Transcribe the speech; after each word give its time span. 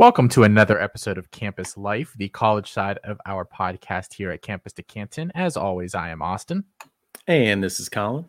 Welcome 0.00 0.30
to 0.30 0.44
another 0.44 0.80
episode 0.80 1.18
of 1.18 1.30
Campus 1.30 1.76
Life, 1.76 2.14
the 2.16 2.30
college 2.30 2.72
side 2.72 2.96
of 3.04 3.20
our 3.26 3.44
podcast 3.44 4.14
here 4.14 4.30
at 4.30 4.40
Campus 4.40 4.72
to 4.72 4.82
Canton. 4.82 5.30
As 5.34 5.58
always, 5.58 5.94
I 5.94 6.08
am 6.08 6.22
Austin. 6.22 6.64
And 7.26 7.62
this 7.62 7.80
is 7.80 7.90
Colin. 7.90 8.24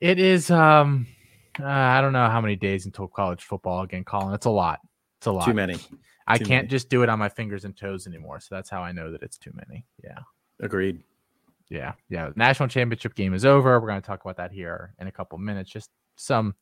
It 0.00 0.18
is 0.18 0.50
um 0.50 1.06
uh, 1.60 1.64
I 1.64 2.00
don't 2.00 2.12
know 2.12 2.28
how 2.28 2.40
many 2.40 2.56
days 2.56 2.86
until 2.86 3.06
college 3.06 3.44
football 3.44 3.82
again, 3.82 4.02
Colin. 4.02 4.34
It's 4.34 4.46
a 4.46 4.50
lot. 4.50 4.80
It's 5.18 5.28
a 5.28 5.30
lot. 5.30 5.44
Too 5.44 5.54
many. 5.54 5.76
I 6.26 6.38
too 6.38 6.44
can't 6.44 6.64
many. 6.64 6.70
just 6.70 6.88
do 6.88 7.04
it 7.04 7.08
on 7.08 7.20
my 7.20 7.28
fingers 7.28 7.64
and 7.64 7.76
toes 7.76 8.08
anymore. 8.08 8.40
So 8.40 8.56
that's 8.56 8.68
how 8.68 8.82
I 8.82 8.90
know 8.90 9.12
that 9.12 9.22
it's 9.22 9.38
too 9.38 9.52
many. 9.54 9.86
Yeah. 10.02 10.18
Agreed. 10.58 11.04
Yeah. 11.68 11.92
Yeah. 12.08 12.30
National 12.34 12.68
championship 12.68 13.14
game 13.14 13.32
is 13.32 13.44
over. 13.44 13.78
We're 13.78 13.86
going 13.86 14.02
to 14.02 14.06
talk 14.06 14.24
about 14.24 14.38
that 14.38 14.50
here 14.50 14.92
in 14.98 15.06
a 15.06 15.12
couple 15.12 15.38
minutes. 15.38 15.70
Just 15.70 15.90
some 16.16 16.56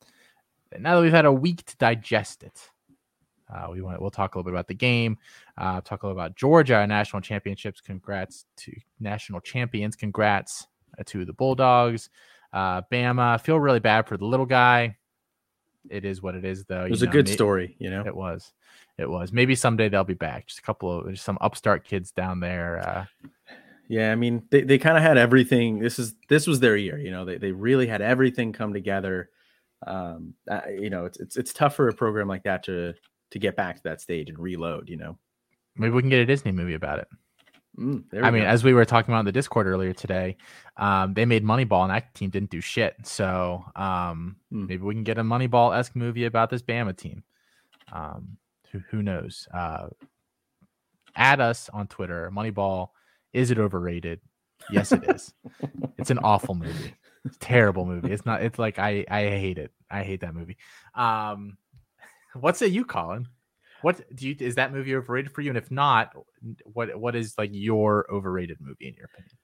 now 0.79 0.97
that 0.97 1.01
we've 1.01 1.13
had 1.13 1.24
a 1.24 1.33
week 1.33 1.65
to 1.65 1.77
digest 1.79 2.43
it. 2.43 2.69
Uh, 3.52 3.69
we 3.70 3.80
want 3.80 4.01
we'll 4.01 4.11
talk 4.11 4.34
a 4.34 4.38
little 4.38 4.51
bit 4.51 4.55
about 4.55 4.69
the 4.69 4.75
game. 4.75 5.16
Uh, 5.57 5.80
talk 5.80 6.02
a 6.02 6.07
little 6.07 6.20
about 6.20 6.37
Georgia 6.37 6.87
national 6.87 7.23
championships. 7.23 7.80
Congrats 7.80 8.47
to 8.57 8.73
national 9.01 9.41
champions. 9.41 9.97
Congrats 9.97 10.66
uh, 10.98 11.02
to 11.07 11.24
the 11.24 11.33
Bulldogs. 11.33 12.11
Uh, 12.52 12.83
Bama. 12.93 13.41
Feel 13.41 13.59
really 13.59 13.80
bad 13.80 14.07
for 14.07 14.16
the 14.16 14.24
little 14.24 14.47
guy. 14.47 14.97
It 15.88 16.04
is 16.04 16.23
what 16.23 16.35
it 16.35 16.45
is, 16.45 16.65
though. 16.65 16.85
It 16.85 16.91
was 16.91 17.02
you 17.02 17.09
a 17.09 17.10
good 17.10 17.26
may- 17.26 17.32
story, 17.32 17.76
you 17.79 17.91
know. 17.91 18.04
It 18.04 18.15
was. 18.15 18.52
It 18.99 19.09
was. 19.09 19.32
Maybe 19.32 19.54
someday 19.54 19.88
they'll 19.88 20.04
be 20.04 20.15
back. 20.15 20.46
Just 20.49 20.59
a 20.59 20.63
couple 20.63 21.01
of 21.01 21.10
just 21.10 21.24
some 21.24 21.38
upstart 21.41 21.85
kids 21.85 22.10
down 22.10 22.41
there. 22.41 22.80
Uh, 22.87 23.29
Yeah, 23.91 24.13
I 24.13 24.16
mean, 24.16 24.43
they, 24.51 24.63
they 24.63 24.76
kind 24.76 24.99
of 24.99 25.02
had 25.02 25.16
everything. 25.16 25.79
This 25.79 25.99
is 25.99 26.15
this 26.29 26.46
was 26.46 26.60
their 26.60 26.76
year, 26.76 26.99
you 26.99 27.10
know. 27.10 27.24
They 27.24 27.38
they 27.38 27.52
really 27.52 27.87
had 27.87 28.02
everything 28.02 28.52
come 28.52 28.74
together. 28.74 29.30
Um, 29.87 30.35
uh, 30.51 30.60
you 30.69 30.91
know, 30.91 31.07
it's 31.07 31.19
it's 31.21 31.37
it's 31.38 31.52
tough 31.54 31.74
for 31.76 31.88
a 31.88 31.95
program 31.95 32.29
like 32.29 32.43
that 32.43 32.65
to 32.65 32.93
to 33.30 33.38
get 33.38 33.57
back 33.57 33.76
to 33.76 33.82
that 33.84 34.01
stage 34.01 34.29
and 34.29 34.38
reload. 34.38 34.88
You 34.88 34.96
know. 34.96 35.18
maybe 35.76 35.93
we 35.93 36.02
can 36.02 36.10
get 36.10 36.21
a 36.21 36.26
Disney 36.26 36.52
movie 36.52 36.74
about 36.74 36.98
it. 37.01 37.09
Mm, 37.79 38.04
I 38.24 38.30
we 38.30 38.38
mean, 38.40 38.48
as 38.48 38.65
we 38.65 38.73
were 38.73 38.85
talking 38.85 39.12
about 39.12 39.20
in 39.20 39.26
the 39.26 39.32
Discord 39.32 39.66
earlier 39.68 39.93
today, 39.93 40.37
um, 40.76 41.15
they 41.15 41.24
made 41.24 41.45
Moneyball 41.45 41.82
and 41.82 41.90
that 41.93 42.12
team 42.15 42.29
didn't 42.30 42.51
do 42.51 42.60
shit. 42.60 42.96
So 43.04 43.65
um, 43.76 44.37
Hmm. 44.51 44.66
maybe 44.66 44.82
we 44.82 44.95
can 44.95 45.04
get 45.04 45.18
a 45.18 45.23
Moneyball 45.23 45.76
esque 45.76 45.95
movie 45.95 46.24
about 46.24 46.51
this 46.51 46.62
Bama 46.62 46.96
team. 46.96 47.23
Um, 47.93 48.38
who, 48.73 48.80
who 48.90 49.02
knows? 49.02 49.46
Uh, 49.54 49.88
add 51.15 51.40
us 51.40 51.68
on 51.73 51.87
Twitter. 51.87 52.30
Moneyball, 52.35 52.88
is 53.32 53.51
it 53.51 53.59
overrated? 53.59 54.20
Yes, 54.70 54.90
it 54.92 55.04
is. 55.09 55.32
it's 55.98 56.10
an 56.10 56.18
awful 56.18 56.54
movie. 56.54 56.95
It's 57.24 57.37
a 57.37 57.38
terrible 57.40 57.85
movie. 57.87 58.13
It's 58.13 58.26
not. 58.26 58.42
It's 58.42 58.59
like 58.59 58.79
I 58.79 59.04
I 59.09 59.23
hate 59.23 59.59
it. 59.59 59.73
I 59.90 60.02
hate 60.02 60.20
that 60.20 60.35
movie. 60.35 60.57
Um, 60.95 61.57
what 62.34 62.57
say 62.57 62.66
you, 62.66 62.84
Colin? 62.84 63.29
What 63.82 64.00
do 64.15 64.28
you 64.28 64.34
is 64.41 64.56
that 64.56 64.72
movie 64.72 64.94
overrated 64.97 65.32
for 65.32 65.41
you? 65.41 65.50
And 65.50 65.59
if 65.59 65.71
not, 65.71 66.12
what 66.65 66.98
what 66.98 67.15
is 67.15 67.34
like 67.38 67.50
your 67.53 68.06
overrated 68.10 68.59
movie 68.60 68.88
in 68.88 68.94
your 68.94 69.06
opinion? 69.06 69.37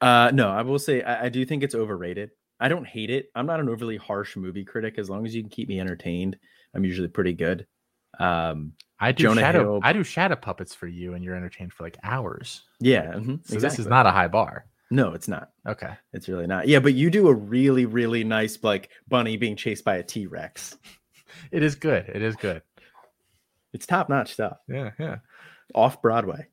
Uh, 0.00 0.30
no, 0.32 0.48
I 0.48 0.62
will 0.62 0.78
say 0.78 1.02
I, 1.02 1.26
I 1.26 1.28
do 1.28 1.44
think 1.44 1.62
it's 1.62 1.74
overrated. 1.74 2.30
I 2.58 2.68
don't 2.68 2.86
hate 2.86 3.10
it. 3.10 3.26
I'm 3.34 3.46
not 3.46 3.60
an 3.60 3.68
overly 3.68 3.96
harsh 3.96 4.36
movie 4.36 4.64
critic. 4.64 4.94
As 4.98 5.10
long 5.10 5.26
as 5.26 5.34
you 5.34 5.42
can 5.42 5.50
keep 5.50 5.68
me 5.68 5.78
entertained, 5.80 6.36
I'm 6.74 6.84
usually 6.84 7.08
pretty 7.08 7.32
good. 7.34 7.66
Um, 8.18 8.72
I 9.00 9.12
do 9.12 9.24
Jonah 9.24 9.40
shadow 9.40 9.62
Hill- 9.62 9.80
I 9.82 9.92
do 9.92 10.02
shadow 10.04 10.36
puppets 10.36 10.74
for 10.74 10.86
you, 10.86 11.14
and 11.14 11.24
you're 11.24 11.34
entertained 11.36 11.72
for 11.72 11.82
like 11.82 11.96
hours. 12.02 12.62
yeah, 12.80 13.12
mhm, 13.14 13.46
So 13.46 13.58
this 13.58 13.78
is 13.78 13.86
not 13.86 14.06
a 14.06 14.10
high 14.10 14.28
bar. 14.28 14.66
No, 14.90 15.12
it's 15.14 15.26
not. 15.28 15.50
Okay, 15.66 15.92
It's 16.12 16.28
really 16.28 16.46
not. 16.46 16.68
Yeah, 16.68 16.78
but 16.78 16.94
you 16.94 17.10
do 17.10 17.28
a 17.28 17.34
really, 17.34 17.86
really 17.86 18.24
nice 18.24 18.62
like 18.62 18.90
bunny 19.08 19.36
being 19.38 19.56
chased 19.56 19.84
by 19.84 19.96
a 19.96 20.02
T 20.02 20.26
Rex. 20.26 20.76
it 21.50 21.62
is 21.62 21.74
good. 21.74 22.08
It 22.08 22.22
is 22.22 22.36
good. 22.36 22.62
It's 23.72 23.86
top 23.86 24.08
notch 24.08 24.32
stuff. 24.32 24.58
Yeah, 24.68 24.90
yeah. 24.98 25.16
Off 25.74 26.02
Broadway. 26.02 26.48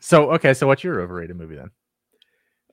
So 0.00 0.32
okay, 0.32 0.54
so 0.54 0.66
what's 0.66 0.82
your 0.82 1.00
overrated 1.00 1.36
movie 1.36 1.56
then? 1.56 1.70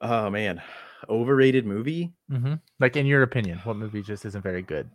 Oh 0.02 0.30
man, 0.30 0.62
overrated 1.08 1.66
movie. 1.66 2.14
Mm-hmm. 2.32 2.56
Like 2.80 2.96
in 2.96 3.06
your 3.06 3.24
opinion, 3.24 3.60
what 3.64 3.78
movie 3.78 4.02
just 4.02 4.26
isn't 4.26 4.42
very 4.42 4.62
good? 4.62 4.90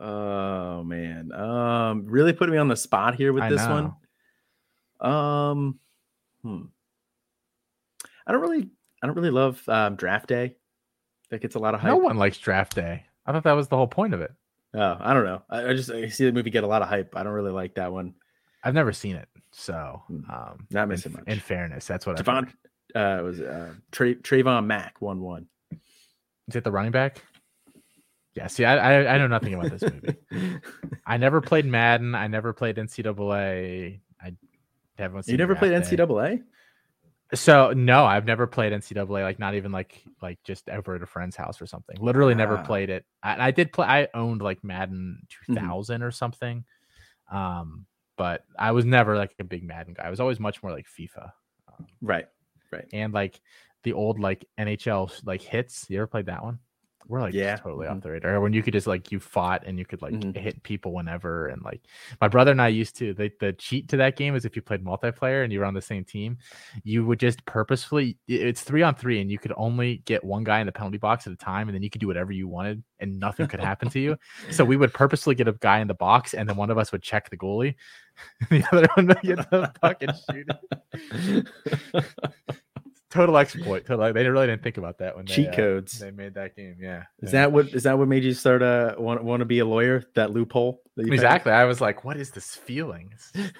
Oh 0.00 0.84
man, 0.84 1.32
um, 1.32 2.06
really 2.06 2.32
putting 2.32 2.52
me 2.52 2.58
on 2.58 2.68
the 2.68 2.76
spot 2.76 3.14
here 3.14 3.32
with 3.32 3.44
I 3.44 3.48
this 3.50 3.66
know. 3.66 3.94
one. 5.00 5.10
Um, 5.12 5.78
hmm. 6.42 6.62
I 8.26 8.32
don't 8.32 8.40
really, 8.42 8.68
I 9.02 9.06
don't 9.06 9.16
really 9.16 9.30
love 9.30 9.62
um, 9.68 9.96
Draft 9.96 10.28
Day. 10.28 10.56
That 11.30 11.40
gets 11.40 11.54
a 11.54 11.58
lot 11.58 11.74
of 11.74 11.80
hype. 11.80 11.88
No 11.88 11.96
one 11.96 12.16
likes 12.16 12.38
Draft 12.38 12.74
Day. 12.74 13.04
I 13.26 13.32
thought 13.32 13.44
that 13.44 13.52
was 13.52 13.68
the 13.68 13.76
whole 13.76 13.86
point 13.86 14.14
of 14.14 14.20
it. 14.20 14.32
Oh, 14.74 14.96
I 15.00 15.14
don't 15.14 15.24
know. 15.24 15.42
I, 15.48 15.68
I 15.70 15.72
just 15.74 15.90
I 15.90 16.08
see 16.08 16.26
the 16.26 16.32
movie 16.32 16.50
get 16.50 16.64
a 16.64 16.66
lot 16.66 16.82
of 16.82 16.88
hype. 16.88 17.16
I 17.16 17.22
don't 17.22 17.32
really 17.32 17.50
like 17.52 17.74
that 17.76 17.92
one. 17.92 18.14
I've 18.62 18.74
never 18.74 18.92
seen 18.92 19.16
it, 19.16 19.28
so 19.50 20.02
Hmm. 20.08 20.30
um, 20.30 20.66
Not 20.70 20.82
in, 20.84 20.88
missing 20.90 21.12
much. 21.12 21.24
in 21.26 21.38
fairness, 21.38 21.86
that's 21.86 22.04
what 22.06 22.18
I 22.18 22.22
Javon, 22.22 22.48
uh, 22.94 23.22
was 23.22 23.40
uh, 23.40 23.72
Tra- 23.92 24.14
Trayvon 24.16 24.66
Mack 24.66 25.00
one 25.00 25.20
one. 25.20 25.46
Is 26.48 26.56
it 26.56 26.64
the 26.64 26.70
running 26.72 26.92
back? 26.92 27.22
Yeah. 28.34 28.46
See, 28.48 28.64
I 28.64 28.76
I, 29.04 29.14
I 29.14 29.18
know 29.18 29.26
nothing 29.26 29.54
about 29.54 29.70
this 29.70 29.82
movie. 29.82 30.60
I 31.06 31.16
never 31.16 31.40
played 31.40 31.66
Madden. 31.66 32.14
I 32.14 32.26
never 32.26 32.52
played 32.52 32.76
NCAA. 32.76 34.00
I 34.22 34.32
haven't. 34.98 35.22
Seen 35.24 35.32
you 35.32 35.38
never 35.38 35.54
played 35.56 35.72
NCAA? 35.72 36.36
Day. 36.36 36.42
So 37.34 37.72
no, 37.72 38.04
I've 38.06 38.24
never 38.24 38.46
played 38.46 38.72
NCAA. 38.72 39.22
Like 39.22 39.38
not 39.38 39.54
even 39.54 39.70
like 39.70 40.02
like 40.22 40.38
just 40.44 40.68
ever 40.68 40.94
at 40.94 41.02
a 41.02 41.06
friend's 41.06 41.36
house 41.36 41.60
or 41.60 41.66
something. 41.66 41.96
Literally 42.00 42.34
never 42.34 42.56
played 42.64 42.88
it. 42.90 43.04
I, 43.22 43.48
I 43.48 43.50
did 43.50 43.72
play. 43.72 43.86
I 43.86 44.08
owned 44.14 44.40
like 44.40 44.64
Madden 44.64 45.20
Mhm. 45.48 45.54
2000 45.54 46.02
or 46.02 46.10
something. 46.10 46.64
Um, 47.30 47.86
but 48.16 48.44
I 48.58 48.72
was 48.72 48.84
never 48.84 49.16
like 49.16 49.34
a 49.38 49.44
big 49.44 49.62
Madden 49.62 49.94
guy. 49.94 50.04
I 50.04 50.10
was 50.10 50.20
always 50.20 50.40
much 50.40 50.62
more 50.62 50.72
like 50.72 50.86
FIFA 50.86 51.30
Right, 52.00 52.26
right. 52.72 52.86
and 52.92 53.12
like 53.12 53.40
the 53.84 53.92
old 53.92 54.18
like 54.18 54.46
NHL 54.58 55.12
like 55.24 55.42
hits. 55.42 55.86
You 55.88 55.98
ever 55.98 56.06
played 56.06 56.26
that 56.26 56.42
one? 56.42 56.58
We're 57.08 57.20
like 57.22 57.32
Yeah, 57.32 57.56
totally 57.56 57.86
mhm. 57.86 57.96
off 57.96 58.00
the 58.02 58.10
radar. 58.10 58.38
When 58.40 58.52
you 58.52 58.62
could 58.62 58.74
just 58.74 58.86
like 58.86 59.10
you 59.10 59.18
fought 59.18 59.64
and 59.66 59.78
you 59.78 59.86
could 59.86 60.02
like 60.02 60.12
Mhm. 60.12 60.36
hit 60.36 60.62
people 60.62 60.92
whenever 60.92 61.48
and 61.48 61.62
like 61.62 61.80
my 62.20 62.28
brother 62.28 62.50
and 62.50 62.60
I 62.60 62.68
used 62.68 62.96
to 62.98 63.14
the, 63.14 63.30
the 63.40 63.54
cheat 63.54 63.88
to 63.88 63.96
that 63.96 64.16
game 64.16 64.34
is 64.34 64.44
if 64.44 64.54
you 64.54 64.60
played 64.62 64.84
multiplayer 64.84 65.42
and 65.42 65.52
you 65.52 65.60
were 65.60 65.64
on 65.64 65.72
the 65.74 65.80
same 65.80 66.04
team, 66.04 66.36
you 66.84 67.06
would 67.06 67.18
just 67.18 67.44
purposefully 67.46 68.18
it's 68.28 68.60
three 68.62 68.82
on 68.82 68.94
three 68.94 69.20
and 69.20 69.30
you 69.30 69.38
could 69.38 69.54
only 69.56 69.98
get 70.04 70.22
one 70.22 70.44
guy 70.44 70.60
in 70.60 70.66
the 70.66 70.72
penalty 70.72 70.98
box 70.98 71.26
at 71.26 71.32
a 71.32 71.36
time 71.36 71.68
and 71.68 71.74
then 71.74 71.82
you 71.82 71.88
could 71.90 72.00
do 72.00 72.06
whatever 72.06 72.30
you 72.32 72.46
wanted 72.46 72.82
and 73.00 73.18
nothing 73.18 73.46
could 73.46 73.60
happen 73.60 73.88
to 73.88 73.98
you. 73.98 74.16
So 74.50 74.64
we 74.64 74.76
would 74.76 74.92
purposely 74.92 75.34
get 75.34 75.48
a 75.48 75.52
guy 75.54 75.78
in 75.80 75.88
the 75.88 75.94
box 75.94 76.34
and 76.34 76.46
then 76.48 76.56
one 76.56 76.70
of 76.70 76.76
us 76.78 76.92
would 76.92 77.02
check 77.02 77.30
the 77.30 77.36
goalie. 77.38 77.74
the 78.50 78.64
other 78.72 78.86
one 78.96 79.06
would 79.06 79.22
get 79.22 79.50
the 79.50 79.72
puck 79.80 80.02
and 80.02 80.12
shoot 80.30 80.46
it. 80.92 81.46
Total 83.10 83.38
exploit. 83.38 83.86
Total, 83.86 84.12
they 84.12 84.28
really 84.28 84.46
didn't 84.46 84.62
think 84.62 84.76
about 84.76 84.98
that 84.98 85.16
when 85.16 85.24
they, 85.24 85.34
Cheat 85.34 85.48
uh, 85.48 85.56
codes. 85.56 85.98
they 85.98 86.10
made 86.10 86.34
that 86.34 86.54
game. 86.54 86.76
Yeah. 86.78 87.04
Is 87.22 87.32
yeah. 87.32 87.40
that 87.40 87.52
what 87.52 87.68
is 87.68 87.84
that 87.84 87.98
what 87.98 88.06
made 88.06 88.22
you 88.22 88.34
start 88.34 88.62
uh 88.62 88.96
want, 88.98 89.24
want 89.24 89.40
to 89.40 89.46
be 89.46 89.60
a 89.60 89.64
lawyer? 89.64 90.04
That 90.14 90.32
loophole? 90.32 90.82
That 90.96 91.06
exactly? 91.06 91.52
I 91.52 91.64
was 91.64 91.80
like, 91.80 92.04
what 92.04 92.18
is 92.18 92.30
this 92.30 92.54
feeling? 92.54 93.10
This 93.12 93.32
is- 93.34 93.52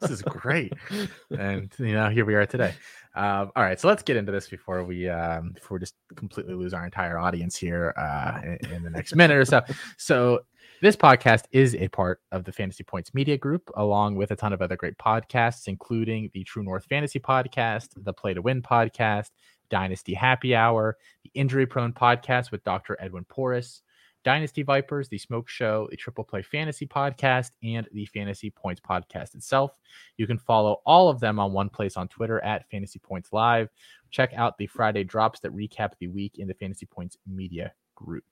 this 0.00 0.10
is 0.10 0.22
great. 0.22 0.72
and 1.30 1.72
you 1.78 1.94
know, 1.94 2.10
here 2.10 2.24
we 2.24 2.34
are 2.34 2.46
today. 2.46 2.74
Um, 3.14 3.50
all 3.54 3.62
right, 3.62 3.78
so 3.78 3.88
let's 3.88 4.02
get 4.02 4.16
into 4.16 4.32
this 4.32 4.48
before 4.48 4.84
we 4.84 5.08
um, 5.08 5.50
before 5.50 5.76
we 5.76 5.80
just 5.80 5.94
completely 6.14 6.54
lose 6.54 6.72
our 6.72 6.84
entire 6.84 7.18
audience 7.18 7.56
here 7.56 7.92
uh, 7.96 8.40
in, 8.42 8.72
in 8.72 8.82
the 8.84 8.90
next 8.90 9.14
minute 9.16 9.36
or 9.36 9.44
so. 9.44 9.62
So 9.98 10.40
this 10.82 10.96
podcast 10.96 11.44
is 11.52 11.76
a 11.76 11.86
part 11.86 12.20
of 12.32 12.42
the 12.42 12.50
Fantasy 12.50 12.82
Points 12.82 13.14
Media 13.14 13.38
Group, 13.38 13.70
along 13.76 14.16
with 14.16 14.32
a 14.32 14.36
ton 14.36 14.52
of 14.52 14.60
other 14.60 14.74
great 14.74 14.98
podcasts, 14.98 15.68
including 15.68 16.28
the 16.34 16.42
True 16.42 16.64
North 16.64 16.86
Fantasy 16.86 17.20
Podcast, 17.20 17.90
the 17.96 18.12
Play 18.12 18.34
to 18.34 18.42
Win 18.42 18.60
Podcast, 18.62 19.30
Dynasty 19.70 20.12
Happy 20.12 20.56
Hour, 20.56 20.96
the 21.22 21.30
Injury 21.34 21.66
Prone 21.66 21.92
Podcast 21.92 22.50
with 22.50 22.64
Dr. 22.64 22.96
Edwin 22.98 23.24
Porras, 23.26 23.82
Dynasty 24.24 24.64
Vipers, 24.64 25.08
the 25.08 25.18
Smoke 25.18 25.48
Show, 25.48 25.86
the 25.92 25.96
Triple 25.96 26.24
Play 26.24 26.42
Fantasy 26.42 26.88
Podcast, 26.88 27.52
and 27.62 27.88
the 27.92 28.06
Fantasy 28.06 28.50
Points 28.50 28.80
Podcast 28.80 29.36
itself. 29.36 29.70
You 30.16 30.26
can 30.26 30.38
follow 30.38 30.82
all 30.84 31.08
of 31.08 31.20
them 31.20 31.38
on 31.38 31.52
one 31.52 31.68
place 31.68 31.96
on 31.96 32.08
Twitter 32.08 32.42
at 32.42 32.68
Fantasy 32.70 32.98
Points 32.98 33.32
Live. 33.32 33.68
Check 34.10 34.32
out 34.34 34.58
the 34.58 34.66
Friday 34.66 35.04
drops 35.04 35.38
that 35.40 35.54
recap 35.54 35.92
the 36.00 36.08
week 36.08 36.40
in 36.40 36.48
the 36.48 36.54
Fantasy 36.54 36.86
Points 36.86 37.16
Media 37.24 37.72
Group. 37.94 38.24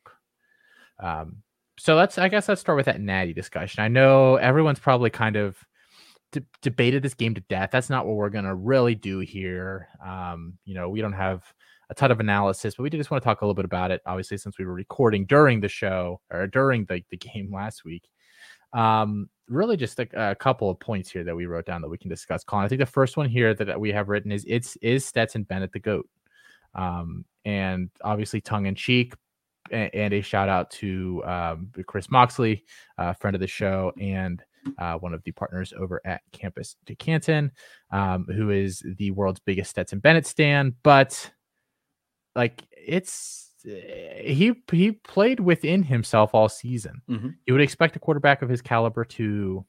Um, 0.98 1.44
so 1.80 1.94
let's, 1.96 2.18
I 2.18 2.28
guess, 2.28 2.46
let's 2.46 2.60
start 2.60 2.76
with 2.76 2.86
that 2.86 3.00
natty 3.00 3.32
discussion. 3.32 3.82
I 3.82 3.88
know 3.88 4.36
everyone's 4.36 4.78
probably 4.78 5.08
kind 5.08 5.36
of 5.36 5.56
de- 6.30 6.44
debated 6.60 7.02
this 7.02 7.14
game 7.14 7.34
to 7.34 7.40
death. 7.48 7.70
That's 7.72 7.88
not 7.88 8.06
what 8.06 8.16
we're 8.16 8.28
gonna 8.28 8.54
really 8.54 8.94
do 8.94 9.20
here. 9.20 9.88
Um, 10.04 10.58
you 10.66 10.74
know, 10.74 10.90
we 10.90 11.00
don't 11.00 11.14
have 11.14 11.42
a 11.88 11.94
ton 11.94 12.10
of 12.10 12.20
analysis, 12.20 12.74
but 12.74 12.82
we 12.82 12.90
just 12.90 13.10
want 13.10 13.22
to 13.22 13.24
talk 13.24 13.40
a 13.40 13.44
little 13.46 13.54
bit 13.54 13.64
about 13.64 13.90
it. 13.90 14.02
Obviously, 14.04 14.36
since 14.36 14.58
we 14.58 14.66
were 14.66 14.74
recording 14.74 15.24
during 15.24 15.60
the 15.60 15.68
show 15.68 16.20
or 16.30 16.46
during 16.46 16.84
the, 16.84 17.02
the 17.10 17.16
game 17.16 17.50
last 17.50 17.82
week. 17.82 18.10
Um, 18.74 19.30
really 19.48 19.78
just 19.78 19.98
a, 19.98 20.30
a 20.32 20.34
couple 20.34 20.68
of 20.68 20.78
points 20.78 21.10
here 21.10 21.24
that 21.24 21.34
we 21.34 21.46
wrote 21.46 21.64
down 21.64 21.80
that 21.80 21.88
we 21.88 21.98
can 21.98 22.10
discuss. 22.10 22.44
Colin, 22.44 22.66
I 22.66 22.68
think 22.68 22.80
the 22.80 22.86
first 22.86 23.16
one 23.16 23.28
here 23.28 23.54
that 23.54 23.80
we 23.80 23.90
have 23.90 24.10
written 24.10 24.30
is 24.30 24.44
it's 24.46 24.76
is 24.76 25.06
Stetson 25.06 25.44
Bennett 25.44 25.72
the 25.72 25.80
goat, 25.80 26.06
um, 26.74 27.24
and 27.46 27.88
obviously 28.04 28.42
tongue 28.42 28.66
in 28.66 28.74
cheek, 28.74 29.14
and, 29.70 30.12
a 30.14 30.20
shout 30.20 30.48
out 30.48 30.70
to 30.72 31.22
um, 31.24 31.70
Chris 31.86 32.10
Moxley, 32.10 32.64
uh, 32.98 33.12
friend 33.14 33.34
of 33.34 33.40
the 33.40 33.46
show, 33.46 33.92
and 34.00 34.42
uh, 34.78 34.94
one 34.94 35.14
of 35.14 35.22
the 35.24 35.32
partners 35.32 35.72
over 35.78 36.00
at 36.04 36.20
Campus 36.32 36.76
to 36.86 36.94
Canton, 36.94 37.50
um, 37.92 38.26
who 38.26 38.50
is 38.50 38.82
the 38.98 39.10
world's 39.12 39.40
biggest 39.40 39.70
Stetson 39.70 40.00
Bennett 40.00 40.26
stand. 40.26 40.74
But 40.82 41.30
like 42.34 42.62
it's 42.70 43.50
eh, 43.66 44.32
he 44.32 44.54
he 44.70 44.92
played 44.92 45.40
within 45.40 45.82
himself 45.82 46.34
all 46.34 46.48
season. 46.48 47.02
Mhm. 47.08 47.34
You 47.46 47.54
would 47.54 47.62
expect 47.62 47.96
a 47.96 48.00
quarterback 48.00 48.42
of 48.42 48.48
his 48.48 48.62
caliber 48.62 49.04
to 49.04 49.64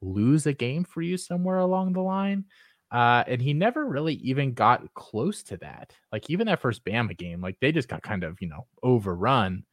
lose 0.00 0.46
a 0.46 0.52
game 0.52 0.84
for 0.84 1.02
you 1.02 1.16
somewhere 1.16 1.58
along 1.58 1.92
the 1.92 2.00
line. 2.00 2.44
Uh, 2.90 3.22
and 3.26 3.42
he 3.42 3.52
never 3.52 3.84
really 3.86 4.14
even 4.14 4.54
got 4.54 4.92
close 4.94 5.42
to 5.44 5.56
that. 5.58 5.94
Like 6.12 6.30
even 6.30 6.46
that 6.46 6.60
first 6.60 6.84
Bama 6.84 7.16
game, 7.16 7.40
like 7.40 7.58
they 7.60 7.72
just 7.72 7.88
got 7.88 8.02
kind 8.02 8.24
of 8.24 8.38
you 8.40 8.48
know 8.48 8.66
overrun. 8.82 9.64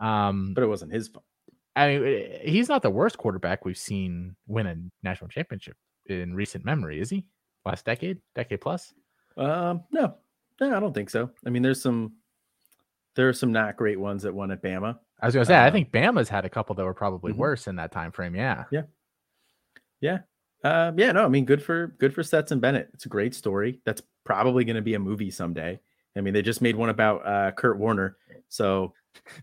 Um, 0.00 0.54
But 0.54 0.64
it 0.64 0.68
wasn't 0.68 0.92
his 0.92 1.08
fault. 1.08 1.24
I 1.76 1.88
mean, 1.98 2.04
eh, 2.06 2.38
he's 2.48 2.68
not 2.68 2.82
the 2.82 2.90
worst 2.90 3.18
quarterback 3.18 3.64
we've 3.64 3.78
seen 3.78 4.36
win 4.46 4.66
a 4.66 4.76
national 5.02 5.28
championship 5.28 5.76
in 6.06 6.34
recent 6.34 6.64
memory, 6.64 7.00
is 7.00 7.10
he? 7.10 7.26
Last 7.64 7.84
decade, 7.84 8.20
decade 8.34 8.60
plus. 8.60 8.94
Um, 9.36 9.84
no, 9.90 10.16
no, 10.60 10.76
I 10.76 10.80
don't 10.80 10.94
think 10.94 11.10
so. 11.10 11.30
I 11.46 11.50
mean, 11.50 11.62
there's 11.62 11.82
some 11.82 12.14
there 13.16 13.28
are 13.28 13.32
some 13.32 13.52
not 13.52 13.76
great 13.76 13.98
ones 14.00 14.22
that 14.22 14.34
won 14.34 14.50
at 14.50 14.62
Bama. 14.62 14.98
I 15.20 15.26
was 15.26 15.34
gonna 15.34 15.44
say, 15.46 15.56
I 15.56 15.68
Um, 15.68 15.72
think 15.72 15.92
Bama's 15.92 16.28
had 16.28 16.44
a 16.44 16.50
couple 16.50 16.74
that 16.76 16.84
were 16.84 16.94
probably 16.94 17.32
Mhm. 17.32 17.38
worse 17.38 17.66
in 17.68 17.76
that 17.76 17.92
time 17.92 18.12
frame. 18.12 18.34
Yeah, 18.34 18.64
yeah, 18.70 18.82
yeah, 20.00 20.18
Uh, 20.64 20.90
yeah, 20.96 21.12
no, 21.12 21.24
I 21.24 21.28
mean, 21.28 21.44
good 21.44 21.62
for 21.62 21.88
good 21.98 22.14
for 22.14 22.22
Stetson 22.22 22.58
Bennett. 22.58 22.88
It's 22.94 23.04
a 23.06 23.10
great 23.10 23.34
story. 23.34 23.80
That's 23.84 24.02
probably 24.24 24.64
going 24.64 24.76
to 24.76 24.82
be 24.82 24.94
a 24.94 24.98
movie 24.98 25.30
someday. 25.30 25.78
I 26.16 26.20
mean, 26.22 26.32
they 26.32 26.42
just 26.42 26.62
made 26.62 26.74
one 26.74 26.88
about 26.88 27.26
uh, 27.26 27.50
Kurt 27.52 27.78
Warner, 27.78 28.16
so 28.48 28.94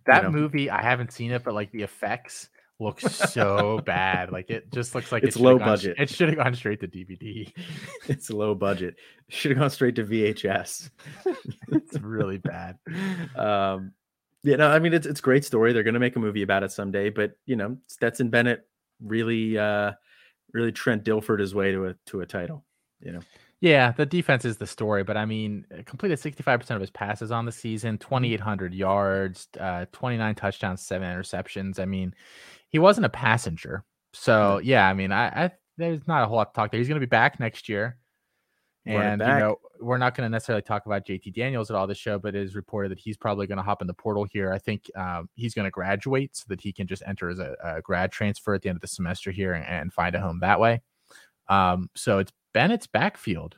that 0.05 0.23
know. 0.23 0.31
movie 0.31 0.69
I 0.69 0.81
haven't 0.81 1.13
seen 1.13 1.31
it, 1.31 1.43
but 1.43 1.53
like 1.53 1.71
the 1.71 1.83
effects 1.83 2.49
look 2.79 2.99
so 3.01 3.79
bad. 3.85 4.31
Like 4.31 4.49
it 4.49 4.71
just 4.73 4.95
looks 4.95 5.11
like 5.11 5.23
It's 5.23 5.35
it 5.35 5.41
low 5.41 5.59
gone- 5.59 5.67
budget. 5.67 5.97
It 5.99 6.09
should 6.09 6.29
have 6.29 6.37
gone 6.37 6.55
straight 6.55 6.79
to 6.79 6.87
DVD. 6.87 7.51
it's 8.07 8.31
low 8.31 8.55
budget. 8.55 8.95
Should 9.29 9.51
have 9.51 9.59
gone 9.59 9.69
straight 9.69 9.95
to 9.97 10.03
VHS. 10.03 10.89
it's 11.71 11.99
really 11.99 12.39
bad. 12.39 12.77
um, 13.35 13.93
yeah, 14.43 14.55
no, 14.55 14.69
I 14.71 14.79
mean, 14.79 14.93
it's 14.93 15.05
it's 15.05 15.19
a 15.19 15.23
great 15.23 15.45
story. 15.45 15.71
They're 15.71 15.83
going 15.83 15.93
to 15.93 15.99
make 15.99 16.15
a 16.15 16.19
movie 16.19 16.41
about 16.41 16.63
it 16.63 16.71
someday, 16.71 17.11
but 17.11 17.33
you 17.45 17.55
know, 17.57 17.77
Stetson 17.87 18.29
Bennett 18.29 18.65
really, 19.03 19.55
uh, 19.59 19.91
really 20.53 20.71
Trent 20.71 21.03
Dilfered 21.03 21.39
his 21.39 21.55
way 21.55 21.71
to 21.71 21.87
a 21.87 21.95
to 22.07 22.21
a 22.21 22.25
title. 22.25 22.63
You 22.99 23.13
know, 23.13 23.19
Yeah, 23.61 23.91
the 23.91 24.05
defense 24.05 24.45
is 24.45 24.57
the 24.57 24.67
story, 24.67 25.03
but 25.03 25.17
I 25.17 25.25
mean, 25.25 25.65
completed 25.85 26.19
65% 26.19 26.71
of 26.71 26.81
his 26.81 26.91
passes 26.91 27.31
on 27.31 27.45
the 27.45 27.51
season, 27.51 27.97
2,800 27.97 28.73
yards, 28.73 29.47
uh, 29.59 29.85
29 29.91 30.35
touchdowns, 30.35 30.81
seven 30.81 31.07
interceptions. 31.11 31.79
I 31.79 31.85
mean, 31.85 32.13
he 32.69 32.79
wasn't 32.79 33.05
a 33.05 33.09
passenger. 33.09 33.83
So, 34.13 34.59
yeah, 34.59 34.87
I 34.87 34.93
mean, 34.93 35.11
I, 35.11 35.45
I 35.45 35.51
there's 35.77 36.07
not 36.07 36.23
a 36.23 36.27
whole 36.27 36.37
lot 36.37 36.53
to 36.53 36.55
talk 36.55 36.71
there. 36.71 36.79
He's 36.79 36.87
going 36.87 36.99
to 36.99 37.05
be 37.05 37.09
back 37.09 37.39
next 37.39 37.69
year. 37.69 37.97
And, 38.85 39.21
you 39.21 39.27
know, 39.39 39.55
we're 39.79 39.97
not 39.97 40.15
going 40.15 40.25
to 40.25 40.31
necessarily 40.31 40.63
talk 40.63 40.85
about 40.85 41.05
JT 41.05 41.33
Daniels 41.33 41.69
at 41.69 41.75
all 41.75 41.85
this 41.85 41.97
show, 41.97 42.17
but 42.17 42.35
it 42.35 42.41
is 42.41 42.55
reported 42.55 42.89
that 42.91 42.99
he's 42.99 43.17
probably 43.17 43.45
going 43.45 43.57
to 43.57 43.63
hop 43.63 43.81
in 43.81 43.87
the 43.87 43.93
portal 43.93 44.23
here. 44.23 44.51
I 44.51 44.57
think 44.57 44.89
um, 44.95 45.29
he's 45.35 45.53
going 45.53 45.65
to 45.65 45.71
graduate 45.71 46.35
so 46.35 46.45
that 46.47 46.61
he 46.61 46.73
can 46.73 46.87
just 46.87 47.03
enter 47.05 47.29
as 47.29 47.39
a, 47.39 47.55
a 47.63 47.81
grad 47.81 48.11
transfer 48.11 48.53
at 48.55 48.63
the 48.63 48.69
end 48.69 48.77
of 48.77 48.81
the 48.81 48.87
semester 48.87 49.31
here 49.31 49.53
and, 49.53 49.65
and 49.65 49.93
find 49.93 50.15
a 50.15 50.19
home 50.19 50.39
that 50.39 50.59
way. 50.59 50.81
Um, 51.47 51.89
so 51.95 52.19
it's 52.19 52.31
Bennett's 52.53 52.87
backfield, 52.87 53.57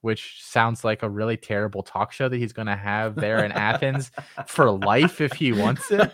which 0.00 0.42
sounds 0.42 0.84
like 0.84 1.02
a 1.02 1.10
really 1.10 1.36
terrible 1.36 1.82
talk 1.82 2.12
show 2.12 2.28
that 2.28 2.36
he's 2.36 2.52
going 2.52 2.66
to 2.66 2.76
have 2.76 3.16
there 3.16 3.44
in 3.44 3.50
Athens 3.52 4.12
for 4.46 4.70
life 4.70 5.20
if 5.20 5.32
he 5.32 5.52
wants 5.52 5.90
it. 5.90 6.12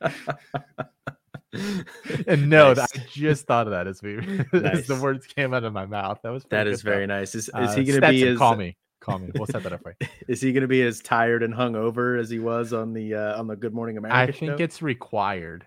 And 2.26 2.48
no, 2.50 2.74
Nice. 2.74 2.88
I 2.94 3.04
just 3.10 3.46
thought 3.46 3.66
of 3.66 3.72
that 3.72 3.86
as 3.86 4.02
we 4.02 4.18
as 4.52 4.86
the 4.86 4.98
words 5.00 5.26
came 5.26 5.54
out 5.54 5.64
of 5.64 5.72
my 5.72 5.86
mouth. 5.86 6.20
That 6.22 6.30
was 6.30 6.44
that 6.50 6.66
is 6.66 6.82
very 6.82 7.06
nice. 7.06 7.34
Is, 7.34 7.48
is 7.48 7.50
Uh, 7.54 7.74
he 7.74 7.84
going 7.84 8.00
to 8.00 8.08
be 8.08 8.26
as 8.28 8.38
call 8.38 8.56
me? 8.56 8.76
Call 9.00 9.18
me. 9.20 9.30
We'll 9.34 9.46
set 9.46 9.62
that 9.62 9.72
up 9.72 9.80
you. 10.00 10.06
is 10.28 10.40
he 10.40 10.52
going 10.52 10.62
to 10.62 10.68
be 10.68 10.82
as 10.82 11.00
tired 11.00 11.42
and 11.42 11.54
hungover 11.54 12.20
as 12.20 12.28
he 12.28 12.38
was 12.38 12.72
on 12.72 12.92
the 12.92 13.14
uh, 13.14 13.38
on 13.38 13.46
the 13.46 13.56
Good 13.56 13.72
Morning 13.72 13.96
America? 13.96 14.18
I 14.18 14.26
think 14.32 14.58
show? 14.58 14.64
it's 14.64 14.82
required. 14.82 15.66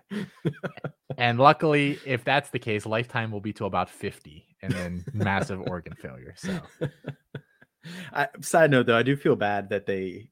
and 1.18 1.38
luckily, 1.38 1.98
if 2.06 2.24
that's 2.24 2.50
the 2.50 2.58
case, 2.58 2.86
lifetime 2.86 3.30
will 3.32 3.40
be 3.40 3.52
to 3.54 3.64
about 3.64 3.90
50 3.90 4.46
and 4.62 4.72
then 4.72 5.04
massive 5.12 5.60
organ 5.66 5.94
failure. 5.94 6.34
So 6.36 6.60
I, 8.12 8.28
side 8.40 8.70
note 8.70 8.86
though, 8.86 8.96
I 8.96 9.02
do 9.02 9.16
feel 9.16 9.34
bad 9.34 9.70
that 9.70 9.86
they 9.86 10.28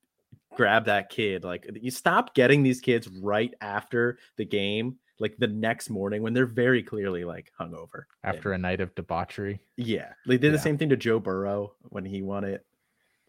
grab 0.55 0.85
that 0.85 1.11
kid. 1.11 1.43
Like 1.43 1.67
you 1.81 1.91
stop 1.91 2.35
getting 2.35 2.63
these 2.63 2.81
kids 2.81 3.09
right 3.09 3.53
after 3.61 4.19
the 4.37 4.45
game, 4.45 4.97
like 5.21 5.37
the 5.39 5.47
next 5.47 5.91
morning 5.91 6.23
when 6.23 6.33
they're 6.35 6.47
very 6.47 6.83
clearly 6.83 7.25
like 7.25 7.53
hungover. 7.61 8.05
And- 8.25 8.35
after 8.37 8.53
a 8.53 8.59
night 8.59 8.81
of 8.81 8.95
debauchery, 8.95 9.61
yeah, 9.77 10.13
they 10.27 10.37
did 10.39 10.47
Yeah. 10.49 10.53
the 10.53 10.59
same 10.59 10.77
thing 10.79 10.89
to 10.89 10.97
Joe 10.97 11.21
Burrow 11.21 11.75
when 11.91 12.05
he 12.05 12.23
won 12.23 12.43
it. 12.45 12.67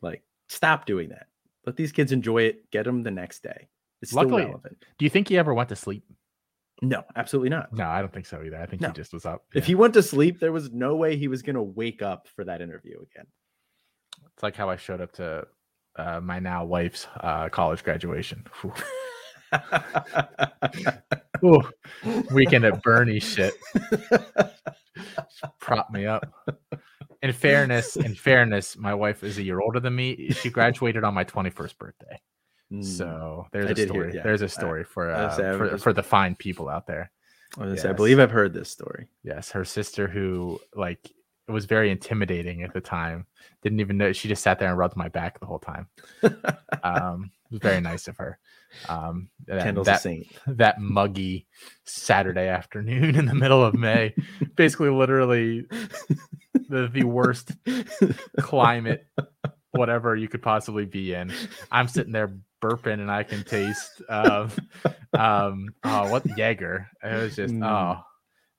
Like, 0.01 0.23
stop 0.49 0.85
doing 0.85 1.09
that. 1.09 1.27
Let 1.65 1.75
these 1.75 1.91
kids 1.91 2.11
enjoy 2.11 2.43
it. 2.43 2.71
Get 2.71 2.85
them 2.85 3.03
the 3.03 3.11
next 3.11 3.43
day. 3.43 3.67
It's 4.01 4.09
still 4.11 4.27
relevant. 4.27 4.83
do 4.97 5.05
you 5.05 5.09
think 5.11 5.27
he 5.27 5.37
ever 5.37 5.53
went 5.53 5.69
to 5.69 5.75
sleep? 5.75 6.03
No, 6.81 7.03
absolutely 7.15 7.49
not. 7.49 7.71
No, 7.71 7.85
I 7.85 7.99
don't 8.01 8.11
think 8.11 8.25
so 8.25 8.41
either. 8.43 8.57
I 8.57 8.65
think 8.65 8.81
No. 8.81 8.87
he 8.87 8.93
just 8.95 9.13
was 9.13 9.27
up. 9.27 9.45
If 9.53 9.67
he 9.67 9.75
went 9.75 9.93
to 9.93 10.01
sleep, 10.01 10.39
there 10.39 10.51
was 10.51 10.71
no 10.71 10.95
way 10.95 11.15
he 11.15 11.27
was 11.27 11.43
going 11.43 11.55
to 11.55 11.61
wake 11.61 12.01
up 12.01 12.27
for 12.35 12.43
that 12.45 12.61
interview 12.61 12.95
again. 13.03 13.27
It's 14.33 14.41
like 14.41 14.55
how 14.55 14.69
I 14.69 14.77
showed 14.77 15.01
up 15.01 15.11
to 15.13 15.45
uh, 15.97 16.19
my 16.21 16.39
now 16.39 16.65
wife's 16.65 17.05
uh, 17.19 17.49
college 17.49 17.83
graduation. 17.83 18.45
Ooh, 21.43 21.61
weekend 22.33 22.65
at 22.65 22.81
Bernie 22.83 23.19
shit. 23.19 23.53
Prop 25.59 25.91
me 25.91 26.05
up. 26.05 26.25
In 27.23 27.33
fairness, 27.33 27.95
in 27.97 28.15
fairness, 28.15 28.77
my 28.77 28.93
wife 28.93 29.23
is 29.23 29.37
a 29.37 29.43
year 29.43 29.59
older 29.59 29.79
than 29.79 29.95
me. 29.95 30.29
She 30.31 30.49
graduated 30.49 31.03
on 31.03 31.13
my 31.13 31.23
21st 31.23 31.77
birthday. 31.77 32.19
Mm. 32.71 32.83
So 32.83 33.45
there's 33.51 33.67
I 33.67 33.71
a 33.71 33.73
did 33.73 33.89
hear- 33.91 34.03
story. 34.03 34.15
yeah. 34.15 34.23
There's 34.23 34.41
a 34.41 34.45
I- 34.45 34.47
story 34.47 34.83
for 34.83 35.11
uh, 35.11 35.27
was 35.27 35.35
saying, 35.35 35.53
I 35.53 35.57
for, 35.57 35.69
was- 35.71 35.83
for 35.83 35.93
the 35.93 36.03
fine 36.03 36.35
people 36.35 36.69
out 36.69 36.87
there. 36.87 37.11
I, 37.57 37.63
gonna 37.63 37.77
say, 37.77 37.89
I 37.89 37.93
believe 37.93 38.17
I've 38.19 38.31
heard 38.31 38.53
this 38.53 38.69
story. 38.69 39.07
Yes, 39.23 39.51
her 39.51 39.65
sister 39.65 40.07
who 40.07 40.57
like 40.73 41.11
it 41.49 41.51
was 41.51 41.65
very 41.65 41.91
intimidating 41.91 42.63
at 42.63 42.73
the 42.73 42.79
time. 42.79 43.25
Didn't 43.61 43.81
even 43.81 43.97
know 43.97 44.13
she 44.13 44.29
just 44.29 44.41
sat 44.41 44.57
there 44.57 44.69
and 44.69 44.77
rubbed 44.77 44.95
my 44.95 45.09
back 45.09 45.39
the 45.39 45.45
whole 45.47 45.59
time. 45.59 45.87
Um, 46.83 47.29
very 47.51 47.81
nice 47.81 48.07
of 48.07 48.17
her. 48.17 48.39
Um, 48.89 49.29
that- 49.47 49.63
Kendall's 49.63 49.87
a 49.87 49.97
saint. 49.97 50.27
that 50.47 50.79
muggy 50.79 51.47
Saturday 51.85 52.47
afternoon 52.47 53.15
in 53.15 53.25
the 53.25 53.35
middle 53.35 53.63
of 53.63 53.73
May, 53.75 54.13
basically, 54.55 54.89
literally 54.89 55.65
the, 56.69 56.89
the 56.91 57.03
worst 57.03 57.51
climate, 58.39 59.05
whatever 59.71 60.15
you 60.15 60.27
could 60.27 60.41
possibly 60.41 60.85
be 60.85 61.13
in. 61.13 61.31
I'm 61.71 61.87
sitting 61.87 62.13
there 62.13 62.33
burping, 62.61 62.99
and 62.99 63.11
I 63.11 63.23
can 63.23 63.43
taste 63.43 64.01
um, 64.09 64.51
um, 65.13 65.69
oh, 65.83 66.09
what 66.11 66.25
Jaeger. 66.37 66.87
It 67.03 67.15
was 67.15 67.35
just 67.35 67.53
Mm. 67.53 67.65
oh. 67.65 68.03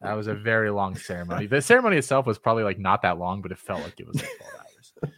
That 0.01 0.15
was 0.15 0.27
a 0.27 0.35
very 0.35 0.69
long 0.71 0.97
ceremony. 0.97 1.47
The 1.47 1.63
ceremony 1.63 1.97
itself 1.97 2.27
was 2.27 2.37
probably 2.37 2.65
like 2.65 2.77
not 2.77 3.03
that 3.03 3.19
long, 3.19 3.41
but 3.41 3.53
it 3.53 3.59
felt 3.59 3.83
like 3.85 4.01
it 4.01 4.07
was 4.09 4.17
like 4.17 4.31
12 5.01 5.15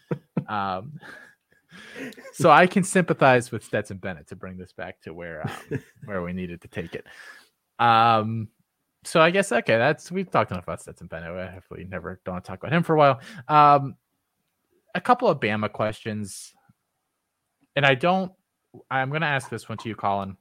hours. 0.47 0.83
Um, 0.83 0.93
so 2.32 2.50
I 2.50 2.66
can 2.66 2.82
sympathize 2.82 3.50
with 3.50 3.64
Stetson 3.64 3.98
Bennett 3.98 4.28
to 4.28 4.36
bring 4.36 4.56
this 4.56 4.72
back 4.72 5.00
to 5.02 5.14
where 5.14 5.46
um, 5.46 5.82
where 6.04 6.22
we 6.22 6.32
needed 6.32 6.62
to 6.62 6.68
take 6.68 6.94
it. 6.94 7.06
Um, 7.78 8.48
so 9.04 9.20
I 9.20 9.30
guess 9.30 9.52
okay, 9.52 9.76
that's 9.76 10.10
we've 10.10 10.30
talked 10.30 10.50
enough 10.50 10.64
about 10.64 10.80
Stetson 10.80 11.06
Bennett. 11.06 11.30
I 11.30 11.50
hopefully 11.50 11.86
never 11.88 12.20
don't 12.24 12.44
talk 12.44 12.58
about 12.58 12.72
him 12.72 12.82
for 12.82 12.94
a 12.94 12.98
while. 12.98 13.20
Um, 13.48 13.96
a 14.94 15.00
couple 15.00 15.28
of 15.28 15.40
Bama 15.40 15.70
questions, 15.70 16.54
and 17.76 17.84
I 17.84 17.94
don't. 17.94 18.32
I'm 18.90 19.10
going 19.10 19.20
to 19.20 19.28
ask 19.28 19.48
this 19.50 19.68
one 19.68 19.78
to 19.78 19.88
you, 19.88 19.94
Colin. 19.94 20.36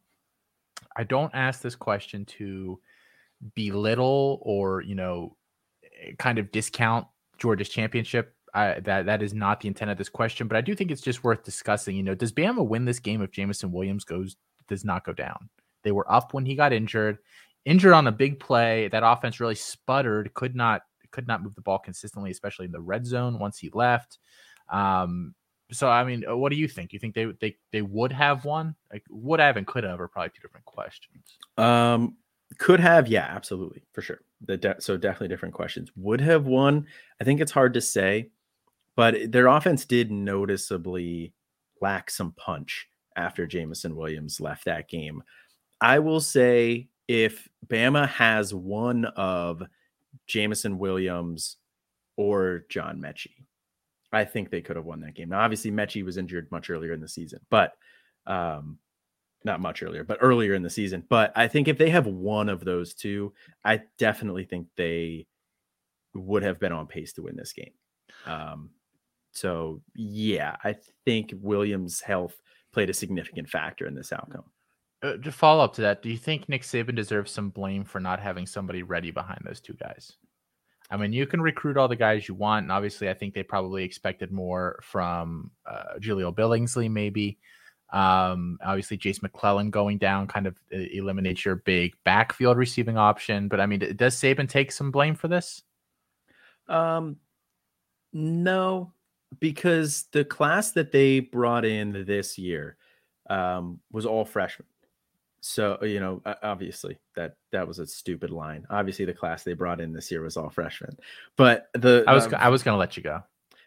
I 0.96 1.04
don't 1.04 1.34
ask 1.34 1.62
this 1.62 1.76
question 1.76 2.26
to 2.26 2.80
belittle 3.56 4.40
or 4.42 4.82
you 4.82 4.96
know 4.96 5.36
kind 6.18 6.40
of 6.40 6.52
discount 6.52 7.08
Georgia's 7.38 7.70
championship. 7.70 8.36
I, 8.54 8.80
that 8.82 9.06
that 9.08 9.24
is 9.24 9.34
not 9.34 9.62
the 9.62 9.68
intent 9.68 9.92
of 9.92 9.98
this 9.98 10.10
question, 10.10 10.48
but 10.48 10.58
I 10.58 10.62
do 10.62 10.76
think 10.76 10.92
it's 10.92 11.02
just 11.02 11.24
worth 11.24 11.44
discussing. 11.44 11.96
You 11.96 12.04
know, 12.04 12.16
does 12.16 12.32
Bama 12.32 12.66
win 12.66 12.86
this 12.86 13.00
game 13.00 13.22
if 13.22 13.32
Jameson 13.32 13.72
Williams 13.72 14.04
goes 14.04 14.36
does 14.68 14.86
not 14.86 15.06
go 15.06 15.14
down? 15.14 15.50
They 15.84 15.92
were 15.92 16.12
up 16.12 16.34
when 16.34 16.46
he 16.46 16.56
got 16.56 16.72
injured, 16.72 17.18
injured 17.66 17.94
on 17.94 18.08
a 18.08 18.12
big 18.12 18.40
play. 18.40 18.88
That 18.90 19.04
offense 19.04 19.40
really 19.40 19.56
sputtered, 19.56 20.34
could 20.34 20.56
not 20.56 20.84
could 21.12 21.28
not 21.28 21.42
move 21.42 21.56
the 21.56 21.62
ball 21.62 21.80
consistently, 21.80 22.32
especially 22.32 22.66
in 22.66 22.72
the 22.72 22.80
red 22.80 23.06
zone 23.06 23.40
once 23.40 23.58
he 23.58 23.70
left. 23.74 24.20
Um, 24.70 25.34
so 25.72 25.90
I 25.90 26.04
mean, 26.04 26.24
uh, 26.30 26.38
what 26.38 26.52
do 26.52 26.56
you 26.56 26.68
think? 26.68 26.94
You 26.94 27.00
think 27.00 27.16
they 27.16 27.26
they 27.42 27.58
they 27.72 27.82
would 27.82 28.12
have 28.12 28.46
won? 28.46 28.76
Like 28.92 29.04
would 29.10 29.40
have 29.40 29.58
and 29.58 29.66
could 29.66 29.84
have 29.84 30.00
are 30.00 30.08
probably 30.08 30.30
two 30.30 30.42
different 30.42 30.66
questions. 30.66 31.38
Um, 31.58 32.18
could 32.60 32.80
have, 32.80 33.08
yeah, 33.08 33.26
absolutely, 33.30 33.84
for 33.94 34.02
sure. 34.02 34.22
The 34.46 34.58
de- 34.58 34.82
so 34.82 34.98
definitely 34.98 35.30
different 35.30 35.56
questions. 35.56 35.92
Would 35.96 36.22
have 36.22 36.46
won. 36.46 36.86
I 37.20 37.24
think 37.24 37.42
it's 37.42 37.52
hard 37.52 37.74
to 37.74 37.82
say, 37.82 38.30
but 38.96 39.32
their 39.32 39.48
offense 39.48 39.86
did 39.86 40.12
noticeably 40.12 41.34
lack 41.82 42.10
some 42.10 42.34
punch 42.34 42.88
after 43.16 43.46
Jameson 43.46 43.96
Williams 43.96 44.40
left 44.40 44.66
that 44.66 44.90
game. 44.90 45.24
I 45.82 46.00
will 46.00 46.22
say 46.22 46.90
if 47.08 47.48
Bama 47.68 48.08
has 48.08 48.54
one 48.54 49.06
of 49.06 49.64
Jameson 50.28 50.78
Williams 50.78 51.58
or 52.18 52.66
John 52.70 53.02
Metchie. 53.02 53.46
I 54.12 54.26
think 54.26 54.50
they 54.50 54.62
could 54.62 54.76
have 54.76 54.86
won 54.86 55.02
that 55.02 55.16
game. 55.16 55.30
Now, 55.30 55.40
obviously, 55.40 55.72
Metchie 55.72 56.06
was 56.06 56.18
injured 56.18 56.52
much 56.52 56.70
earlier 56.70 56.94
in 56.94 57.02
the 57.02 57.08
season, 57.08 57.40
but 57.50 57.74
um, 58.28 58.78
not 59.44 59.60
much 59.60 59.82
earlier, 59.82 60.04
but 60.04 60.20
earlier 60.22 60.54
in 60.54 60.62
the 60.62 60.70
season. 60.70 61.04
But 61.10 61.34
I 61.36 61.48
think 61.48 61.68
if 61.68 61.78
they 61.78 61.90
have 61.90 62.06
one 62.06 62.50
of 62.50 62.64
those 62.64 62.94
two, 62.94 63.34
I 63.66 63.82
definitely 63.98 64.46
think 64.46 64.68
they 64.76 65.26
would 66.14 66.44
have 66.44 66.60
been 66.60 66.72
on 66.72 66.86
pace 66.86 67.14
to 67.14 67.24
win 67.24 67.36
this 67.36 67.54
game. 67.54 67.72
Um, 68.28 68.70
so 69.34 69.82
yeah, 69.96 70.56
I 70.64 70.76
think 71.06 71.34
Williams' 71.42 72.00
health 72.00 72.42
played 72.72 72.90
a 72.90 72.94
significant 72.94 73.50
factor 73.50 73.86
in 73.86 73.96
this 73.96 74.14
outcome. 74.14 74.46
Uh, 75.04 75.18
to 75.18 75.32
follow 75.32 75.64
up 75.64 75.74
to 75.74 75.82
that, 75.82 76.02
do 76.02 76.10
you 76.10 76.18
think 76.18 76.48
Nick 76.48 76.62
Saban 76.62 76.96
deserves 76.96 77.32
some 77.32 77.50
blame 77.50 77.84
for 77.84 78.00
not 78.00 78.20
having 78.20 78.46
somebody 78.46 78.84
ready 78.84 79.12
behind 79.12 79.42
those 79.44 79.60
two 79.60 79.74
guys? 79.74 80.14
I 80.90 80.98
mean, 80.98 81.12
you 81.12 81.26
can 81.26 81.42
recruit 81.42 81.78
all 81.78 81.88
the 81.88 81.96
guys 81.96 82.28
you 82.28 82.36
want, 82.36 82.64
and 82.64 82.72
obviously, 82.72 83.10
I 83.10 83.14
think 83.14 83.34
they 83.34 83.44
probably 83.44 83.84
expected 83.84 84.32
more 84.32 84.80
from 84.84 85.52
uh, 85.66 85.98
Jahleel 86.00 86.34
Billingsley, 86.34 86.90
maybe. 86.90 87.38
Um, 87.92 88.58
obviously, 88.64 88.98
Jase 88.98 89.22
McClellan 89.22 89.72
going 89.72 89.98
down 89.98 90.28
kind 90.28 90.48
of 90.48 90.56
uh, 90.74 90.78
eliminates 90.78 91.46
your 91.46 91.58
big 91.58 91.94
backfield 92.04 92.58
receiving 92.58 92.98
option. 92.98 93.48
But 93.48 93.60
I 93.60 93.66
mean, 93.66 93.96
does 93.96 94.16
Saban 94.16 94.48
take 94.48 94.72
some 94.72 94.92
blame 94.92 95.16
for 95.16 95.28
this? 95.28 95.64
Um, 96.68 97.18
no, 98.14 98.94
because 99.40 100.06
the 100.12 100.26
class 100.26 100.72
that 100.72 100.92
they 100.92 101.20
brought 101.20 101.66
in 101.66 102.06
this 102.06 102.38
year 102.38 102.78
um, 103.30 103.80
was 103.92 104.06
all 104.06 104.26
freshmen. 104.26 104.68
So 105.42 105.78
you 105.82 106.00
know, 106.00 106.22
obviously 106.42 106.98
that 107.16 107.36
that 107.52 107.68
was 107.68 107.80
a 107.80 107.86
stupid 107.86 108.32
line. 108.32 108.66
Obviously, 108.70 109.04
the 109.04 109.14
class 109.14 109.44
they 109.44 109.54
brought 109.54 109.82
in 109.82 109.92
this 109.92 110.10
year 110.10 110.22
was 110.22 110.38
all 110.38 110.50
freshmen. 110.50 110.96
But 111.36 111.68
the 111.74 112.06
I 112.08 112.14
was 112.14 112.28
um, 112.28 112.36
I 112.36 112.50
was 112.50 112.64
going 112.64 112.76
to 112.76 112.80
let 112.80 112.96
you 112.96 113.04
go. 113.04 113.22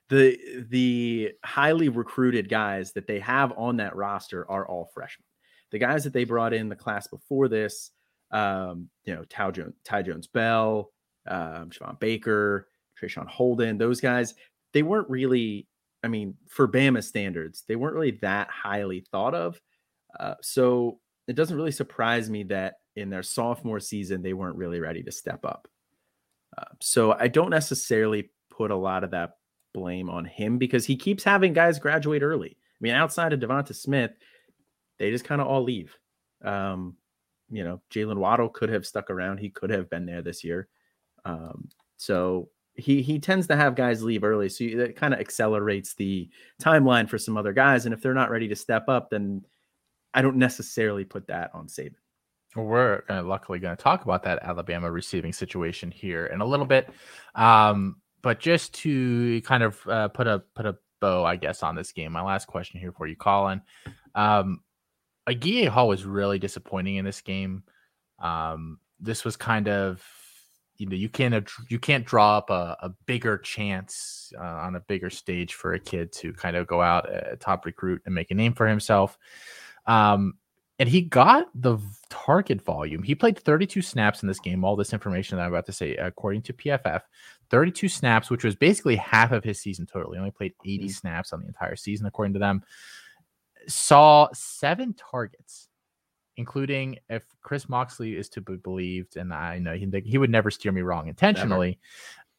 The 0.09 0.39
the 0.71 1.33
highly 1.45 1.91
recruited 1.91 2.49
guys 2.49 2.93
that 2.93 3.07
they 3.07 3.19
have 3.21 3.53
on 3.59 3.77
that 3.77 3.95
roster 3.95 4.51
are 4.51 4.67
all 4.67 4.91
freshmen. 4.95 5.27
The 5.71 5.79
guys 5.79 6.05
that 6.05 6.15
they 6.15 6.25
brought 6.25 6.55
in 6.55 6.71
the 6.71 6.77
class 6.77 7.09
before 7.09 7.49
this, 7.49 7.91
um, 8.31 8.89
you 9.05 9.15
know, 9.15 9.25
Ty 9.25 9.51
Jones, 9.51 9.75
Ty 9.85 10.03
Jones 10.03 10.29
Bell, 10.29 10.93
um, 11.27 11.71
Javon 11.71 11.99
Baker, 12.01 12.69
Traeshon 12.99 13.27
Holden, 13.27 13.79
those 13.79 14.01
guys, 14.01 14.35
they 14.76 14.83
weren't 14.83 15.09
really, 15.09 15.66
I 16.04 16.09
mean, 16.09 16.35
for 16.47 16.68
Bama 16.68 17.02
standards, 17.02 17.64
they 17.66 17.76
weren't 17.76 17.95
really 17.95 18.18
that 18.21 18.50
highly 18.50 19.06
thought 19.11 19.35
of. 19.35 19.59
Uh, 20.21 20.35
so 20.42 21.00
it 21.28 21.33
doesn't 21.33 21.56
really 21.56 21.73
surprise 21.73 22.28
me 22.28 22.42
that 22.42 22.75
in 22.95 23.09
their 23.09 23.23
sophomore 23.23 23.80
season 23.80 24.21
they 24.21 24.35
weren't 24.35 24.59
really 24.59 24.78
ready 24.78 25.02
to 25.02 25.11
step 25.11 25.47
up. 25.47 25.66
Uh, 26.59 26.75
so 26.83 27.12
I 27.12 27.28
don't 27.28 27.49
necessarily 27.49 28.30
put 28.50 28.71
a 28.71 28.76
lot 28.76 29.02
of 29.02 29.12
that 29.12 29.38
blame 29.73 30.11
on 30.11 30.26
him 30.26 30.59
because 30.59 30.85
he 30.85 30.95
keeps 30.95 31.25
having 31.25 31.54
guys 31.54 31.78
graduate 31.78 32.23
early. 32.23 32.50
I 32.50 32.78
mean, 32.83 32.92
outside 32.92 33.33
of 33.33 33.40
DeVonta 33.40 33.75
Smith, 33.75 34.11
they 34.99 35.11
just 35.11 35.25
kind 35.25 35.40
of 35.40 35.47
all 35.47 35.62
leave. 35.62 35.97
Um, 36.45 36.97
you 37.49 37.64
know, 37.64 37.80
Jaylen 37.90 38.18
Waddle 38.18 38.50
could 38.50 38.68
have 38.68 38.85
stuck 38.85 39.11
around. 39.11 39.38
He 39.38 39.49
could 39.49 39.71
have 39.71 39.88
been 39.88 40.04
there 40.04 40.21
this 40.21 40.45
year. 40.45 40.68
Um, 41.25 41.71
so 41.97 42.50
he 42.76 43.02
he 43.02 43.18
tends 43.18 43.47
to 43.49 43.56
have 43.56 43.75
guys 43.75 44.02
leave 44.02 44.25
early, 44.25 44.49
so 44.49 44.64
that 44.76 44.97
kind 44.97 45.14
of 45.14 45.21
accelerates 45.21 45.95
the 45.95 46.28
timeline 46.61 47.09
for 47.09 47.18
some 47.18 47.37
other 47.37 47.52
guys. 47.52 47.87
And 47.87 47.95
if 47.95 48.00
they're 48.00 48.14
not 48.14 48.30
ready 48.30 48.49
to 48.49 48.56
step 48.56 48.88
up, 48.88 49.11
then 49.11 49.45
I 50.14 50.23
don't 50.23 50.37
necessarily 50.37 51.04
put 51.04 51.26
that 51.28 51.50
on 51.54 51.66
Saban. 51.68 51.95
We're 52.54 53.02
uh, 53.11 53.23
luckily 53.23 53.59
going 53.59 53.76
to 53.76 53.83
talk 53.83 54.04
about 54.04 54.23
that 54.23 54.42
Alabama 54.42 54.90
receiving 54.90 55.33
situation 55.33 55.90
here 55.90 56.26
in 56.26 56.40
a 56.40 56.47
little 56.47 56.64
bit, 56.64 56.88
um, 57.35 57.97
but 58.23 58.40
just 58.40 58.73
to 58.75 59.40
kind 59.42 59.62
of 59.62 59.87
uh, 59.87 60.09
put 60.09 60.26
a 60.26 60.42
put 60.54 60.66
a 60.66 60.76
bow, 61.00 61.25
I 61.25 61.37
guess, 61.37 61.62
on 61.62 61.75
this 61.75 61.92
game. 61.92 62.12
My 62.12 62.23
last 62.23 62.47
question 62.47 62.80
here 62.80 62.92
for 62.92 63.06
you, 63.06 63.16
Colin. 63.16 63.61
Um, 64.14 64.61
Agiye 65.28 65.68
Hall 65.68 65.88
was 65.88 66.04
really 66.04 66.38
disappointing 66.38 66.97
in 66.97 67.04
this 67.04 67.21
game. 67.21 67.64
Um, 68.18 68.78
this 69.00 69.25
was 69.25 69.37
kind 69.37 69.68
of 69.68 70.02
you 70.78 70.87
know 70.87 70.97
you 70.97 71.09
can't 71.09 71.49
you 71.68 71.78
can't 71.78 72.04
draw 72.04 72.38
up 72.38 72.50
a, 72.50 72.76
a 72.80 72.90
bigger 73.06 73.38
chance 73.38 74.33
uh, 74.38 74.42
on 74.42 74.76
a 74.76 74.80
bigger 74.80 75.11
stage 75.11 75.54
for 75.54 75.75
a 75.75 75.78
kid 75.78 76.12
to 76.12 76.33
kind 76.33 76.56
of 76.56 76.66
go 76.66 76.80
out 76.80 77.09
a 77.09 77.33
uh, 77.33 77.37
top 77.38 77.64
recruit 77.64 78.02
and 78.06 78.14
make 78.14 78.30
a 78.30 78.35
name 78.35 78.52
for 78.52 78.66
himself. 78.66 79.18
Um, 79.87 80.35
and 80.78 80.88
he 80.88 81.00
got 81.00 81.47
the 81.54 81.78
target 82.11 82.61
volume. 82.61 83.02
He 83.02 83.14
played 83.14 83.38
32 83.38 83.80
snaps 83.80 84.23
in 84.23 84.28
this 84.28 84.40
game. 84.40 84.62
All 84.62 84.76
this 84.76 84.92
information 84.92 85.38
that 85.38 85.45
I'm 85.45 85.52
about 85.52 85.66
to 85.66 85.73
say, 85.73 85.97
according 85.97 86.42
to 86.42 86.52
PFF, 86.52 87.00
32 87.50 87.88
snaps, 87.88 88.28
which 88.28 88.45
was 88.45 88.54
basically 88.54 88.97
half 88.97 89.33
of 89.33 89.42
his 89.42 89.61
season 89.61 89.87
total. 89.87 90.12
He 90.12 90.18
only 90.18 90.30
played 90.33 90.52
80 90.64 90.78
mm-hmm. 90.78 90.88
snaps 90.90 91.33
on 91.33 91.40
the 91.40 91.47
entire 91.47 91.76
season, 91.76 92.06
according 92.06 92.35
to 92.35 92.38
them. 92.38 92.62
Saw 93.68 94.28
seven 94.35 94.95
targets, 94.95 95.68
including 96.37 96.99
if 97.09 97.25
Chris 97.43 97.69
Moxley 97.69 98.16
is 98.16 98.28
to 98.31 98.40
be 98.40 98.57
believed, 98.57 99.16
and 99.16 99.33
I 99.33 99.59
know 99.59 99.75
he, 99.75 99.90
he 100.05 100.19
would 100.19 100.31
never 100.31 100.50
steer 100.50 100.73
me 100.73 100.83
wrong 100.83 101.09
intentionally, 101.09 101.78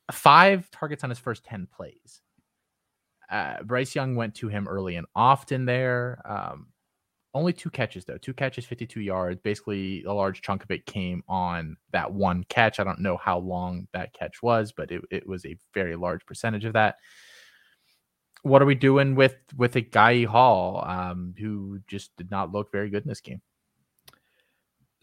never. 0.09 0.17
five 0.17 0.69
targets 0.71 1.03
on 1.03 1.09
his 1.09 1.19
first 1.19 1.43
10 1.45 1.67
plays. 1.75 2.21
Uh, 3.29 3.61
Bryce 3.63 3.93
Young 3.95 4.15
went 4.15 4.35
to 4.35 4.47
him 4.47 4.67
early 4.67 4.95
and 4.95 5.07
often 5.15 5.65
there. 5.65 6.21
Um, 6.25 6.67
only 7.33 7.53
two 7.53 7.69
catches 7.69 8.05
though. 8.05 8.17
Two 8.17 8.33
catches, 8.33 8.65
52 8.65 9.01
yards. 9.01 9.41
Basically, 9.41 10.03
a 10.03 10.13
large 10.13 10.41
chunk 10.41 10.63
of 10.63 10.71
it 10.71 10.85
came 10.85 11.23
on 11.27 11.77
that 11.91 12.11
one 12.11 12.43
catch. 12.45 12.79
I 12.79 12.83
don't 12.83 13.01
know 13.01 13.17
how 13.17 13.39
long 13.39 13.87
that 13.93 14.13
catch 14.13 14.41
was, 14.41 14.71
but 14.71 14.91
it, 14.91 15.01
it 15.11 15.27
was 15.27 15.45
a 15.45 15.57
very 15.73 15.95
large 15.95 16.25
percentage 16.25 16.65
of 16.65 16.73
that. 16.73 16.97
What 18.43 18.61
are 18.61 18.65
we 18.65 18.75
doing 18.75 19.15
with 19.15 19.35
with 19.55 19.75
a 19.75 19.81
guy 19.81 20.23
Hall 20.23 20.83
um, 20.87 21.35
who 21.37 21.79
just 21.87 22.15
did 22.15 22.31
not 22.31 22.51
look 22.51 22.71
very 22.71 22.89
good 22.89 23.03
in 23.03 23.09
this 23.09 23.21
game? 23.21 23.41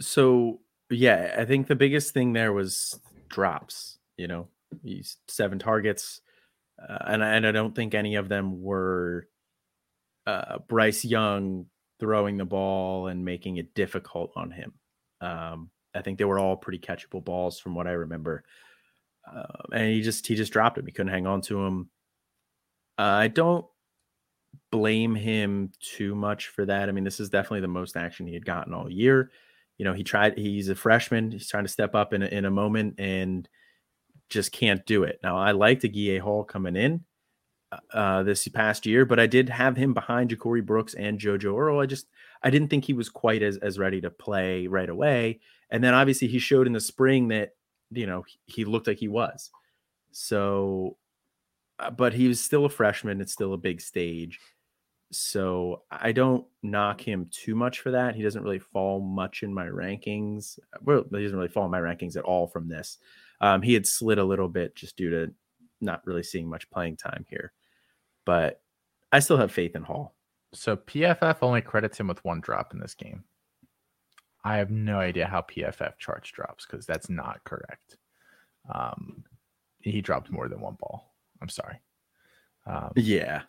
So 0.00 0.60
yeah, 0.90 1.34
I 1.38 1.44
think 1.44 1.66
the 1.66 1.76
biggest 1.76 2.12
thing 2.12 2.32
there 2.32 2.52
was 2.52 2.98
drops. 3.28 3.98
You 4.16 4.28
know, 4.28 4.48
he's 4.82 5.16
seven 5.28 5.58
targets, 5.58 6.20
uh, 6.80 6.98
and 7.06 7.22
and 7.22 7.46
I 7.46 7.52
don't 7.52 7.74
think 7.74 7.94
any 7.94 8.16
of 8.16 8.28
them 8.28 8.62
were 8.62 9.28
uh, 10.26 10.58
Bryce 10.68 11.04
Young 11.04 11.66
throwing 12.00 12.36
the 12.36 12.44
ball 12.44 13.06
and 13.06 13.24
making 13.24 13.56
it 13.56 13.74
difficult 13.74 14.32
on 14.36 14.50
him. 14.50 14.72
Um, 15.20 15.70
I 15.94 16.02
think 16.02 16.18
they 16.18 16.24
were 16.24 16.38
all 16.38 16.56
pretty 16.56 16.78
catchable 16.78 17.24
balls 17.24 17.58
from 17.58 17.74
what 17.74 17.86
I 17.86 17.92
remember. 17.92 18.44
Uh, 19.30 19.62
and 19.72 19.90
he 19.90 20.02
just 20.02 20.26
he 20.26 20.34
just 20.34 20.52
dropped 20.52 20.76
him. 20.76 20.86
He 20.86 20.92
couldn't 20.92 21.12
hang 21.12 21.26
on 21.26 21.40
to 21.42 21.64
him. 21.64 21.90
Uh, 22.98 23.02
I 23.02 23.28
don't 23.28 23.66
blame 24.70 25.14
him 25.14 25.72
too 25.80 26.14
much 26.14 26.48
for 26.48 26.66
that. 26.66 26.88
I 26.88 26.92
mean, 26.92 27.04
this 27.04 27.20
is 27.20 27.30
definitely 27.30 27.60
the 27.60 27.68
most 27.68 27.96
action 27.96 28.26
he 28.26 28.34
had 28.34 28.44
gotten 28.44 28.74
all 28.74 28.90
year. 28.90 29.30
You 29.78 29.84
know, 29.84 29.92
he 29.92 30.04
tried. 30.04 30.38
He's 30.38 30.68
a 30.68 30.74
freshman. 30.74 31.32
He's 31.32 31.48
trying 31.48 31.64
to 31.64 31.70
step 31.70 31.94
up 31.94 32.12
in 32.12 32.22
a, 32.22 32.26
in 32.26 32.44
a 32.44 32.50
moment 32.50 32.94
and 32.98 33.48
just 34.28 34.52
can't 34.52 34.84
do 34.86 35.04
it. 35.04 35.20
Now, 35.22 35.36
I 35.36 35.52
liked 35.52 35.82
Agiye 35.82 36.20
Hall 36.20 36.44
coming 36.44 36.76
in 36.76 37.04
uh, 37.92 38.22
this 38.22 38.46
past 38.48 38.86
year, 38.86 39.04
but 39.04 39.20
I 39.20 39.26
did 39.26 39.48
have 39.48 39.76
him 39.76 39.94
behind 39.94 40.30
Ja'Corey 40.30 40.64
Brooks 40.64 40.94
and 40.94 41.18
JoJo 41.18 41.58
Earle. 41.58 41.80
I 41.80 41.86
just 41.86 42.06
I 42.42 42.50
didn't 42.50 42.68
think 42.68 42.84
he 42.84 42.92
was 42.92 43.08
quite 43.08 43.42
as 43.42 43.56
as 43.58 43.78
ready 43.78 44.00
to 44.02 44.10
play 44.10 44.66
right 44.66 44.88
away. 44.88 45.40
And 45.70 45.82
then 45.82 45.94
obviously 45.94 46.28
he 46.28 46.38
showed 46.38 46.66
in 46.66 46.72
the 46.72 46.80
spring 46.80 47.28
that 47.28 47.50
you 47.90 48.06
know 48.06 48.24
he 48.46 48.64
looked 48.64 48.86
like 48.86 48.98
he 48.98 49.08
was. 49.08 49.50
So, 50.12 50.96
uh, 51.78 51.90
but 51.90 52.12
he 52.12 52.28
was 52.28 52.40
still 52.40 52.64
a 52.64 52.70
freshman. 52.70 53.20
It's 53.20 53.32
still 53.32 53.52
a 53.52 53.58
big 53.58 53.80
stage. 53.80 54.38
So 55.18 55.82
I 55.90 56.12
don't 56.12 56.46
knock 56.62 57.00
him 57.00 57.28
too 57.30 57.54
much 57.54 57.80
for 57.80 57.90
that. 57.92 58.14
He 58.14 58.22
doesn't 58.22 58.42
really 58.42 58.58
fall 58.58 59.00
much 59.00 59.42
in 59.42 59.52
my 59.52 59.66
rankings. 59.66 60.58
Well, 60.82 61.04
he 61.10 61.22
doesn't 61.22 61.36
really 61.36 61.48
fall 61.48 61.64
in 61.64 61.70
my 61.70 61.80
rankings 61.80 62.16
at 62.16 62.24
all 62.24 62.46
from 62.46 62.68
this. 62.68 62.98
Um, 63.40 63.62
he 63.62 63.74
had 63.74 63.86
slid 63.86 64.18
a 64.18 64.24
little 64.24 64.48
bit 64.48 64.74
just 64.74 64.96
due 64.96 65.10
to 65.10 65.32
not 65.80 66.06
really 66.06 66.22
seeing 66.22 66.48
much 66.48 66.70
playing 66.70 66.96
time 66.96 67.26
here 67.28 67.52
but 68.24 68.60
I 69.12 69.20
still 69.20 69.36
have 69.36 69.52
faith 69.52 69.76
in 69.76 69.82
Hall. 69.82 70.14
So 70.52 70.76
PFF 70.76 71.38
only 71.42 71.60
credits 71.60 71.98
him 71.98 72.08
with 72.08 72.24
one 72.24 72.40
drop 72.40 72.72
in 72.72 72.80
this 72.80 72.94
game. 72.94 73.24
I 74.44 74.56
have 74.56 74.70
no 74.70 74.98
idea 74.98 75.26
how 75.26 75.40
PFF 75.40 75.98
charts 75.98 76.30
drops 76.30 76.66
because 76.66 76.86
that's 76.86 77.08
not 77.08 77.42
correct. 77.44 77.96
Um, 78.72 79.24
he 79.80 80.00
dropped 80.00 80.30
more 80.30 80.48
than 80.48 80.60
one 80.60 80.76
ball. 80.78 81.14
I'm 81.40 81.48
sorry. 81.48 81.80
Um, 82.66 82.92
yeah. 82.96 83.42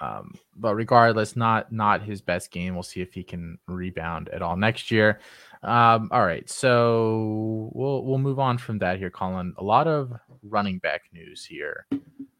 Um, 0.00 0.34
but 0.56 0.74
regardless, 0.74 1.36
not 1.36 1.72
not 1.72 2.02
his 2.02 2.20
best 2.20 2.50
game. 2.50 2.74
We'll 2.74 2.82
see 2.82 3.00
if 3.00 3.14
he 3.14 3.22
can 3.22 3.58
rebound 3.66 4.28
at 4.28 4.42
all 4.42 4.56
next 4.56 4.90
year. 4.90 5.20
Um, 5.62 6.08
all 6.12 6.24
right, 6.24 6.48
so 6.48 7.70
we'll 7.72 8.04
we'll 8.04 8.18
move 8.18 8.38
on 8.38 8.58
from 8.58 8.78
that 8.80 8.98
here, 8.98 9.10
Colin. 9.10 9.54
A 9.58 9.64
lot 9.64 9.86
of 9.86 10.12
running 10.42 10.78
back 10.78 11.02
news 11.12 11.44
here. 11.44 11.86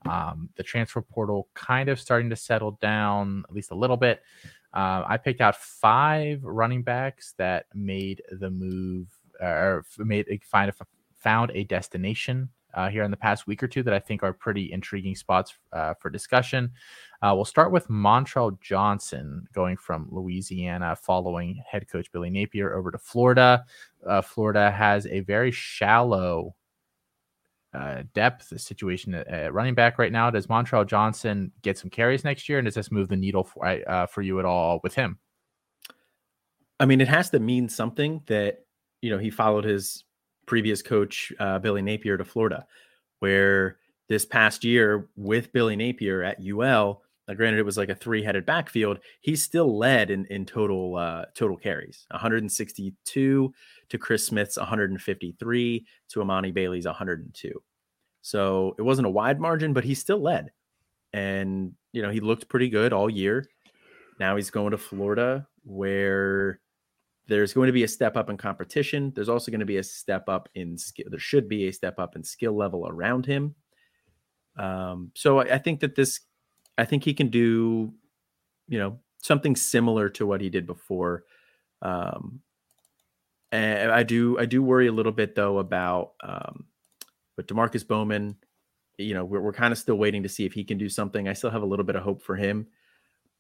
Um, 0.09 0.51
the 0.57 0.63
transfer 0.63 1.03
portal 1.03 1.49
kind 1.55 1.89
of 1.89 1.99
starting 1.99 2.31
to 2.31 2.37
settle 2.37 2.73
down 2.81 3.45
at 3.49 3.55
least 3.55 3.71
a 3.71 3.75
little 3.75 3.97
bit. 3.97 4.23
Uh, 4.73 5.03
I 5.07 5.17
picked 5.17 5.41
out 5.41 5.57
five 5.57 6.45
running 6.45 6.83
backs 6.83 7.35
that 7.39 7.67
made 7.75 8.23
the 8.31 8.51
move 8.51 9.09
or 9.41 9.85
made 9.99 10.27
find 10.45 10.71
a, 10.71 10.75
found 11.17 11.51
a 11.55 11.65
destination 11.65 12.51
uh, 12.77 12.89
here 12.89 13.03
in 13.03 13.11
the 13.11 13.17
past 13.17 13.47
week 13.47 13.63
or 13.63 13.69
two 13.69 13.83
that 13.83 13.95
I 13.95 13.99
think 13.99 14.23
are 14.23 14.33
pretty 14.33 14.71
intriguing 14.71 15.17
spots 15.17 15.55
uh, 15.73 15.95
for 15.95 16.11
discussion. 16.11 16.71
Uh, 17.23 17.33
we'll 17.35 17.47
start 17.47 17.73
with 17.73 17.89
Montrell 17.89 18.61
Johnson 18.61 19.49
going 19.55 19.77
from 19.77 20.07
Louisiana, 20.11 20.95
following 20.95 21.63
head 21.69 21.89
coach 21.89 22.13
Billy 22.13 22.31
Napier 22.31 22.75
over 22.75 22.91
to 22.91 22.99
Florida. 22.99 23.65
Uh, 24.07 24.21
Florida 24.21 24.71
has 24.71 25.07
a 25.07 25.21
very 25.21 25.51
shallow 25.51 26.55
uh, 27.73 28.03
depth 28.15 28.61
situation 28.61 29.15
at, 29.15 29.53
running 29.53 29.75
back 29.75 29.99
right 29.99 30.13
now. 30.13 30.31
Does 30.31 30.47
Montrell 30.47 30.87
Johnson 30.87 31.51
get 31.63 31.79
some 31.79 31.91
carries 31.91 32.25
next 32.25 32.49
year, 32.49 32.59
and 32.59 32.67
does 32.67 32.75
this 32.75 32.93
move 32.93 33.09
the 33.09 33.17
needle 33.17 33.45
for, 33.45 33.67
uh, 33.67 34.07
for 34.07 34.23
you 34.23 34.39
at 34.39 34.45
all 34.45 34.81
with 34.83 34.95
him? 34.95 35.19
I 36.79 36.85
mean, 36.85 37.01
it 37.01 37.09
has 37.09 37.31
to 37.31 37.41
mean 37.41 37.71
something 37.71 38.23
that 38.27 38.67
you 39.01 39.11
know 39.11 39.19
he 39.19 39.31
followed 39.31 39.65
his 39.65 40.05
previous 40.47 40.83
coach 40.83 41.33
uh, 41.39 41.59
Billy 41.59 41.83
Napier 41.83 42.17
to 42.17 42.25
Florida, 42.25 42.67
where 43.19 43.79
this 44.09 44.25
past 44.25 44.65
year 44.65 45.09
with 45.17 45.53
Billy 45.53 45.77
Napier 45.77 46.23
at 46.23 46.39
UL, 46.41 47.03
now 47.29 47.35
granted 47.35 47.59
it 47.59 47.65
was 47.65 47.77
like 47.77 47.89
a 47.89 47.95
three-headed 47.95 48.47
backfield, 48.47 49.01
he 49.21 49.35
still 49.35 49.77
led 49.77 50.11
in 50.11 50.27
in 50.27 50.47
total 50.47 50.97
uh, 50.97 51.25
total 51.35 51.57
carries, 51.57 52.07
162 52.11 53.55
to 53.89 53.99
Chris 53.99 54.27
Smith's 54.27 54.57
153 54.57 55.87
to 56.09 56.21
Emani 56.21 56.55
Bailey's 56.55 56.87
102. 56.87 57.63
So 58.23 58.75
it 58.79 58.83
wasn't 58.83 59.07
a 59.07 59.11
wide 59.11 59.41
margin, 59.41 59.73
but 59.73 59.85
he 59.85 59.95
still 59.95 60.21
led, 60.21 60.51
and 61.13 61.73
you 61.93 62.03
know 62.03 62.11
he 62.11 62.21
looked 62.21 62.49
pretty 62.49 62.69
good 62.69 62.93
all 62.93 63.11
year. 63.11 63.47
Now 64.19 64.37
he's 64.37 64.51
going 64.51 64.71
to 64.71 64.79
Florida, 64.79 65.47
where 65.65 66.61
there's 67.29 67.53
going 67.53 67.67
to 67.67 67.73
be 67.73 67.83
a 67.83 67.89
step 67.89 68.17
up 68.17 68.31
in 68.31 68.37
competition. 68.37 69.13
There's 69.15 69.29
also 69.29 69.51
going 69.51 69.61
to 69.61 69.67
be 69.67 69.79
a 69.79 69.83
step 69.83 70.29
up 70.29 70.49
in 70.55 70.79
skill. 70.79 71.07
There 71.11 71.19
should 71.19 71.49
be 71.49 71.67
a 71.67 71.73
step 71.73 71.99
up 71.99 72.15
in 72.17 72.23
skill 72.23 72.57
level 72.57 72.87
around 72.87 73.27
him. 73.27 73.55
Um, 74.57 75.11
so 75.15 75.41
I, 75.41 75.55
I 75.55 75.59
think 75.59 75.81
that 75.81 75.97
this, 75.97 76.21
I 76.79 76.85
think 76.85 77.05
he 77.05 77.15
can 77.15 77.29
do, 77.29 77.93
you 78.69 78.79
know, 78.79 79.01
something 79.23 79.57
similar 79.57 80.09
to 80.11 80.27
what 80.27 80.41
he 80.41 80.51
did 80.51 80.67
before. 80.67 81.25
Um, 81.83 82.41
and 83.51 83.91
I 83.91 84.03
do, 84.03 84.39
I 84.39 84.47
do 84.47 84.63
worry 84.63 84.87
a 84.87 84.93
little 84.93 85.13
bit 85.13 85.35
though 85.35 85.59
about, 85.59 86.13
um, 86.23 86.67
but 87.37 87.49
Demarkcus 87.49 87.87
Bowman, 87.87 88.37
you 88.99 89.15
know, 89.15 89.25
we're, 89.25 89.41
we're 89.41 89.53
kind 89.53 89.73
of 89.73 89.79
still 89.79 89.97
waiting 89.97 90.23
to 90.23 90.29
see 90.29 90.47
if 90.47 90.53
he 90.53 90.65
can 90.65 90.79
do 90.79 90.89
something. 90.89 91.29
I 91.29 91.33
still 91.33 91.51
have 91.51 91.63
a 91.63 91.67
little 91.67 91.85
bit 91.85 91.97
of 91.97 92.03
hope 92.03 92.23
for 92.23 92.37
him. 92.37 92.69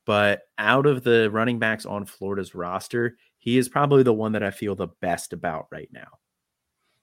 But 0.07 0.43
out 0.57 0.87
of 0.87 1.03
the 1.03 1.31
running 1.31 1.59
backs 1.59 1.85
on 1.85 2.07
Florida's 2.07 2.55
roster, 2.55 3.17
he 3.39 3.59
is 3.59 3.69
probably 3.69 4.05
the 4.05 4.13
one 4.13 4.33
that 4.33 4.43
I 4.43 4.51
feel 4.51 4.75
the 4.75 4.89
best 5.01 5.33
about 5.33 5.67
right 5.71 5.89
now. 5.93 6.09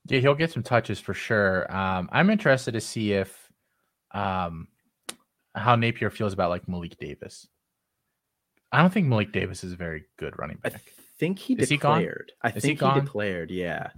Yeah, 0.08 0.20
he'll 0.20 0.36
get 0.36 0.52
some 0.52 0.64
touches 0.64 1.00
for 1.00 1.14
sure. 1.14 1.72
Um, 1.74 2.10
I'm 2.12 2.30
interested 2.30 2.72
to 2.72 2.82
see 2.82 3.14
if 3.14 3.52
um, 4.12 4.68
how 5.54 5.76
Napier 5.76 6.10
feels 6.10 6.34
about 6.34 6.50
like 6.50 6.68
Malik 6.68 6.98
Davis. 6.98 7.48
I 8.72 8.82
don't 8.82 8.92
think 8.92 9.08
Malik 9.08 9.32
Davis 9.32 9.64
is 9.64 9.74
a 9.74 9.78
very 9.78 10.06
good 10.18 10.34
running 10.40 10.58
back. 10.58 10.74
I 10.76 10.82
think 11.20 11.40
he 11.40 11.54
is 11.54 11.70
declared. 11.70 12.32
He 12.42 12.50
I 12.50 12.54
is 12.54 12.62
think 12.62 12.80
he, 12.82 12.86
he, 12.86 13.00
declared. 13.00 13.52
Yeah. 13.52 13.90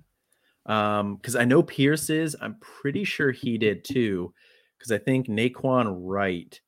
Um, 0.65 1.15
because 1.15 1.35
I 1.35 1.45
know 1.45 1.63
Pierce 1.63 2.09
is. 2.09 2.35
I'm 2.41 2.57
pretty 2.59 3.03
sure 3.03 3.31
he 3.31 3.57
did 3.57 3.85
too. 3.85 4.33
Because 4.77 4.91
I 4.91 4.97
think 4.97 5.27
Nay'Quan 5.27 5.95
Wright 6.01 6.59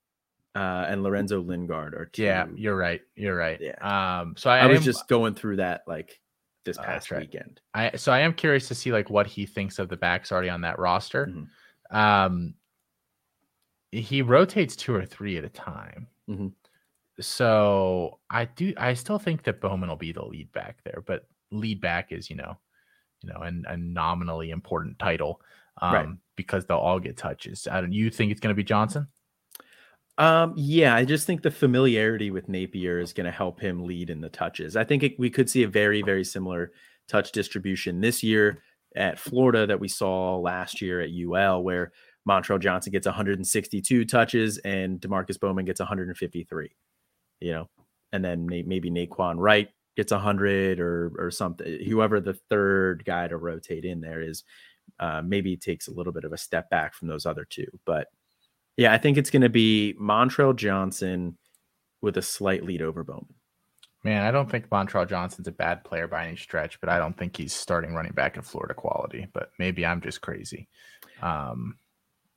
uh, 0.57 0.87
and 0.89 1.03
Lorenzo 1.03 1.39
Lingard 1.39 1.93
are 1.93 2.05
two. 2.05 2.23
Yeah, 2.23 2.47
you're 2.55 2.75
right. 2.75 3.01
You're 3.15 3.35
right. 3.35 3.61
Yeah. 3.61 3.75
Um, 4.21 4.33
so 4.35 4.49
I, 4.49 4.59
I 4.59 4.65
was 4.65 4.79
am, 4.79 4.83
just 4.83 5.07
going 5.07 5.35
through 5.35 5.57
that 5.57 5.83
like 5.85 6.19
this 6.65 6.79
oh, 6.79 6.83
past 6.83 7.11
right. 7.11 7.21
weekend. 7.21 7.61
I 7.75 7.95
so 7.95 8.11
I 8.11 8.21
am 8.21 8.33
curious 8.33 8.67
to 8.69 8.75
see 8.75 8.91
like 8.91 9.11
what 9.11 9.27
he 9.27 9.45
thinks 9.45 9.77
of 9.77 9.87
the 9.87 9.97
backs 9.97 10.31
already 10.31 10.49
on 10.49 10.61
that 10.61 10.79
roster. 10.79 11.27
Mm-hmm. 11.27 11.95
Um, 11.95 12.55
he 13.91 14.23
rotates 14.23 14.75
two 14.75 14.95
or 14.95 15.05
three 15.05 15.37
at 15.37 15.43
a 15.43 15.49
time. 15.49 16.07
Mm-hmm. 16.27 16.47
So 17.19 18.17
I 18.31 18.45
do. 18.45 18.73
I 18.77 18.95
still 18.95 19.19
think 19.19 19.43
that 19.43 19.61
Bowman 19.61 19.89
will 19.89 19.95
be 19.95 20.11
the 20.11 20.25
lead 20.25 20.51
back 20.53 20.79
there, 20.83 21.03
but 21.05 21.27
lead 21.51 21.81
back 21.81 22.11
is 22.11 22.31
you 22.31 22.35
know, 22.35 22.57
you 23.21 23.29
know, 23.31 23.41
and 23.41 23.63
a 23.67 23.77
nominally 23.77 24.49
important 24.49 24.97
title 24.97 25.39
um, 25.83 25.93
right. 25.93 26.07
because 26.35 26.65
they'll 26.65 26.77
all 26.77 26.99
get 26.99 27.15
touches. 27.15 27.67
I 27.69 27.79
don't. 27.79 27.93
You 27.93 28.09
think 28.09 28.31
it's 28.31 28.41
going 28.41 28.55
to 28.55 28.57
be 28.57 28.63
Johnson? 28.63 29.07
Um, 30.17 30.53
yeah, 30.55 30.95
I 30.95 31.05
just 31.05 31.27
think 31.27 31.43
the 31.43 31.51
familiarity 31.51 32.31
with 32.31 32.49
Napier 32.49 32.99
is 32.99 33.13
going 33.13 33.25
to 33.25 33.31
help 33.31 33.59
him 33.59 33.83
lead 33.83 34.09
in 34.09 34.21
the 34.21 34.29
touches. 34.29 34.75
I 34.75 34.83
think 34.83 35.03
it, 35.03 35.19
we 35.19 35.29
could 35.29 35.49
see 35.49 35.63
a 35.63 35.67
very, 35.67 36.01
very 36.01 36.23
similar 36.23 36.71
touch 37.07 37.31
distribution 37.31 38.01
this 38.01 38.23
year 38.23 38.63
at 38.95 39.19
Florida 39.19 39.67
that 39.67 39.79
we 39.79 39.87
saw 39.87 40.37
last 40.37 40.81
year 40.81 41.01
at 41.01 41.11
UL, 41.11 41.63
where 41.63 41.91
Montrell 42.27 42.59
Johnson 42.59 42.91
gets 42.91 43.05
162 43.05 44.05
touches 44.05 44.57
and 44.59 44.99
Demarkcus 44.99 45.39
Bowman 45.39 45.65
gets 45.65 45.79
153. 45.79 46.69
You 47.39 47.51
know, 47.51 47.69
and 48.11 48.25
then 48.25 48.47
maybe 48.47 48.89
Nay'Quan 48.89 49.35
Wright 49.37 49.69
gets 49.95 50.11
100 50.11 50.79
or 50.79 51.11
or 51.19 51.29
something. 51.29 51.83
Whoever 51.85 52.19
the 52.19 52.33
third 52.49 53.03
guy 53.05 53.27
to 53.27 53.37
rotate 53.37 53.85
in 53.85 54.01
there 54.01 54.21
is, 54.21 54.43
uh, 54.99 55.21
maybe 55.23 55.55
takes 55.55 55.87
a 55.87 55.93
little 55.93 56.13
bit 56.13 56.23
of 56.23 56.33
a 56.33 56.37
step 56.37 56.71
back 56.71 56.95
from 56.95 57.07
those 57.07 57.27
other 57.27 57.45
two, 57.47 57.67
but 57.85 58.07
yeah, 58.77 58.93
I 58.93 58.97
think 58.97 59.17
it's 59.17 59.31
going 59.31 59.41
to 59.41 59.49
be 59.49 59.95
Montrell 59.99 60.55
Johnson 60.55 61.37
with 62.01 62.17
a 62.17 62.21
slight 62.21 62.63
lead 62.63 62.81
over 62.81 63.03
Bowman. 63.03 63.33
Man, 64.03 64.23
I 64.23 64.31
don't 64.31 64.49
think 64.49 64.69
Montrell 64.69 65.09
Johnson's 65.09 65.47
a 65.47 65.51
bad 65.51 65.83
player 65.83 66.07
by 66.07 66.27
any 66.27 66.37
stretch, 66.37 66.79
but 66.79 66.87
I 66.87 66.99
don't 66.99 67.17
think 67.17 67.35
he's 67.35 67.53
starting 67.53 67.93
running 67.93 68.13
back 68.13 68.37
in 68.37 68.43
Florida 68.43 68.75
quality. 68.75 69.27
But 69.33 69.49
maybe 69.57 69.85
I'm 69.85 69.99
just 69.99 70.21
crazy. 70.21 70.69
Um, 71.21 71.75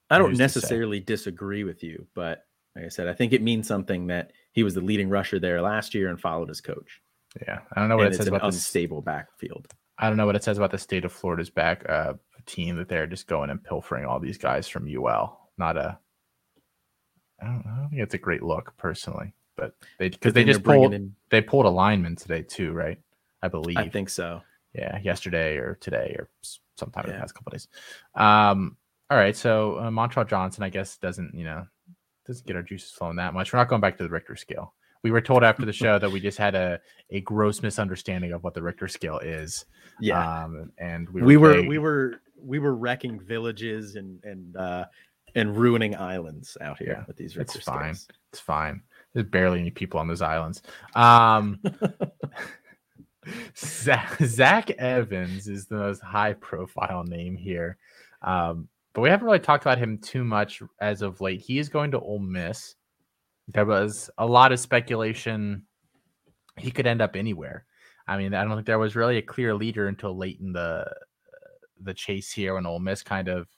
I 0.09 0.19
don't 0.19 0.37
necessarily 0.37 0.99
disagree 0.99 1.63
with 1.63 1.85
you, 1.85 2.07
but 2.15 2.45
like 2.75 2.87
I 2.87 2.89
said, 2.89 3.07
I 3.07 3.15
think 3.15 3.33
it 3.33 3.43
means 3.43 3.69
something 3.69 4.07
that 4.09 4.33
he 4.53 4.63
was 4.63 4.75
the 4.75 4.81
leading 4.81 5.09
rusher 5.09 5.39
there 5.39 5.61
last 5.61 5.95
year 5.95 6.09
and 6.09 6.21
followed 6.21 6.49
his 6.49 6.61
coach. 6.61 7.01
Yeah, 7.47 7.61
I 7.73 7.81
don't 7.81 7.89
know 7.89 7.97
what 7.97 8.07
and 8.07 8.15
it 8.15 8.19
says 8.19 8.27
about 8.27 8.43
this 8.43 8.57
unstable 8.57 9.03
backfield. 9.03 9.69
I 9.99 10.09
don't 10.09 10.17
know 10.17 10.27
what 10.27 10.35
it 10.35 10.43
says 10.43 10.57
about 10.57 10.73
the 10.73 10.79
state 10.79 11.05
of 11.05 11.13
Florida's 11.13 11.51
back 11.51 11.89
uh, 11.89 12.15
team 12.47 12.77
that 12.77 12.89
they're 12.89 13.07
just 13.07 13.29
going 13.29 13.51
and 13.51 13.63
pilfering 13.63 14.07
all 14.07 14.19
these 14.19 14.39
guys 14.39 14.67
from 14.67 14.89
UL. 14.89 15.51
Not 15.59 15.77
a 15.77 15.99
I 17.41 17.47
don't, 17.47 17.65
I 17.67 17.77
don't 17.81 17.91
think 17.91 18.03
it's 18.03 18.15
a 18.15 18.19
great 18.19 18.43
look 18.43 18.77
personally, 18.77 19.33
but 19.57 19.75
they 19.99 20.09
because 20.09 20.33
they 20.33 20.45
just 20.45 20.63
pulled 20.63 20.95
in... 20.95 21.15
they 21.31 21.41
pulled 21.41 21.67
a 21.67 21.71
lineman 21.71 22.17
today 22.17 22.43
too, 22.43 22.73
right? 22.73 22.99
I 23.43 23.49
believe. 23.49 23.79
I 23.79 23.89
think 23.89 24.11
so. 24.11 24.43
Yeah, 24.75 24.99
yesterday 25.03 25.57
or 25.57 25.77
today 25.81 26.15
or 26.19 26.29
sometime 26.77 27.05
yeah. 27.07 27.11
in 27.11 27.17
the 27.17 27.21
past 27.21 27.35
couple 27.35 27.51
days. 27.51 27.69
Um, 28.15 28.77
all 29.11 29.19
right, 29.19 29.37
so 29.37 29.77
uh, 29.77 29.91
Montrell 29.91 30.29
Johnson, 30.29 30.63
I 30.63 30.69
guess, 30.69 30.97
doesn't 30.99 31.35
you 31.35 31.45
know 31.45 31.67
doesn't 32.27 32.47
get 32.47 32.57
our 32.57 32.63
juices 32.63 32.93
flowing 32.93 33.17
that 33.17 33.35
much. 33.35 33.53
We're 33.53 33.59
not 33.59 33.69
going 33.69 33.81
back 33.81 33.97
to 33.99 34.05
the 34.05 34.09
Richter 34.09 34.37
scale. 34.37 34.75
We 35.03 35.11
were 35.11 35.23
told 35.23 35.43
after 35.43 35.65
the 35.65 35.73
show 35.73 35.99
that 35.99 36.11
we 36.11 36.21
just 36.21 36.37
had 36.37 36.55
a, 36.55 36.79
a 37.09 37.23
gross 37.23 37.63
misunderstanding 37.63 38.33
of 38.33 38.45
what 38.45 38.53
the 38.53 38.63
Richter 38.63 38.87
scale 38.87 39.19
is. 39.19 39.65
Yeah, 39.99 40.45
um, 40.45 40.73
and 40.79 41.09
we 41.09 41.23
were 41.23 41.27
we 41.27 41.37
were, 41.37 41.63
we 41.63 41.79
were 41.79 42.21
we 42.43 42.59
were 42.59 42.75
wrecking 42.75 43.19
villages 43.19 43.97
and 43.97 44.23
and 44.25 44.57
uh, 44.57 44.85
and 45.35 45.57
ruining 45.57 45.97
islands 45.97 46.57
out 46.61 46.79
here 46.79 46.97
yeah, 46.99 47.05
with 47.07 47.17
these 47.17 47.37
Richter 47.37 47.59
it's 47.59 47.67
fine 47.67 47.97
it's 48.33 48.41
fine. 48.41 48.83
There's 49.13 49.27
barely 49.27 49.61
any 49.61 49.71
people 49.71 49.99
on 49.99 50.09
those 50.09 50.23
islands. 50.23 50.63
Um 50.95 51.61
zach, 53.57 54.17
zach, 54.23 54.71
evans 54.71 55.49
is 55.49 55.67
the 55.67 55.77
most 55.77 56.01
high 56.01 56.35
profile 56.35 57.05
name 57.05 57.37
here. 57.37 57.77
Um 58.23 58.69
but 58.93 59.03
we 59.03 59.11
haven't 59.11 59.27
really 59.27 59.39
talked 59.39 59.65
about 59.65 59.79
him 59.79 59.99
too 59.99 60.25
much 60.25 60.63
as 60.81 61.03
of 61.03 61.21
late. 61.21 61.41
He 61.41 61.59
is 61.59 61.69
going 61.69 61.93
to 61.93 62.01
Ole 62.01 62.19
Miss. 62.19 62.75
There 63.49 63.67
was 63.67 64.11
a 64.19 64.27
lot 64.27 64.53
of 64.53 64.61
speculation 64.61 65.65
he 66.57 66.71
could 66.71 66.87
end 66.87 67.01
up 67.01 67.17
anywhere. 67.17 67.65
I 68.07 68.17
mean 68.17 68.35
i 68.35 68.43
don't 68.43 68.55
think 68.55 68.67
there 68.67 68.79
was 68.79 68.97
really 68.97 69.19
a 69.19 69.23
clear 69.23 69.55
leader 69.55 69.87
until 69.89 70.17
late 70.17 70.41
in 70.41 70.53
the 70.53 70.85
the 71.83 71.95
chase 71.95 72.31
here 72.31 72.55
when 72.55 72.67
Ole 72.67 72.79
Miss 72.79 73.03
kind 73.03 73.29
of 73.29 73.49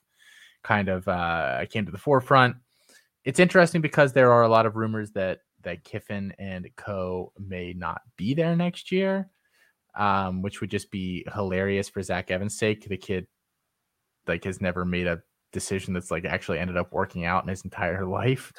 kind 0.62 0.88
of 0.88 1.06
uh, 1.08 1.64
came 1.70 1.86
to 1.86 1.92
the 1.92 1.98
forefront. 1.98 2.56
It's 3.24 3.40
interesting 3.40 3.80
because 3.80 4.12
there 4.12 4.32
are 4.32 4.42
a 4.42 4.48
lot 4.48 4.66
of 4.66 4.76
rumors 4.76 5.12
that 5.12 5.40
that 5.62 5.84
Kiffin 5.84 6.34
and 6.38 6.68
Co 6.76 7.32
may 7.38 7.72
not 7.72 8.02
be 8.16 8.34
there 8.34 8.56
next 8.56 8.90
year, 8.90 9.28
um, 9.94 10.42
which 10.42 10.60
would 10.60 10.70
just 10.70 10.90
be 10.90 11.24
hilarious 11.34 11.88
for 11.88 12.02
Zach 12.02 12.30
Evans' 12.30 12.58
sake. 12.58 12.88
The 12.88 12.96
kid 12.96 13.26
like 14.26 14.44
has 14.44 14.60
never 14.60 14.84
made 14.84 15.06
a 15.06 15.22
decision 15.52 15.94
that's 15.94 16.10
like 16.10 16.24
actually 16.24 16.58
ended 16.58 16.76
up 16.76 16.92
working 16.92 17.24
out 17.24 17.42
in 17.44 17.48
his 17.48 17.64
entire 17.64 18.06
life. 18.06 18.52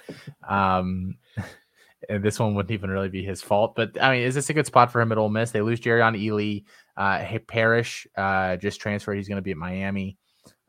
Um, 0.48 1.16
and 2.10 2.24
this 2.24 2.40
one 2.40 2.54
wouldn't 2.54 2.72
even 2.72 2.90
really 2.90 3.10
be 3.10 3.24
his 3.24 3.42
fault. 3.42 3.76
But 3.76 4.02
I 4.02 4.14
mean, 4.14 4.24
is 4.24 4.36
this 4.36 4.50
a 4.50 4.54
good 4.54 4.66
spot 4.66 4.92
for 4.92 5.02
him 5.02 5.12
at 5.12 5.18
Ole 5.18 5.30
Miss? 5.30 5.52
They 5.52 5.62
lose 5.62 5.80
Jerrion 5.80 6.20
Ealy. 6.22 6.66
Uh, 6.96 7.40
Parrish 7.48 8.08
uh, 8.18 8.58
just 8.58 8.80
transferred. 8.80 9.16
He's 9.16 9.28
going 9.28 9.38
to 9.38 9.42
be 9.42 9.52
at 9.52 9.58
Miami. 9.58 10.18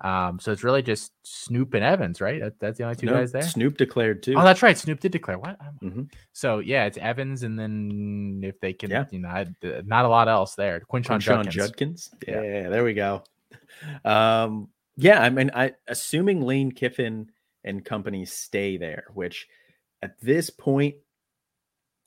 Um, 0.05 0.39
so 0.39 0.53
it's 0.53 0.63
really 0.63 0.83
just 0.83 1.13
Snoop 1.23 1.73
and 1.73 1.83
Evans, 1.83 2.21
right? 2.21 2.39
That, 2.39 2.61
that's 2.61 2.77
the 2.77 2.85
only 2.85 2.95
two 2.95 3.07
no, 3.07 3.15
guys 3.15 3.33
there. 3.33 3.41
Snoop 3.41 3.79
declared 3.79 4.23
too. 4.23 4.35
Oh, 4.37 4.45
that's 4.45 4.63
right. 4.63 4.77
Snoop 4.77 5.01
did 5.01 5.13
declare. 5.13 5.39
What? 5.39 5.59
Mm-hmm. 5.83 6.03
So 6.35 6.59
yeah, 6.59 6.85
it's 6.85 6.99
Evans, 6.99 7.43
and 7.43 7.59
then 7.59 8.43
if 8.45 8.61
they 8.61 8.75
can, 8.75 8.91
yeah. 8.91 9.07
you 9.11 9.21
know, 9.21 9.45
not 9.87 10.05
a 10.05 10.09
lot 10.09 10.29
else 10.29 10.57
there. 10.57 10.81
Quinshon, 10.81 11.21
Quinshon 11.21 11.49
Judkins. 11.49 11.55
Judkins. 11.55 12.11
Yeah. 12.29 12.43
yeah, 12.43 12.69
there 12.69 12.85
we 12.85 12.95
go. 12.95 13.25
Um, 14.05 14.69
Yeah, 14.97 15.21
I 15.21 15.31
mean, 15.31 15.51
I 15.53 15.73
assuming 15.89 16.43
Lane 16.43 16.71
Kiffin 16.71 17.31
and 17.65 17.85
company 17.85 18.25
stay 18.25 18.77
there, 18.77 19.07
which 19.15 19.49
at 20.03 20.21
this 20.21 20.51
point, 20.51 20.97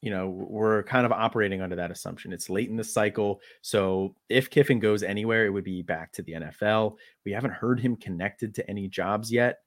you 0.01 0.11
know, 0.11 0.29
we're 0.29 0.83
kind 0.83 1.05
of 1.05 1.11
operating 1.11 1.61
under 1.61 1.75
that 1.75 1.91
assumption. 1.91 2.31
It's 2.31 2.49
late 2.49 2.69
in 2.69 2.75
the 2.75 2.83
cycle. 2.83 3.41
So 3.61 4.15
if 4.29 4.49
Kiffin 4.49 4.79
goes 4.79 5.01
anywhere, 5.01 5.45
it 5.45 5.49
would 5.49 5.63
be 5.63 5.81
back 5.81 6.11
to 6.13 6.21
the 6.21 6.33
NFL. 6.33 6.97
We 7.25 7.31
haven't 7.31 7.53
heard 7.53 7.79
him 7.79 7.95
connected 7.95 8.53
to 8.55 8.69
any 8.69 8.87
jobs 8.87 9.31
yet. 9.31 9.59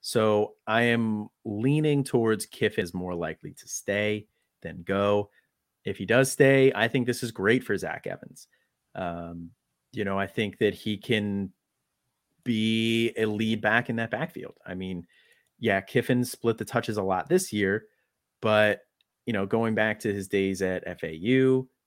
So 0.00 0.54
I 0.66 0.82
am 0.82 1.28
leaning 1.44 2.02
towards 2.02 2.46
Kiffin 2.46 2.84
is 2.84 2.94
more 2.94 3.14
likely 3.14 3.52
to 3.52 3.68
stay 3.68 4.26
than 4.62 4.82
go. 4.84 5.30
If 5.84 5.98
he 5.98 6.06
does 6.06 6.32
stay, 6.32 6.72
I 6.74 6.88
think 6.88 7.06
this 7.06 7.22
is 7.22 7.30
great 7.30 7.62
for 7.62 7.76
Zach 7.76 8.06
Evans. 8.06 8.48
Um, 8.94 9.50
you 9.92 10.04
know, 10.04 10.18
I 10.18 10.26
think 10.26 10.58
that 10.58 10.74
he 10.74 10.96
can 10.96 11.52
be 12.44 13.12
a 13.16 13.26
lead 13.26 13.60
back 13.60 13.90
in 13.90 13.96
that 13.96 14.10
backfield. 14.10 14.54
I 14.64 14.74
mean, 14.74 15.06
yeah, 15.58 15.80
Kiffin 15.80 16.24
split 16.24 16.56
the 16.56 16.64
touches 16.64 16.96
a 16.96 17.02
lot 17.02 17.28
this 17.28 17.52
year, 17.52 17.86
but 18.40 18.80
you 19.28 19.34
know, 19.34 19.44
going 19.44 19.74
back 19.74 19.98
to 20.00 20.10
his 20.10 20.26
days 20.26 20.62
at 20.62 20.82
FAU, 20.98 21.06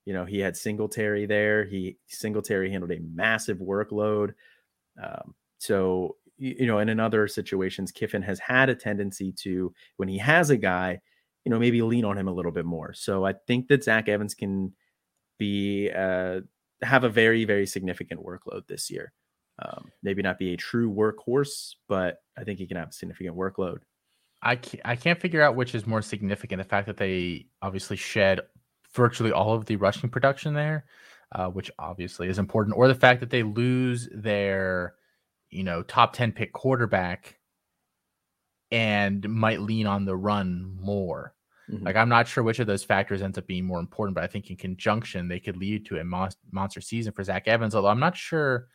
you 0.05 0.13
know, 0.13 0.25
he 0.25 0.37
had 0.37 0.55
Singletary 0.55 1.25
there. 1.25 1.65
He 1.65 1.97
Singletary 2.05 2.69
handled 2.69 2.91
a 2.91 2.99
massive 3.15 3.57
workload. 3.57 4.33
Um, 5.03 5.33
so 5.57 6.17
you 6.37 6.67
know, 6.67 6.77
and 6.77 6.87
in 6.87 6.99
other 6.99 7.27
situations, 7.27 7.91
Kiffin 7.91 8.21
has 8.21 8.37
had 8.37 8.69
a 8.69 8.75
tendency 8.75 9.31
to, 9.39 9.73
when 9.97 10.07
he 10.07 10.19
has 10.19 10.51
a 10.51 10.57
guy, 10.57 11.01
you 11.43 11.49
know, 11.49 11.57
maybe 11.57 11.81
lean 11.81 12.05
on 12.05 12.15
him 12.15 12.27
a 12.27 12.33
little 12.33 12.51
bit 12.51 12.65
more. 12.65 12.93
So 12.93 13.25
I 13.25 13.33
think 13.47 13.69
that 13.69 13.83
Zach 13.83 14.07
Evans 14.07 14.35
can 14.35 14.73
be 15.39 15.89
uh, 15.89 16.41
have 16.83 17.03
a 17.03 17.09
very 17.09 17.43
very 17.45 17.65
significant 17.65 18.23
workload 18.23 18.67
this 18.67 18.91
year. 18.91 19.13
Um, 19.63 19.89
maybe 20.03 20.21
not 20.21 20.37
be 20.37 20.53
a 20.53 20.57
true 20.57 20.93
workhorse, 20.93 21.73
but 21.89 22.17
I 22.37 22.43
think 22.43 22.59
he 22.59 22.67
can 22.67 22.77
have 22.77 22.89
a 22.89 22.93
significant 22.93 23.35
workload. 23.35 23.79
I 24.41 24.55
can't, 24.55 24.81
I 24.85 24.95
can't 24.95 25.19
figure 25.19 25.41
out 25.41 25.55
which 25.55 25.75
is 25.75 25.85
more 25.85 26.01
significant. 26.01 26.61
The 26.61 26.67
fact 26.67 26.87
that 26.87 26.97
they 26.97 27.47
obviously 27.61 27.97
shed 27.97 28.41
virtually 28.93 29.31
all 29.31 29.53
of 29.53 29.65
the 29.65 29.75
rushing 29.75 30.09
production 30.09 30.53
there, 30.53 30.85
uh, 31.31 31.47
which 31.47 31.71
obviously 31.77 32.27
is 32.27 32.39
important, 32.39 32.75
or 32.75 32.87
the 32.87 32.95
fact 32.95 33.19
that 33.19 33.29
they 33.29 33.43
lose 33.43 34.09
their, 34.13 34.95
you 35.49 35.63
know, 35.63 35.83
top 35.83 36.13
10 36.13 36.31
pick 36.31 36.53
quarterback 36.53 37.37
and 38.71 39.27
might 39.29 39.61
lean 39.61 39.85
on 39.85 40.05
the 40.05 40.15
run 40.15 40.77
more. 40.79 41.35
Mm-hmm. 41.69 41.85
Like, 41.85 41.95
I'm 41.95 42.09
not 42.09 42.27
sure 42.27 42.43
which 42.43 42.59
of 42.59 42.67
those 42.67 42.83
factors 42.83 43.21
ends 43.21 43.37
up 43.37 43.45
being 43.45 43.65
more 43.65 43.79
important, 43.79 44.15
but 44.15 44.23
I 44.23 44.27
think 44.27 44.49
in 44.49 44.55
conjunction, 44.55 45.27
they 45.27 45.39
could 45.39 45.57
lead 45.57 45.85
to 45.87 45.99
a 45.99 46.03
monster 46.03 46.81
season 46.81 47.13
for 47.13 47.23
Zach 47.23 47.47
Evans, 47.47 47.75
although 47.75 47.89
I'm 47.89 47.99
not 47.99 48.17
sure 48.17 48.67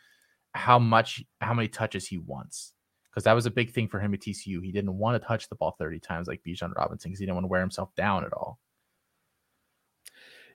how 0.52 0.78
much, 0.78 1.24
how 1.40 1.54
many 1.54 1.68
touches 1.68 2.06
he 2.06 2.18
wants 2.18 2.72
because 3.16 3.24
that 3.24 3.32
was 3.32 3.46
a 3.46 3.50
big 3.50 3.72
thing 3.72 3.88
for 3.88 3.98
him 3.98 4.12
at 4.12 4.20
TCU. 4.20 4.62
He 4.62 4.70
didn't 4.70 4.98
want 4.98 5.18
to 5.18 5.26
touch 5.26 5.48
the 5.48 5.54
ball 5.54 5.74
30 5.78 6.00
times 6.00 6.28
like 6.28 6.42
Bijan 6.46 6.76
Robinson 6.76 7.10
because 7.10 7.18
he 7.18 7.24
didn't 7.24 7.36
want 7.36 7.44
to 7.44 7.48
wear 7.48 7.62
himself 7.62 7.94
down 7.94 8.26
at 8.26 8.32
all. 8.34 8.58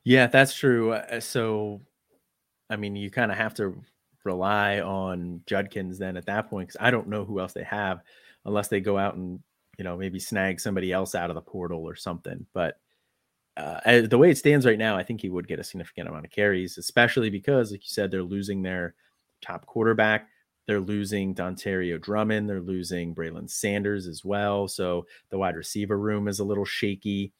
Yeah, 0.03 0.27
that's 0.27 0.53
true. 0.53 0.91
Uh, 0.91 1.19
so, 1.19 1.81
I 2.69 2.75
mean, 2.75 2.95
you 2.95 3.09
kind 3.09 3.31
of 3.31 3.37
have 3.39 3.55
to 3.55 3.81
rely 4.23 4.79
on 4.79 5.41
Judkins 5.47 5.97
then 5.97 6.15
at 6.15 6.27
that 6.27 6.51
point 6.51 6.67
because 6.67 6.79
I 6.79 6.91
don't 6.91 7.07
know 7.07 7.25
who 7.25 7.39
else 7.39 7.53
they 7.53 7.63
have 7.63 8.01
unless 8.45 8.67
they 8.67 8.79
go 8.79 8.95
out 8.95 9.15
and, 9.15 9.39
you 9.79 9.83
know, 9.83 9.97
maybe 9.97 10.19
snag 10.19 10.59
somebody 10.59 10.91
else 10.91 11.15
out 11.15 11.31
of 11.31 11.35
the 11.35 11.41
portal 11.41 11.83
or 11.83 11.95
something. 11.95 12.45
But 12.53 12.77
uh, 13.57 14.01
the 14.01 14.19
way 14.19 14.29
it 14.29 14.37
stands 14.37 14.67
right 14.67 14.77
now, 14.77 14.95
I 14.95 15.01
think 15.01 15.19
he 15.19 15.29
would 15.29 15.47
get 15.47 15.59
a 15.59 15.63
significant 15.63 16.09
amount 16.09 16.25
of 16.25 16.31
carries, 16.31 16.77
especially 16.77 17.31
because, 17.31 17.71
like 17.71 17.81
you 17.81 17.89
said, 17.89 18.11
they're 18.11 18.21
losing 18.21 18.61
their 18.61 18.93
top 19.41 19.65
quarterback. 19.65 20.27
They're 20.67 20.79
losing 20.79 21.33
Dontario 21.33 21.99
Drummond. 21.99 22.49
They're 22.49 22.61
losing 22.61 23.15
Braylon 23.15 23.49
Sanders 23.49 24.07
as 24.07 24.23
well. 24.23 24.67
So 24.67 25.07
the 25.29 25.37
wide 25.37 25.55
receiver 25.55 25.97
room 25.97 26.27
is 26.27 26.39
a 26.39 26.43
little 26.43 26.65
shaky. 26.65 27.33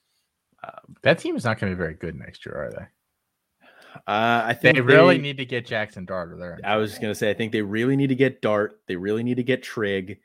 Um, 0.64 0.96
that 1.04 1.20
team 1.20 1.36
is 1.36 1.46
not 1.46 1.60
going 1.60 1.72
to 1.72 1.76
be 1.76 1.82
very 1.82 1.94
good 1.94 2.16
next 2.16 2.46
year, 2.46 2.56
are 2.56 2.72
they? 2.72 2.86
Uh, 4.08 4.44
I 4.46 4.54
think 4.54 4.76
they 4.76 4.82
really 4.82 5.18
they, 5.18 5.22
need 5.22 5.38
to 5.38 5.46
get 5.46 5.66
Jackson 5.66 6.06
Dart 6.06 6.38
there. 6.40 6.60
I 6.64 6.78
was 6.78 6.92
just 6.92 7.02
going 7.02 7.12
to 7.12 7.18
say, 7.18 7.30
I 7.30 7.34
think 7.34 7.52
they 7.52 7.62
really 7.62 7.96
need 7.96 8.08
to 8.08 8.16
get 8.16 8.42
Dart. 8.42 8.80
They 8.88 8.96
really 8.96 9.24
need 9.24 9.38
to 9.38 9.44
get 9.44 9.64
Trigg, 9.64 10.20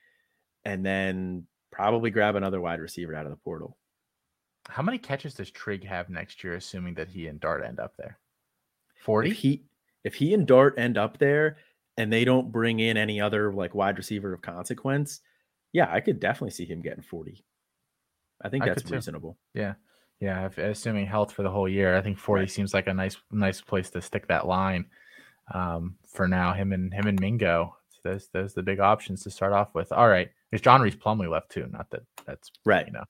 and 0.65 0.87
then 0.87 1.47
probably 1.73 2.11
grab 2.11 2.37
another 2.37 2.61
wide 2.61 2.81
receiver 2.81 3.15
out 3.15 3.27
of 3.27 3.31
the 3.31 3.37
portal. 3.39 3.77
How 4.69 4.83
many 4.83 4.99
catches 4.99 5.35
does 5.35 5.51
Trigg 5.51 5.85
have 5.85 6.09
next 6.09 6.45
year, 6.45 6.55
assuming 6.55 6.95
that 6.95 7.09
he 7.09 7.27
and 7.27 7.41
Dart 7.41 7.65
end 7.65 7.81
up 7.81 7.97
there? 7.97 8.19
Forty. 9.03 9.31
If 9.31 9.37
he 9.37 9.65
if 10.05 10.15
he 10.15 10.33
and 10.33 10.47
Dart 10.47 10.75
end 10.79 10.97
up 10.97 11.19
there, 11.19 11.57
and 11.97 12.13
they 12.13 12.25
don't 12.25 12.53
bring 12.53 12.81
in 12.81 12.97
any 12.97 13.21
other 13.21 13.53
like 13.53 13.75
wide 13.75 13.97
receiver 13.97 14.33
of 14.33 14.43
consequence, 14.43 15.21
yeah, 15.73 15.89
I 15.91 16.01
could 16.01 16.21
definitely 16.21 16.51
see 16.51 16.65
him 16.65 16.83
getting 16.83 17.03
40. 17.03 17.45
I 18.43 18.49
think 18.49 18.65
that's 18.65 18.91
I 18.91 18.95
reasonable. 18.95 19.39
Yeah. 19.55 19.75
Yeah, 20.21 20.47
if, 20.47 20.57
assuming 20.57 21.07
health 21.07 21.33
for 21.33 21.43
the 21.43 21.51
whole 21.51 21.69
year, 21.69 21.97
I 21.97 22.01
think 22.01 22.19
40 22.19 22.41
right. 22.41 22.51
seems 22.51 22.73
like 22.73 22.87
a 22.87 22.95
nice 22.95 23.17
nice 23.31 23.61
place 23.61 23.91
to 23.91 24.01
stick 24.01 24.29
that 24.29 24.47
line. 24.47 24.87
Um, 25.53 25.97
for 26.09 26.27
now, 26.27 26.55
him 26.55 26.73
and 26.73 26.93
him 26.93 27.07
and 27.07 27.21
Mingo, 27.21 27.77
those 28.03 28.29
those 28.33 28.53
are 28.53 28.55
the 28.57 28.63
big 28.63 28.81
options 28.81 29.23
to 29.25 29.31
start 29.31 29.53
off 29.53 29.75
with. 29.75 29.93
All 29.93 30.09
right, 30.09 30.31
there's 30.51 30.63
John 30.63 30.81
Rhys 30.81 30.97
Plumlee 30.97 31.31
left 31.31 31.51
too. 31.51 31.67
Not 31.71 31.91
that 31.91 32.03
that's 32.27 32.51
right. 32.65 32.87
You 32.87 32.95
know, 32.95 33.05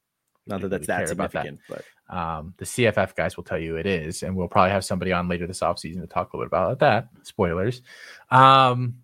not 0.46 0.60
that 0.60 0.68
that's 0.68 0.86
that 0.86 1.08
significant, 1.08 1.60
that. 1.68 1.84
but 2.08 2.16
um, 2.16 2.54
the 2.56 2.64
CFF 2.64 3.14
guys 3.16 3.36
will 3.36 3.44
tell 3.44 3.58
you 3.58 3.76
it 3.76 3.86
is, 3.86 4.22
and 4.22 4.36
we'll 4.36 4.48
probably 4.48 4.70
have 4.70 4.84
somebody 4.84 5.12
on 5.12 5.28
later 5.28 5.46
this 5.46 5.60
offseason 5.60 6.00
to 6.00 6.06
talk 6.06 6.32
a 6.32 6.36
little 6.36 6.48
bit 6.48 6.56
about 6.56 6.78
that. 6.80 7.08
Spoilers. 7.22 7.82
Um, 8.30 8.96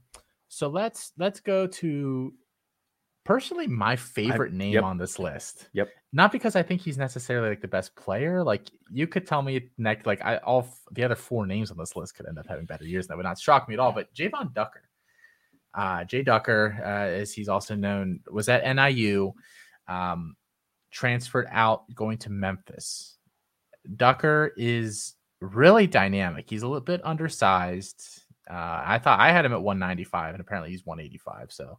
so 0.49 0.69
let's 0.69 1.13
let's 1.19 1.41
go 1.41 1.67
to 1.67 2.33
personally 3.25 3.67
my 3.67 3.97
favorite 3.97 4.53
I, 4.53 4.57
name 4.57 4.75
yep. 4.75 4.85
on 4.85 4.99
this 4.99 5.19
list. 5.19 5.69
Yep. 5.73 5.89
Not 6.13 6.33
because 6.33 6.57
I 6.57 6.63
think 6.63 6.81
he's 6.81 6.99
necessarily 6.99 7.51
like 7.51 7.61
the 7.61 7.69
best 7.69 7.95
player. 7.97 8.45
Like 8.45 8.69
you 8.91 9.07
could 9.07 9.27
tell 9.27 9.43
me 9.43 9.71
next, 9.79 10.07
like 10.07 10.25
I 10.25 10.37
all 10.39 10.69
the 10.93 11.05
other 11.05 11.15
four 11.15 11.47
names 11.47 11.71
on 11.71 11.79
this 11.79 11.97
list 11.97 12.17
could 12.17 12.27
end 12.27 12.39
up 12.39 12.47
having 12.47 12.67
better 12.67 12.85
years. 12.85 13.07
That 13.07 13.17
would 13.17 13.25
not 13.25 13.39
shock 13.39 13.69
me 13.69 13.75
at 13.75 13.81
all. 13.81 13.93
But 13.93 14.13
Javon 14.15 14.53
Ducker, 14.53 14.83
uh, 15.75 16.05
Jay 16.05 16.23
Ducker, 16.23 16.79
uh, 16.85 17.21
as 17.21 17.33
he's 17.33 17.49
also 17.49 17.75
known, 17.75 18.21
was 18.31 18.49
at 18.49 18.63
NIU. 18.77 19.33
Um, 19.89 20.37
transferred 20.93 21.49
out 21.51 21.93
going 21.95 22.19
to 22.19 22.31
Memphis. 22.31 23.17
Ducker 23.97 24.53
is 24.57 25.15
really 25.41 25.87
dynamic. 25.87 26.49
He's 26.49 26.63
a 26.63 26.69
little 26.69 26.81
bit 26.81 27.01
undersized. 27.05 28.23
Uh, 28.49 28.83
I 28.85 28.99
thought 28.99 29.19
I 29.19 29.33
had 29.33 29.45
him 29.45 29.53
at 29.53 29.63
195, 29.63 30.35
and 30.35 30.41
apparently 30.41 30.71
he's 30.71 30.87
185. 30.87 31.51
So, 31.51 31.79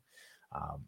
um, 0.51 0.83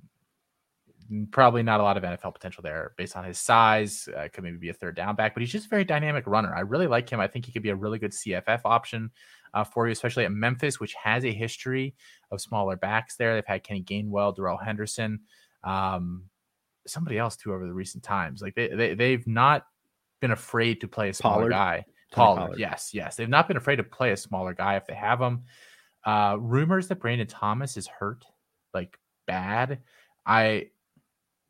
probably 1.31 1.63
not 1.63 1.79
a 1.79 1.83
lot 1.83 1.97
of 1.97 2.03
NFL 2.03 2.33
potential 2.33 2.63
there 2.63 2.93
based 2.97 3.15
on 3.15 3.23
his 3.23 3.39
size. 3.39 4.09
Uh, 4.15 4.27
could 4.33 4.43
maybe 4.43 4.57
be 4.57 4.69
a 4.69 4.73
third 4.73 4.95
down 4.95 5.15
back, 5.15 5.33
but 5.33 5.41
he's 5.41 5.51
just 5.51 5.67
a 5.67 5.69
very 5.69 5.85
dynamic 5.85 6.25
runner. 6.27 6.53
I 6.53 6.61
really 6.61 6.87
like 6.87 7.09
him. 7.09 7.19
I 7.19 7.27
think 7.27 7.45
he 7.45 7.51
could 7.51 7.63
be 7.63 7.69
a 7.69 7.75
really 7.75 7.99
good 7.99 8.11
CFF 8.11 8.61
option 8.65 9.11
uh, 9.53 9.63
for 9.63 9.87
you, 9.87 9.91
especially 9.91 10.25
at 10.25 10.31
Memphis, 10.31 10.79
which 10.79 10.93
has 10.95 11.23
a 11.23 11.31
history 11.31 11.95
of 12.31 12.41
smaller 12.41 12.75
backs 12.75 13.15
there. 13.15 13.35
They've 13.35 13.45
had 13.45 13.63
Kenny 13.63 13.83
Gainwell, 13.83 14.35
Darrell 14.35 14.57
Henderson. 14.57 15.21
Um, 15.63 16.23
somebody 16.87 17.17
else 17.17 17.35
too 17.35 17.53
over 17.53 17.65
the 17.65 17.73
recent 17.73 18.03
times. 18.03 18.41
Like 18.41 18.55
they, 18.55 18.67
they 18.67 18.93
they've 18.93 19.27
not 19.27 19.65
been 20.21 20.31
afraid 20.31 20.81
to 20.81 20.87
play 20.87 21.09
a 21.09 21.13
smaller 21.13 21.35
Pollard. 21.35 21.49
guy. 21.49 21.85
Pollard. 22.11 22.39
Pollard. 22.39 22.59
Yes, 22.59 22.91
yes. 22.93 23.15
They've 23.15 23.29
not 23.29 23.47
been 23.47 23.57
afraid 23.57 23.77
to 23.77 23.83
play 23.83 24.11
a 24.11 24.17
smaller 24.17 24.53
guy 24.53 24.75
if 24.75 24.85
they 24.87 24.93
have 24.93 25.21
him. 25.21 25.43
Uh, 26.05 26.37
rumors 26.39 26.87
that 26.87 26.99
Brandon 26.99 27.27
Thomas 27.27 27.77
is 27.77 27.87
hurt, 27.87 28.23
like 28.73 28.97
bad. 29.27 29.79
I 30.25 30.69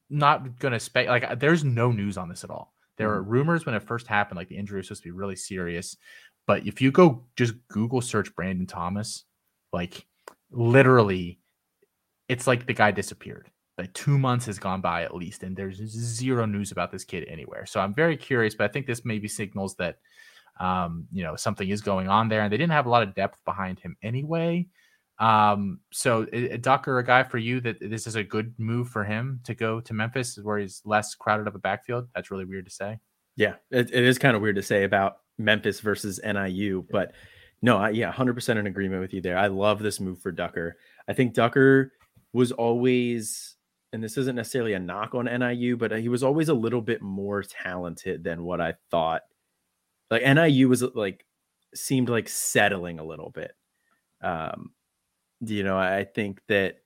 not 0.09 0.59
gonna 0.59 0.79
spec 0.79 1.07
like 1.07 1.39
there's 1.39 1.63
no 1.63 1.91
news 1.91 2.17
on 2.17 2.29
this 2.29 2.43
at 2.43 2.49
all. 2.49 2.73
There 2.97 3.07
mm-hmm. 3.07 3.15
were 3.15 3.23
rumors 3.23 3.65
when 3.65 3.75
it 3.75 3.83
first 3.83 4.07
happened, 4.07 4.37
like 4.37 4.47
the 4.47 4.57
injury 4.57 4.77
was 4.77 4.87
supposed 4.87 5.03
to 5.03 5.09
be 5.09 5.11
really 5.11 5.35
serious. 5.35 5.97
But 6.47 6.65
if 6.67 6.81
you 6.81 6.91
go 6.91 7.25
just 7.35 7.55
Google 7.67 8.01
search 8.01 8.33
Brandon 8.35 8.67
Thomas, 8.67 9.25
like 9.73 10.05
literally, 10.51 11.39
it's 12.29 12.47
like 12.47 12.65
the 12.65 12.73
guy 12.73 12.91
disappeared 12.91 13.49
like 13.77 13.93
two 13.93 14.17
months 14.17 14.45
has 14.45 14.59
gone 14.59 14.81
by 14.81 15.03
at 15.03 15.15
least, 15.15 15.43
and 15.43 15.55
there's 15.55 15.77
zero 15.77 16.45
news 16.45 16.71
about 16.71 16.91
this 16.91 17.03
kid 17.03 17.25
anywhere. 17.27 17.65
So 17.65 17.79
I'm 17.79 17.93
very 17.93 18.15
curious, 18.15 18.55
but 18.55 18.65
I 18.65 18.67
think 18.67 18.85
this 18.85 19.03
maybe 19.03 19.27
signals 19.27 19.75
that 19.75 19.97
um, 20.59 21.07
you 21.11 21.23
know 21.23 21.35
something 21.35 21.67
is 21.67 21.81
going 21.81 22.07
on 22.07 22.29
there, 22.29 22.41
and 22.41 22.51
they 22.51 22.57
didn't 22.57 22.71
have 22.71 22.85
a 22.85 22.89
lot 22.89 23.03
of 23.03 23.13
depth 23.15 23.37
behind 23.45 23.79
him 23.79 23.97
anyway. 24.01 24.67
Um, 25.19 25.79
so 25.91 26.25
Ducker, 26.25 26.99
a 26.99 27.05
guy 27.05 27.23
for 27.23 27.37
you 27.37 27.61
that 27.61 27.77
this 27.79 28.07
is 28.07 28.15
a 28.15 28.23
good 28.23 28.53
move 28.57 28.89
for 28.89 29.03
him 29.03 29.39
to 29.43 29.53
go 29.53 29.79
to 29.81 29.93
Memphis, 29.93 30.37
where 30.41 30.57
he's 30.57 30.81
less 30.85 31.15
crowded 31.15 31.47
of 31.47 31.55
a 31.55 31.59
backfield. 31.59 32.07
That's 32.15 32.31
really 32.31 32.45
weird 32.45 32.65
to 32.65 32.71
say. 32.71 32.99
Yeah, 33.35 33.55
it, 33.71 33.91
it 33.93 34.03
is 34.03 34.17
kind 34.17 34.35
of 34.35 34.41
weird 34.41 34.55
to 34.55 34.63
say 34.63 34.83
about 34.83 35.17
Memphis 35.37 35.81
versus 35.81 36.19
NIU, 36.23 36.85
but 36.89 37.11
no, 37.61 37.77
I, 37.77 37.89
yeah, 37.89 38.11
100% 38.11 38.57
in 38.57 38.67
agreement 38.67 39.01
with 39.01 39.13
you 39.13 39.21
there. 39.21 39.37
I 39.37 39.47
love 39.47 39.79
this 39.79 39.99
move 39.99 40.21
for 40.21 40.31
Ducker. 40.31 40.77
I 41.07 41.13
think 41.13 41.33
Ducker 41.33 41.93
was 42.31 42.51
always 42.51 43.54
and 43.95 44.03
this 44.03 44.17
isn't 44.17 44.35
necessarily 44.35 44.73
a 44.73 44.79
knock 44.79 45.15
on 45.15 45.25
NIU, 45.25 45.77
but 45.77 45.97
he 45.97 46.09
was 46.09 46.21
always 46.21 46.49
a 46.49 46.53
little 46.53 46.81
bit 46.81 47.01
more 47.01 47.41
talented 47.41 48.25
than 48.25 48.43
what 48.43 48.59
I 48.59 48.73
thought. 48.91 49.21
Like 50.11 50.21
NIU 50.21 50.67
was 50.67 50.83
like 50.83 51.25
seemed 51.73 52.09
like 52.09 52.27
settling 52.27 52.99
a 52.99 53.05
little 53.05 53.29
bit. 53.29 53.53
Um, 54.21 54.71
you 55.39 55.63
know, 55.63 55.77
I 55.77 56.03
think 56.03 56.41
that 56.49 56.79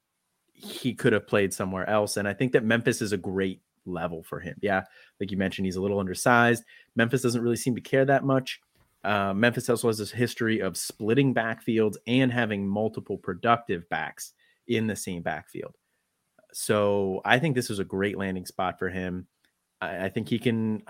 he 0.54 0.94
could 0.94 1.14
have 1.14 1.28
played 1.28 1.52
somewhere 1.52 1.90
else. 1.90 2.16
And 2.16 2.28
I 2.28 2.34
think 2.34 2.52
that 2.52 2.64
Memphis 2.64 3.02
is 3.02 3.12
a 3.12 3.18
great 3.18 3.62
level 3.88 4.22
for 4.22 4.40
him. 4.40 4.56
Yeah, 4.62 4.84
like 5.20 5.32
you 5.32 5.38
mentioned, 5.38 5.66
he's 5.66 5.78
a 5.78 5.82
little 5.82 6.00
undersized. 6.00 6.64
Memphis 6.96 7.24
doesn't 7.24 7.42
really 7.42 7.56
seem 7.56 7.74
to 7.74 7.82
care 7.82 8.06
that 8.06 8.24
much. 8.24 8.62
Uh, 9.04 9.34
Memphis 9.34 9.68
also 9.68 9.88
has 9.88 9.98
this 9.98 10.12
history 10.12 10.60
of 10.60 10.78
splitting 10.78 11.34
backfields 11.34 11.96
and 12.06 12.32
having 12.32 12.68
multiple 12.68 13.18
productive 13.18 13.90
backs 13.90 14.34
in 14.68 14.86
the 14.86 14.96
same 14.96 15.24
backfield. 15.24 15.74
So 16.54 17.22
I 17.26 17.40
think 17.40 17.56
this 17.56 17.70
is 17.70 17.80
a 17.80 17.84
great 17.84 18.18
landing 18.18 18.46
spot 18.46 18.80
for 18.80 18.90
him. 18.90 19.28
I, 19.82 20.06
I 20.06 20.10
think 20.10 20.30
he 20.30 20.40
can. 20.40 20.84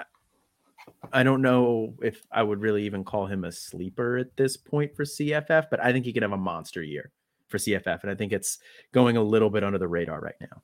I 1.13 1.23
don't 1.23 1.41
know 1.41 1.95
if 2.01 2.25
I 2.31 2.41
would 2.43 2.61
really 2.61 2.85
even 2.85 3.03
call 3.03 3.27
him 3.27 3.43
a 3.43 3.51
sleeper 3.51 4.17
at 4.17 4.35
this 4.35 4.57
point 4.57 4.95
for 4.95 5.03
CFF, 5.03 5.67
but 5.69 5.83
I 5.83 5.91
think 5.91 6.05
he 6.05 6.13
could 6.13 6.23
have 6.23 6.31
a 6.31 6.37
monster 6.37 6.81
year 6.81 7.11
for 7.47 7.57
CFF, 7.57 8.01
and 8.01 8.11
I 8.11 8.15
think 8.15 8.31
it's 8.31 8.59
going 8.93 9.17
a 9.17 9.23
little 9.23 9.49
bit 9.49 9.63
under 9.63 9.77
the 9.77 9.87
radar 9.87 10.19
right 10.19 10.35
now. 10.39 10.61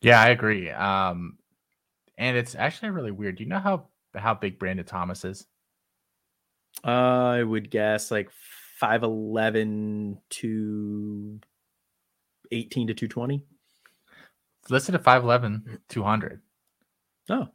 Yeah, 0.00 0.20
I 0.20 0.28
agree. 0.28 0.70
Um, 0.70 1.38
and 2.16 2.36
it's 2.36 2.54
actually 2.54 2.90
really 2.90 3.10
weird. 3.10 3.36
Do 3.36 3.44
you 3.44 3.48
know 3.48 3.58
how 3.58 3.88
how 4.14 4.34
big 4.34 4.58
Brandon 4.58 4.86
Thomas 4.86 5.24
is? 5.24 5.46
Uh, 6.84 6.90
I 6.90 7.42
would 7.42 7.70
guess 7.70 8.10
like 8.10 8.30
five 8.78 9.02
eleven 9.02 10.18
to 10.30 11.40
eighteen 12.52 12.86
to 12.88 12.94
two 12.94 13.08
twenty. 13.08 13.44
Listed 14.70 14.94
at 14.94 15.02
5'11", 15.02 15.78
200. 15.88 16.40
Oh, 17.30 17.48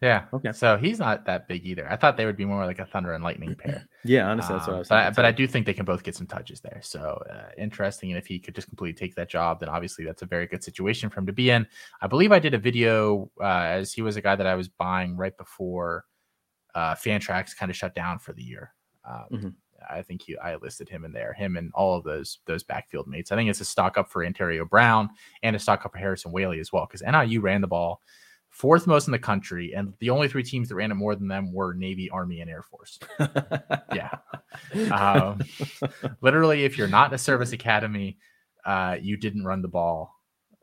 Yeah. 0.00 0.24
Okay. 0.32 0.52
So 0.52 0.76
he's 0.76 0.98
not 0.98 1.26
that 1.26 1.46
big 1.46 1.66
either. 1.66 1.86
I 1.90 1.96
thought 1.96 2.16
they 2.16 2.24
would 2.26 2.36
be 2.36 2.44
more 2.46 2.64
like 2.64 2.78
a 2.78 2.86
Thunder 2.86 3.12
and 3.12 3.22
Lightning 3.22 3.54
pair. 3.54 3.86
yeah. 4.04 4.28
Honestly, 4.30 4.54
that's 4.54 4.66
what 4.66 4.72
I 4.72 4.74
Um, 4.74 4.78
was. 4.78 4.88
but, 4.88 4.98
I, 4.98 5.10
but 5.10 5.24
I 5.26 5.32
do 5.32 5.46
think 5.46 5.66
they 5.66 5.74
can 5.74 5.84
both 5.84 6.02
get 6.02 6.16
some 6.16 6.26
touches 6.26 6.60
there. 6.60 6.80
So 6.82 7.22
uh, 7.30 7.50
interesting. 7.58 8.10
And 8.10 8.18
if 8.18 8.26
he 8.26 8.38
could 8.38 8.54
just 8.54 8.68
completely 8.68 8.98
take 8.98 9.14
that 9.16 9.28
job, 9.28 9.60
then 9.60 9.68
obviously 9.68 10.04
that's 10.04 10.22
a 10.22 10.26
very 10.26 10.46
good 10.46 10.64
situation 10.64 11.10
for 11.10 11.20
him 11.20 11.26
to 11.26 11.32
be 11.32 11.50
in. 11.50 11.66
I 12.00 12.06
believe 12.06 12.32
I 12.32 12.38
did 12.38 12.54
a 12.54 12.58
video 12.58 13.30
uh, 13.40 13.44
as 13.44 13.92
he 13.92 14.00
was 14.02 14.16
a 14.16 14.22
guy 14.22 14.36
that 14.36 14.46
I 14.46 14.54
was 14.54 14.68
buying 14.68 15.16
right 15.16 15.36
before 15.36 16.06
uh, 16.74 16.94
Fantrax 16.94 17.54
kind 17.56 17.68
of 17.70 17.76
shut 17.76 17.94
down 17.94 18.18
for 18.18 18.32
the 18.32 18.42
year. 18.42 18.72
Um, 19.04 19.24
Mhm. 19.30 19.54
I 19.88 20.02
think 20.02 20.22
he, 20.22 20.36
I 20.38 20.56
listed 20.56 20.88
him 20.88 21.04
in 21.04 21.12
there, 21.12 21.32
him 21.32 21.56
and 21.56 21.70
all 21.74 21.96
of 21.96 22.04
those 22.04 22.38
those 22.46 22.62
backfield 22.62 23.06
mates. 23.06 23.32
I 23.32 23.36
think 23.36 23.50
it's 23.50 23.60
a 23.60 23.64
stock 23.64 23.96
up 23.96 24.10
for 24.10 24.24
Antario 24.24 24.68
Brown 24.68 25.10
and 25.42 25.54
a 25.54 25.58
stock 25.58 25.84
up 25.84 25.92
for 25.92 25.98
Harrison 25.98 26.32
Waylee 26.32 26.60
as 26.60 26.72
well 26.72 26.86
because 26.86 27.02
NIU 27.02 27.40
ran 27.40 27.60
the 27.60 27.66
ball 27.68 28.00
fourth 28.50 28.86
most 28.86 29.06
in 29.08 29.12
the 29.12 29.18
country, 29.18 29.72
and 29.74 29.94
the 30.00 30.10
only 30.10 30.28
three 30.28 30.42
teams 30.42 30.68
that 30.68 30.74
ran 30.74 30.90
it 30.90 30.96
more 30.96 31.14
than 31.14 31.28
them 31.28 31.52
were 31.52 31.72
Navy, 31.72 32.10
Army, 32.10 32.40
and 32.40 32.50
Air 32.50 32.62
Force. 32.62 32.98
Yeah. 33.94 34.18
Um, 34.92 35.40
literally, 36.20 36.64
if 36.64 36.78
you're 36.78 36.88
not 36.88 37.10
in 37.10 37.14
a 37.14 37.18
service 37.18 37.52
academy, 37.52 38.18
uh, 38.64 38.96
you 39.00 39.16
didn't 39.16 39.44
run 39.44 39.62
the 39.62 39.68
ball 39.68 40.19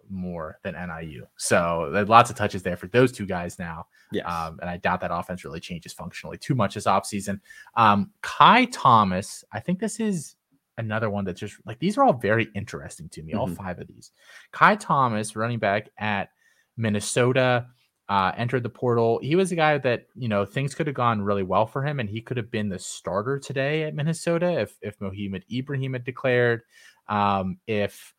more 0.09 0.59
than 0.63 0.73
NIU. 0.75 1.25
So 1.37 2.05
lots 2.07 2.29
of 2.29 2.35
touches 2.35 2.63
there 2.63 2.77
for 2.77 2.87
those 2.87 3.11
two 3.11 3.25
guys 3.25 3.59
now. 3.59 3.87
yes. 4.11 4.25
Um, 4.25 4.59
and 4.61 4.69
I 4.69 4.77
doubt 4.77 5.01
that 5.01 5.11
offense 5.13 5.43
really 5.43 5.59
changes 5.59 5.93
functionally 5.93 6.37
too 6.37 6.55
much 6.55 6.75
this 6.75 6.85
offseason. 6.85 7.39
Um, 7.75 8.11
Ky 8.23 8.67
Thomas, 8.67 9.43
I 9.51 9.59
think 9.59 9.79
this 9.79 9.99
is 9.99 10.35
another 10.77 11.09
one 11.09 11.25
that 11.25 11.33
just 11.35 11.55
like 11.65 11.79
these 11.79 11.97
are 11.97 12.03
all 12.03 12.13
very 12.13 12.47
interesting 12.55 13.09
to 13.09 13.23
me, 13.23 13.33
all 13.33 13.47
Mhm. 13.47 13.55
five 13.57 13.79
of 13.79 13.87
these. 13.87 14.11
Ky 14.53 14.75
Thomas, 14.77 15.35
running 15.35 15.59
back 15.59 15.89
at 15.97 16.29
Minnesota, 16.77 17.67
uh, 18.09 18.31
entered 18.37 18.63
the 18.63 18.69
portal. 18.69 19.19
He 19.21 19.35
was 19.35 19.51
a 19.51 19.55
guy 19.55 19.77
that, 19.79 20.05
you 20.15 20.29
know, 20.29 20.45
things 20.45 20.73
could 20.73 20.87
have 20.87 20.95
gone 20.95 21.21
really 21.21 21.43
well 21.43 21.65
for 21.65 21.83
him, 21.83 21.99
and 21.99 22.07
he 22.09 22.21
could 22.21 22.37
have 22.37 22.49
been 22.49 22.69
the 22.69 22.79
starter 22.79 23.37
today 23.37 23.83
at 23.83 23.93
Minnesota 23.95 24.61
if 24.61 24.77
if 24.81 25.01
Mohamed 25.01 25.43
Ibrahim 25.51 25.91
had 25.93 26.05
declared. 26.05 26.61
Um, 27.09 27.59
if 27.67 28.13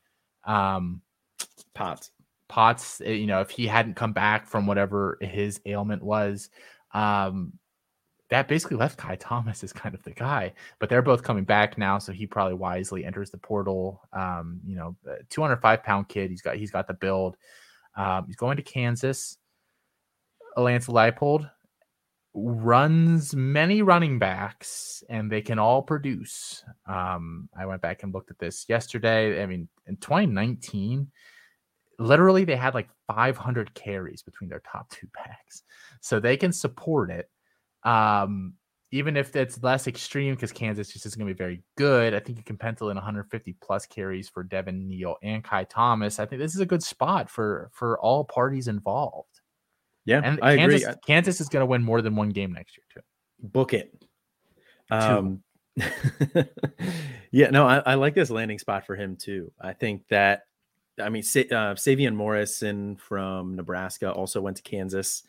um 0.44 1.00
Pots. 1.74 2.10
Potts, 2.48 3.00
eh, 3.02 3.12
you 3.12 3.26
know, 3.26 3.40
if 3.40 3.50
he 3.50 3.66
hadn't 3.66 3.94
come 3.94 4.12
back 4.12 4.46
from 4.46 4.66
whatever 4.66 5.18
his 5.20 5.60
ailment 5.66 6.02
was, 6.02 6.50
um, 6.94 7.52
that 8.30 8.48
basically 8.48 8.76
left 8.76 9.00
Ky 9.00 9.16
Thomas 9.16 9.64
as 9.64 9.72
kind 9.72 9.94
of 9.94 10.02
the 10.02 10.10
guy. 10.10 10.52
But 10.78 10.88
they're 10.88 11.02
both 11.02 11.22
coming 11.22 11.44
back 11.44 11.78
now, 11.78 11.98
so 11.98 12.12
he 12.12 12.26
probably 12.26 12.54
wisely 12.54 13.04
enters 13.04 13.30
the 13.30 13.38
portal. 13.38 14.02
Um, 14.12 14.60
you 14.66 14.76
know, 14.76 14.96
205 15.30 15.82
pound 15.82 16.08
kid. 16.08 16.30
He's 16.30 16.42
got 16.42 16.56
he's 16.56 16.70
got 16.70 16.86
the 16.86 16.94
build. 16.94 17.36
Um, 17.96 18.26
he's 18.26 18.36
going 18.36 18.56
to 18.56 18.62
Kansas. 18.62 19.38
Lance 20.56 20.88
Leipold 20.88 21.50
runs 22.34 23.34
many 23.34 23.82
running 23.82 24.18
backs 24.18 25.02
and 25.08 25.30
they 25.30 25.40
can 25.40 25.58
all 25.58 25.82
produce. 25.82 26.64
Um, 26.86 27.48
I 27.58 27.66
went 27.66 27.82
back 27.82 28.02
and 28.02 28.12
looked 28.12 28.30
at 28.30 28.38
this 28.38 28.66
yesterday. 28.68 29.42
I 29.42 29.46
mean, 29.46 29.68
in 29.86 29.96
2019, 29.96 31.10
literally 31.98 32.44
they 32.44 32.56
had 32.56 32.74
like 32.74 32.88
500 33.06 33.74
carries 33.74 34.22
between 34.22 34.48
their 34.50 34.62
top 34.70 34.88
two 34.90 35.08
backs. 35.14 35.62
So 36.00 36.20
they 36.20 36.36
can 36.36 36.52
support 36.52 37.10
it. 37.10 37.28
Um, 37.84 38.54
even 38.90 39.16
if 39.16 39.36
it's 39.36 39.62
less 39.62 39.86
extreme 39.86 40.34
because 40.34 40.52
Kansas 40.52 40.90
just 40.90 41.04
isn't 41.04 41.18
going 41.18 41.28
to 41.28 41.34
be 41.34 41.38
very 41.38 41.62
good, 41.76 42.14
I 42.14 42.20
think 42.20 42.38
you 42.38 42.44
can 42.44 42.56
pencil 42.56 42.88
in 42.90 42.96
150 42.96 43.56
plus 43.60 43.84
carries 43.86 44.28
for 44.28 44.42
Devin 44.42 44.88
Neal 44.88 45.16
and 45.22 45.44
Ky 45.44 45.66
Thomas. 45.68 46.18
I 46.18 46.24
think 46.26 46.40
this 46.40 46.54
is 46.54 46.60
a 46.60 46.66
good 46.66 46.82
spot 46.82 47.28
for 47.28 47.70
for 47.72 47.98
all 48.00 48.24
parties 48.24 48.66
involved. 48.66 49.40
Yeah, 50.06 50.22
And 50.24 50.38
I 50.42 50.56
Kansas, 50.56 50.84
agree. 50.84 50.94
Kansas 51.06 51.40
is 51.40 51.50
going 51.50 51.60
to 51.60 51.66
win 51.66 51.82
more 51.82 52.00
than 52.00 52.16
one 52.16 52.30
game 52.30 52.52
next 52.54 52.78
year 52.78 52.84
too. 52.94 53.00
Book 53.40 53.74
it. 53.74 53.92
Um, 54.90 55.42
yeah, 57.30 57.50
no, 57.50 57.66
I, 57.66 57.82
I 57.84 57.94
like 57.94 58.14
this 58.14 58.30
landing 58.30 58.58
spot 58.58 58.86
for 58.86 58.96
him 58.96 59.16
too. 59.16 59.52
I 59.60 59.74
think 59.74 60.08
that, 60.08 60.44
I 61.00 61.08
mean, 61.08 61.22
Sa- 61.22 61.40
uh, 61.40 61.74
Sevion 61.74 62.14
Morrison 62.14 62.96
from 62.96 63.56
Nebraska 63.56 64.10
also 64.10 64.40
went 64.40 64.56
to 64.56 64.62
Kansas, 64.62 65.22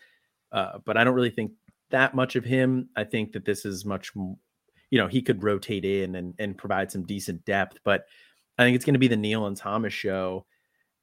uh, 0.52 0.80
but 0.86 0.98
I 0.98 1.04
don't 1.04 1.16
really 1.16 1.30
think 1.30 1.52
that 1.92 2.16
much 2.16 2.36
of 2.36 2.44
him. 2.44 2.90
I 2.96 3.04
think 3.04 3.34
that 3.34 3.46
this 3.46 3.66
is 3.66 3.86
much, 3.86 4.12
you 4.16 4.38
know, 4.98 5.08
he 5.08 5.22
could 5.22 5.44
rotate 5.44 5.86
in 5.86 6.16
and, 6.16 6.34
and 6.40 6.58
provide 6.58 6.92
some 6.92 7.04
decent 7.04 7.46
depth, 7.46 7.78
but 7.84 8.06
I 8.58 8.64
think 8.64 8.76
it's 8.76 8.86
going 8.86 8.94
to 8.94 9.00
be 9.00 9.08
the 9.08 9.18
Neal 9.18 9.48
and 9.48 9.56
Thomas 9.56 9.94
show. 9.94 10.46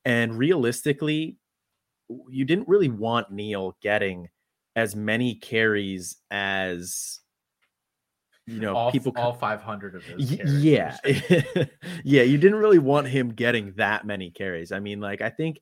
And 0.04 0.38
realistically, 0.38 1.38
you 2.30 2.44
didn't 2.44 2.68
really 2.68 2.88
want 2.88 3.32
Neal 3.32 3.76
getting 3.82 4.28
as 4.76 4.94
many 4.94 5.34
carries 5.34 6.16
as 6.30 7.20
you 8.46 8.60
know 8.60 8.74
all, 8.74 8.90
people 8.92 9.12
all 9.16 9.32
500 9.34 9.96
of 9.96 10.04
those. 10.06 10.30
Carries, 10.30 10.62
yeah. 10.62 10.96
yeah 12.04 12.22
you 12.22 12.38
didn't 12.38 12.58
really 12.58 12.78
want 12.78 13.08
him 13.08 13.30
getting 13.30 13.72
that 13.76 14.06
many 14.06 14.30
carries. 14.30 14.72
I 14.72 14.78
mean 14.78 15.00
like 15.00 15.20
i 15.20 15.30
think 15.30 15.58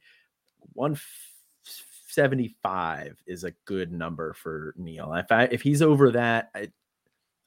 175 0.75 3.23
is 3.27 3.45
a 3.45 3.53
good 3.65 3.91
number 3.91 4.35
for 4.35 4.75
neil. 4.77 5.15
If 5.15 5.33
i 5.33 5.45
if 5.45 5.63
he's 5.63 5.81
over 5.81 6.11
that 6.13 6.51
i 6.55 6.69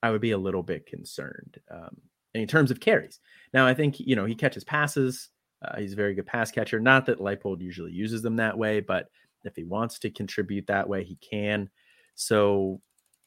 i 0.01 0.09
would 0.09 0.21
be 0.21 0.31
a 0.31 0.37
little 0.37 0.63
bit 0.63 0.87
concerned 0.87 1.59
um 1.69 1.95
in 2.33 2.47
terms 2.47 2.71
of 2.71 2.79
carries. 2.79 3.19
Now 3.53 3.67
i 3.67 3.75
think 3.75 3.99
you 3.99 4.15
know 4.15 4.25
he 4.25 4.35
catches 4.35 4.63
passes 4.63 5.29
uh, 5.63 5.79
he's 5.79 5.93
a 5.93 5.95
very 5.95 6.13
good 6.13 6.27
pass 6.27 6.51
catcher. 6.51 6.79
Not 6.79 7.07
that 7.07 7.17
Leipold 7.19 7.61
usually 7.61 7.91
uses 7.91 8.21
them 8.23 8.37
that 8.37 8.57
way 8.57 8.79
but 8.79 9.09
if 9.43 9.55
he 9.55 9.63
wants 9.63 9.99
to 9.99 10.09
contribute 10.09 10.65
that 10.67 10.89
way 10.89 11.03
he 11.03 11.17
can. 11.17 11.69
So 12.15 12.81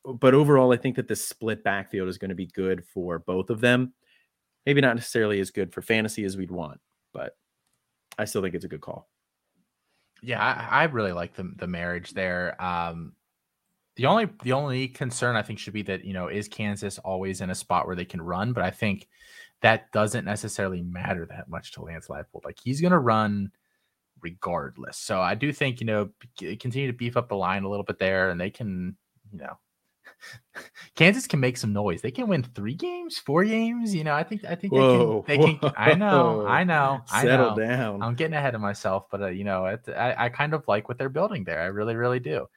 but 0.04 0.34
overall, 0.34 0.72
I 0.72 0.76
think 0.76 0.96
that 0.96 1.08
the 1.08 1.16
split 1.16 1.62
backfield 1.62 2.08
is 2.08 2.18
going 2.18 2.30
to 2.30 2.34
be 2.34 2.46
good 2.46 2.84
for 2.84 3.18
both 3.18 3.50
of 3.50 3.60
them. 3.60 3.92
Maybe 4.66 4.80
not 4.80 4.96
necessarily 4.96 5.40
as 5.40 5.50
good 5.50 5.72
for 5.72 5.82
fantasy 5.82 6.24
as 6.24 6.36
we'd 6.36 6.50
want, 6.50 6.80
but 7.12 7.36
I 8.18 8.24
still 8.24 8.42
think 8.42 8.54
it's 8.54 8.64
a 8.64 8.68
good 8.68 8.80
call. 8.80 9.08
Yeah, 10.22 10.40
I, 10.42 10.82
I 10.82 10.84
really 10.84 11.12
like 11.12 11.34
the 11.34 11.50
the 11.56 11.66
marriage 11.66 12.10
there. 12.12 12.60
Um, 12.62 13.12
the 13.96 14.06
only 14.06 14.28
the 14.42 14.52
only 14.52 14.88
concern 14.88 15.36
I 15.36 15.42
think 15.42 15.58
should 15.58 15.72
be 15.72 15.82
that 15.82 16.04
you 16.04 16.12
know 16.12 16.28
is 16.28 16.48
Kansas 16.48 16.98
always 16.98 17.40
in 17.40 17.50
a 17.50 17.54
spot 17.54 17.86
where 17.86 17.96
they 17.96 18.04
can 18.04 18.20
run, 18.20 18.52
but 18.52 18.62
I 18.62 18.70
think 18.70 19.08
that 19.62 19.90
doesn't 19.92 20.24
necessarily 20.24 20.82
matter 20.82 21.26
that 21.26 21.48
much 21.48 21.72
to 21.72 21.82
Lance 21.82 22.08
Leipold. 22.08 22.44
Like 22.44 22.58
he's 22.62 22.80
going 22.80 22.92
to 22.92 22.98
run 22.98 23.50
regardless. 24.22 24.96
So 24.98 25.20
I 25.20 25.34
do 25.34 25.52
think 25.52 25.80
you 25.80 25.86
know 25.86 26.10
continue 26.38 26.86
to 26.86 26.96
beef 26.96 27.16
up 27.16 27.28
the 27.28 27.36
line 27.36 27.64
a 27.64 27.68
little 27.68 27.84
bit 27.84 27.98
there, 27.98 28.30
and 28.30 28.40
they 28.40 28.50
can 28.50 28.96
you 29.32 29.38
know. 29.38 29.58
Kansas 30.96 31.26
can 31.26 31.40
make 31.40 31.56
some 31.56 31.72
noise. 31.72 32.02
They 32.02 32.10
can 32.10 32.28
win 32.28 32.42
three 32.42 32.74
games, 32.74 33.18
four 33.18 33.44
games. 33.44 33.94
You 33.94 34.04
know, 34.04 34.14
I 34.14 34.22
think 34.22 34.44
I 34.44 34.54
think 34.54 34.72
Whoa, 34.72 35.24
they 35.26 35.36
can. 35.38 35.46
They 35.46 35.54
can. 35.54 35.72
I 35.76 35.94
know. 35.94 36.46
I 36.48 36.64
know. 36.64 37.02
I 37.10 37.22
Settle 37.22 37.56
know. 37.56 37.66
down. 37.66 38.02
I'm 38.02 38.14
getting 38.14 38.34
ahead 38.34 38.54
of 38.54 38.60
myself, 38.60 39.06
but 39.10 39.22
uh, 39.22 39.26
you 39.28 39.44
know, 39.44 39.66
it, 39.66 39.88
I, 39.88 40.26
I 40.26 40.28
kind 40.28 40.54
of 40.54 40.66
like 40.68 40.88
what 40.88 40.98
they're 40.98 41.08
building 41.08 41.44
there. 41.44 41.60
I 41.60 41.66
really, 41.66 41.96
really 41.96 42.20
do. 42.20 42.48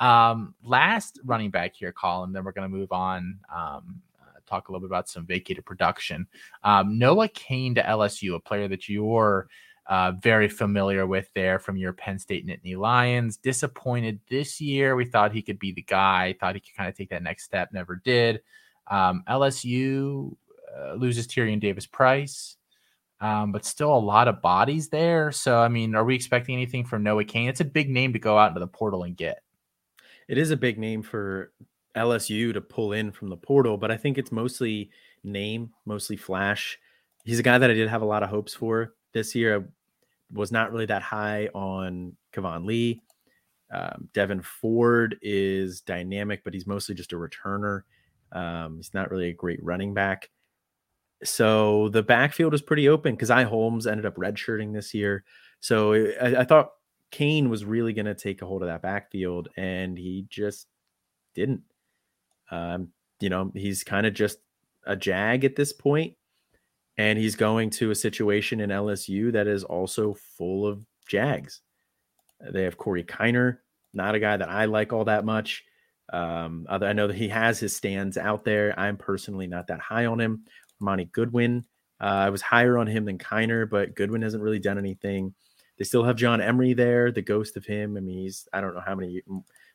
Um, 0.00 0.54
last 0.64 1.20
running 1.24 1.50
back 1.50 1.74
here, 1.76 1.92
Colin. 1.92 2.32
Then 2.32 2.44
we're 2.44 2.52
going 2.52 2.70
to 2.70 2.76
move 2.76 2.92
on. 2.92 3.38
Um, 3.54 4.00
uh, 4.20 4.40
talk 4.46 4.68
a 4.68 4.72
little 4.72 4.86
bit 4.86 4.90
about 4.90 5.08
some 5.08 5.26
vacated 5.26 5.64
production. 5.64 6.26
Um, 6.64 6.98
Noah 6.98 7.28
Cain 7.28 7.74
to 7.76 7.82
LSU, 7.82 8.34
a 8.34 8.40
player 8.40 8.68
that 8.68 8.88
you're 8.88 9.48
uh, 9.92 10.12
very 10.22 10.48
familiar 10.48 11.06
with 11.06 11.28
there 11.34 11.58
from 11.58 11.76
your 11.76 11.92
Penn 11.92 12.18
State 12.18 12.46
Nittany 12.46 12.78
Lions. 12.78 13.36
Disappointed 13.36 14.20
this 14.30 14.58
year. 14.58 14.96
We 14.96 15.04
thought 15.04 15.32
he 15.32 15.42
could 15.42 15.58
be 15.58 15.70
the 15.70 15.82
guy. 15.82 16.34
Thought 16.40 16.54
he 16.54 16.62
could 16.62 16.74
kind 16.74 16.88
of 16.88 16.96
take 16.96 17.10
that 17.10 17.22
next 17.22 17.44
step. 17.44 17.68
Never 17.74 17.96
did. 17.96 18.40
Um, 18.90 19.22
LSU 19.28 20.34
uh, 20.74 20.94
loses 20.94 21.26
Tyrion 21.26 21.60
Davis 21.60 21.84
Price. 21.84 22.56
um, 23.22 23.52
but 23.52 23.64
still 23.64 23.94
a 23.94 23.98
lot 23.98 24.26
of 24.28 24.42
bodies 24.42 24.88
there. 24.88 25.30
So, 25.30 25.58
I 25.58 25.68
mean, 25.68 25.94
are 25.94 26.04
we 26.04 26.14
expecting 26.14 26.56
anything 26.56 26.84
from 26.84 27.04
Noah 27.04 27.24
Cain? 27.24 27.48
It's 27.48 27.60
a 27.60 27.64
big 27.64 27.88
name 27.88 28.12
to 28.14 28.18
go 28.18 28.36
out 28.36 28.48
into 28.48 28.60
the 28.60 28.66
portal 28.66 29.04
and 29.04 29.16
get. 29.16 29.42
It 30.26 30.38
is 30.38 30.50
a 30.50 30.56
big 30.56 30.76
name 30.78 31.02
for 31.02 31.52
LSU 31.96 32.52
to 32.52 32.60
pull 32.60 32.92
in 32.92 33.12
from 33.12 33.28
the 33.28 33.36
portal, 33.36 33.76
but 33.76 33.92
I 33.92 33.96
think 33.96 34.18
it's 34.18 34.32
mostly 34.32 34.90
name, 35.22 35.70
mostly 35.86 36.16
flash. 36.16 36.78
He's 37.24 37.38
a 37.38 37.44
guy 37.44 37.58
that 37.58 37.70
I 37.70 37.74
did 37.74 37.88
have 37.88 38.02
a 38.02 38.06
lot 38.06 38.24
of 38.24 38.30
hopes 38.30 38.54
for 38.54 38.94
this 39.12 39.34
year. 39.34 39.68
Was 40.32 40.52
not 40.52 40.72
really 40.72 40.86
that 40.86 41.02
high 41.02 41.48
on 41.54 42.16
Keyvone 42.34 42.64
Lee. 42.64 43.02
Um, 43.72 44.08
Devyn 44.12 44.44
Ford 44.44 45.16
is 45.22 45.80
dynamic, 45.80 46.44
but 46.44 46.54
he's 46.54 46.66
mostly 46.66 46.94
just 46.94 47.12
a 47.12 47.16
returner. 47.16 47.82
Um, 48.32 48.76
he's 48.76 48.94
not 48.94 49.10
really 49.10 49.28
a 49.28 49.34
great 49.34 49.62
running 49.62 49.94
back. 49.94 50.30
So 51.24 51.88
the 51.90 52.02
backfield 52.02 52.54
is 52.54 52.62
pretty 52.62 52.88
open 52.88 53.14
because 53.14 53.30
I 53.30 53.44
Holmes 53.44 53.86
ended 53.86 54.06
up 54.06 54.16
redshirting 54.16 54.72
this 54.72 54.92
year. 54.92 55.24
So 55.60 55.94
I, 55.94 56.40
I 56.40 56.44
thought 56.44 56.70
Cain 57.10 57.48
was 57.48 57.64
really 57.64 57.92
going 57.92 58.06
to 58.06 58.14
take 58.14 58.42
a 58.42 58.46
hold 58.46 58.62
of 58.62 58.68
that 58.68 58.82
backfield, 58.82 59.48
and 59.56 59.96
he 59.96 60.26
just 60.28 60.66
didn't. 61.34 61.62
Um, 62.50 62.88
you 63.20 63.30
know, 63.30 63.52
he's 63.54 63.84
kind 63.84 64.06
of 64.06 64.14
just 64.14 64.38
a 64.84 64.96
jag 64.96 65.44
at 65.44 65.56
this 65.56 65.72
point, 65.72 66.14
and 66.98 67.18
he's 67.18 67.36
going 67.36 67.70
to 67.70 67.90
a 67.90 67.94
situation 67.94 68.60
in 68.60 68.70
LSU 68.70 69.32
that 69.32 69.46
is 69.46 69.64
also 69.64 70.14
full 70.36 70.66
of 70.66 70.84
jags. 71.08 71.60
They 72.52 72.64
have 72.64 72.76
Corey 72.76 73.04
Kiner, 73.04 73.58
not 73.94 74.14
a 74.14 74.20
guy 74.20 74.36
that 74.36 74.48
I 74.48 74.66
like 74.66 74.92
all 74.92 75.04
that 75.04 75.24
much. 75.24 75.64
Um, 76.12 76.66
I 76.68 76.92
know 76.92 77.06
that 77.06 77.16
he 77.16 77.28
has 77.28 77.58
his 77.58 77.74
stands 77.74 78.18
out 78.18 78.44
there. 78.44 78.78
I'm 78.78 78.96
personally 78.96 79.46
not 79.46 79.68
that 79.68 79.80
high 79.80 80.06
on 80.06 80.20
him. 80.20 80.44
Monty 80.80 81.06
Goodwin, 81.06 81.64
uh, 82.00 82.04
I 82.04 82.30
was 82.30 82.42
higher 82.42 82.76
on 82.76 82.86
him 82.86 83.04
than 83.04 83.18
Kiner, 83.18 83.68
but 83.68 83.94
Goodwin 83.94 84.22
hasn't 84.22 84.42
really 84.42 84.58
done 84.58 84.78
anything. 84.78 85.32
They 85.78 85.84
still 85.84 86.04
have 86.04 86.16
John 86.16 86.40
Emery 86.40 86.74
there, 86.74 87.12
the 87.12 87.22
ghost 87.22 87.56
of 87.56 87.64
him. 87.64 87.96
I 87.96 88.00
mean, 88.00 88.18
he's 88.18 88.46
I 88.52 88.60
don't 88.60 88.74
know 88.74 88.82
how 88.84 88.94
many 88.94 89.22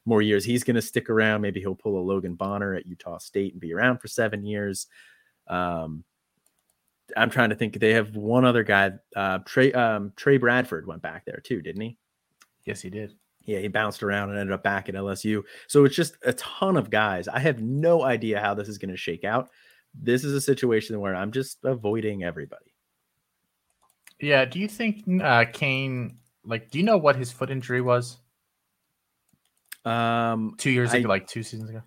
more 0.05 0.21
years 0.21 0.45
he's 0.45 0.63
going 0.63 0.75
to 0.75 0.81
stick 0.81 1.09
around. 1.09 1.41
Maybe 1.41 1.59
he'll 1.59 1.75
pull 1.75 1.99
a 1.99 2.03
Logan 2.03 2.35
Bonner 2.35 2.75
at 2.75 2.85
Utah 2.85 3.17
State 3.17 3.53
and 3.53 3.61
be 3.61 3.73
around 3.73 3.99
for 3.99 4.07
seven 4.07 4.45
years. 4.45 4.87
Um, 5.47 6.03
I'm 7.15 7.29
trying 7.29 7.49
to 7.49 7.55
think. 7.55 7.79
They 7.79 7.93
have 7.93 8.15
one 8.15 8.43
other 8.45 8.63
guy, 8.63 8.91
uh, 9.15 9.39
Trey 9.45 9.71
um, 9.73 10.13
Trey 10.15 10.37
Bradford 10.37 10.87
went 10.87 11.01
back 11.01 11.25
there 11.25 11.41
too, 11.43 11.61
didn't 11.61 11.81
he? 11.81 11.97
Yes, 12.65 12.81
he 12.81 12.89
did 12.89 13.15
yeah, 13.47 13.59
he 13.59 13.69
bounced 13.69 14.03
around 14.03 14.29
and 14.29 14.37
ended 14.37 14.53
up 14.53 14.61
back 14.61 14.89
at 14.89 14.95
LSU. 14.95 15.41
So 15.67 15.85
it's 15.85 15.95
just 15.95 16.17
a 16.23 16.33
ton 16.33 16.75
of 16.75 16.89
guys. 16.89 17.27
I 17.29 17.39
have 17.39 17.61
no 17.61 18.03
idea 18.03 18.41
how 18.41 18.53
this 18.53 18.67
is 18.67 18.77
going 18.77 18.91
to 18.91 18.97
shake 18.97 19.23
out. 19.23 19.49
This 19.95 20.25
is 20.25 20.33
a 20.33 20.41
situation 20.41 20.99
where 20.99 21.15
I'm 21.15 21.31
just 21.31 21.59
avoiding 21.63 22.23
everybody. 22.23 22.73
Yeah. 24.19 24.43
Do 24.43 24.59
you 24.59 24.67
think 24.67 25.03
uh, 25.23 25.45
Cain, 25.53 26.17
like, 26.43 26.69
do 26.69 26.77
you 26.77 26.83
know 26.83 26.97
what 26.97 27.15
his 27.15 27.31
foot 27.31 27.49
injury 27.49 27.81
was? 27.81 28.17
Um, 29.85 30.55
two 30.57 30.69
years 30.69 30.93
ago, 30.93 31.07
like 31.07 31.25
two 31.27 31.43
seasons 31.43 31.69
ago 31.69 31.81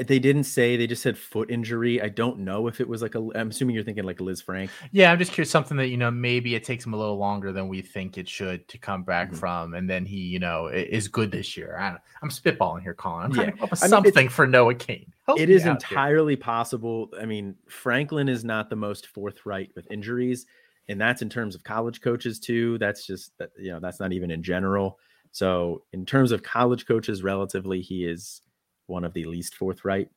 they 0.00 0.18
didn't 0.18 0.44
say. 0.44 0.76
They 0.76 0.86
just 0.86 1.02
said 1.02 1.18
foot 1.18 1.50
injury. 1.50 2.00
I 2.00 2.08
don't 2.08 2.40
know 2.40 2.66
if 2.66 2.80
it 2.80 2.88
was 2.88 3.02
like 3.02 3.14
a. 3.14 3.28
I'm 3.34 3.50
assuming 3.50 3.74
you're 3.74 3.84
thinking 3.84 4.04
like 4.04 4.18
Lisfranc. 4.18 4.70
Yeah, 4.90 5.12
I'm 5.12 5.18
just 5.18 5.32
curious. 5.32 5.50
Something 5.50 5.76
that 5.76 5.88
you 5.88 5.96
know 5.96 6.10
maybe 6.10 6.54
it 6.54 6.64
takes 6.64 6.86
him 6.86 6.94
a 6.94 6.96
little 6.96 7.18
longer 7.18 7.52
than 7.52 7.68
we 7.68 7.82
think 7.82 8.18
it 8.18 8.28
should 8.28 8.66
to 8.68 8.78
come 8.78 9.02
back 9.02 9.28
mm-hmm. 9.28 9.36
from, 9.36 9.74
and 9.74 9.88
then 9.88 10.04
he 10.06 10.18
you 10.18 10.38
know 10.38 10.68
is 10.68 11.08
good 11.08 11.30
this 11.30 11.56
year. 11.56 11.76
I 11.78 11.96
am 12.22 12.30
spitballing 12.30 12.82
here, 12.82 12.94
Colin. 12.94 13.26
I'm 13.26 13.32
trying 13.32 13.56
yeah. 13.56 13.66
to 13.66 13.76
something 13.76 14.14
mean, 14.14 14.28
for 14.28 14.46
Noah 14.46 14.74
Cain. 14.74 15.12
Help 15.26 15.40
it 15.40 15.50
is 15.50 15.66
entirely 15.66 16.34
here. 16.34 16.42
possible. 16.42 17.10
I 17.20 17.26
mean, 17.26 17.54
Franklin 17.68 18.28
is 18.28 18.44
not 18.44 18.70
the 18.70 18.76
most 18.76 19.08
forthright 19.08 19.70
with 19.74 19.90
injuries, 19.90 20.46
and 20.88 21.00
that's 21.00 21.22
in 21.22 21.28
terms 21.28 21.54
of 21.54 21.64
college 21.64 22.00
coaches 22.00 22.38
too. 22.38 22.78
That's 22.78 23.06
just 23.06 23.36
that 23.38 23.50
you 23.58 23.70
know 23.70 23.80
that's 23.80 24.00
not 24.00 24.12
even 24.12 24.30
in 24.30 24.42
general. 24.42 24.98
So 25.32 25.82
in 25.92 26.04
terms 26.04 26.30
of 26.30 26.42
college 26.42 26.86
coaches, 26.86 27.22
relatively, 27.22 27.80
he 27.80 28.04
is 28.04 28.42
one 28.86 29.04
of 29.04 29.12
the 29.12 29.24
least 29.24 29.54
forthright. 29.54 30.08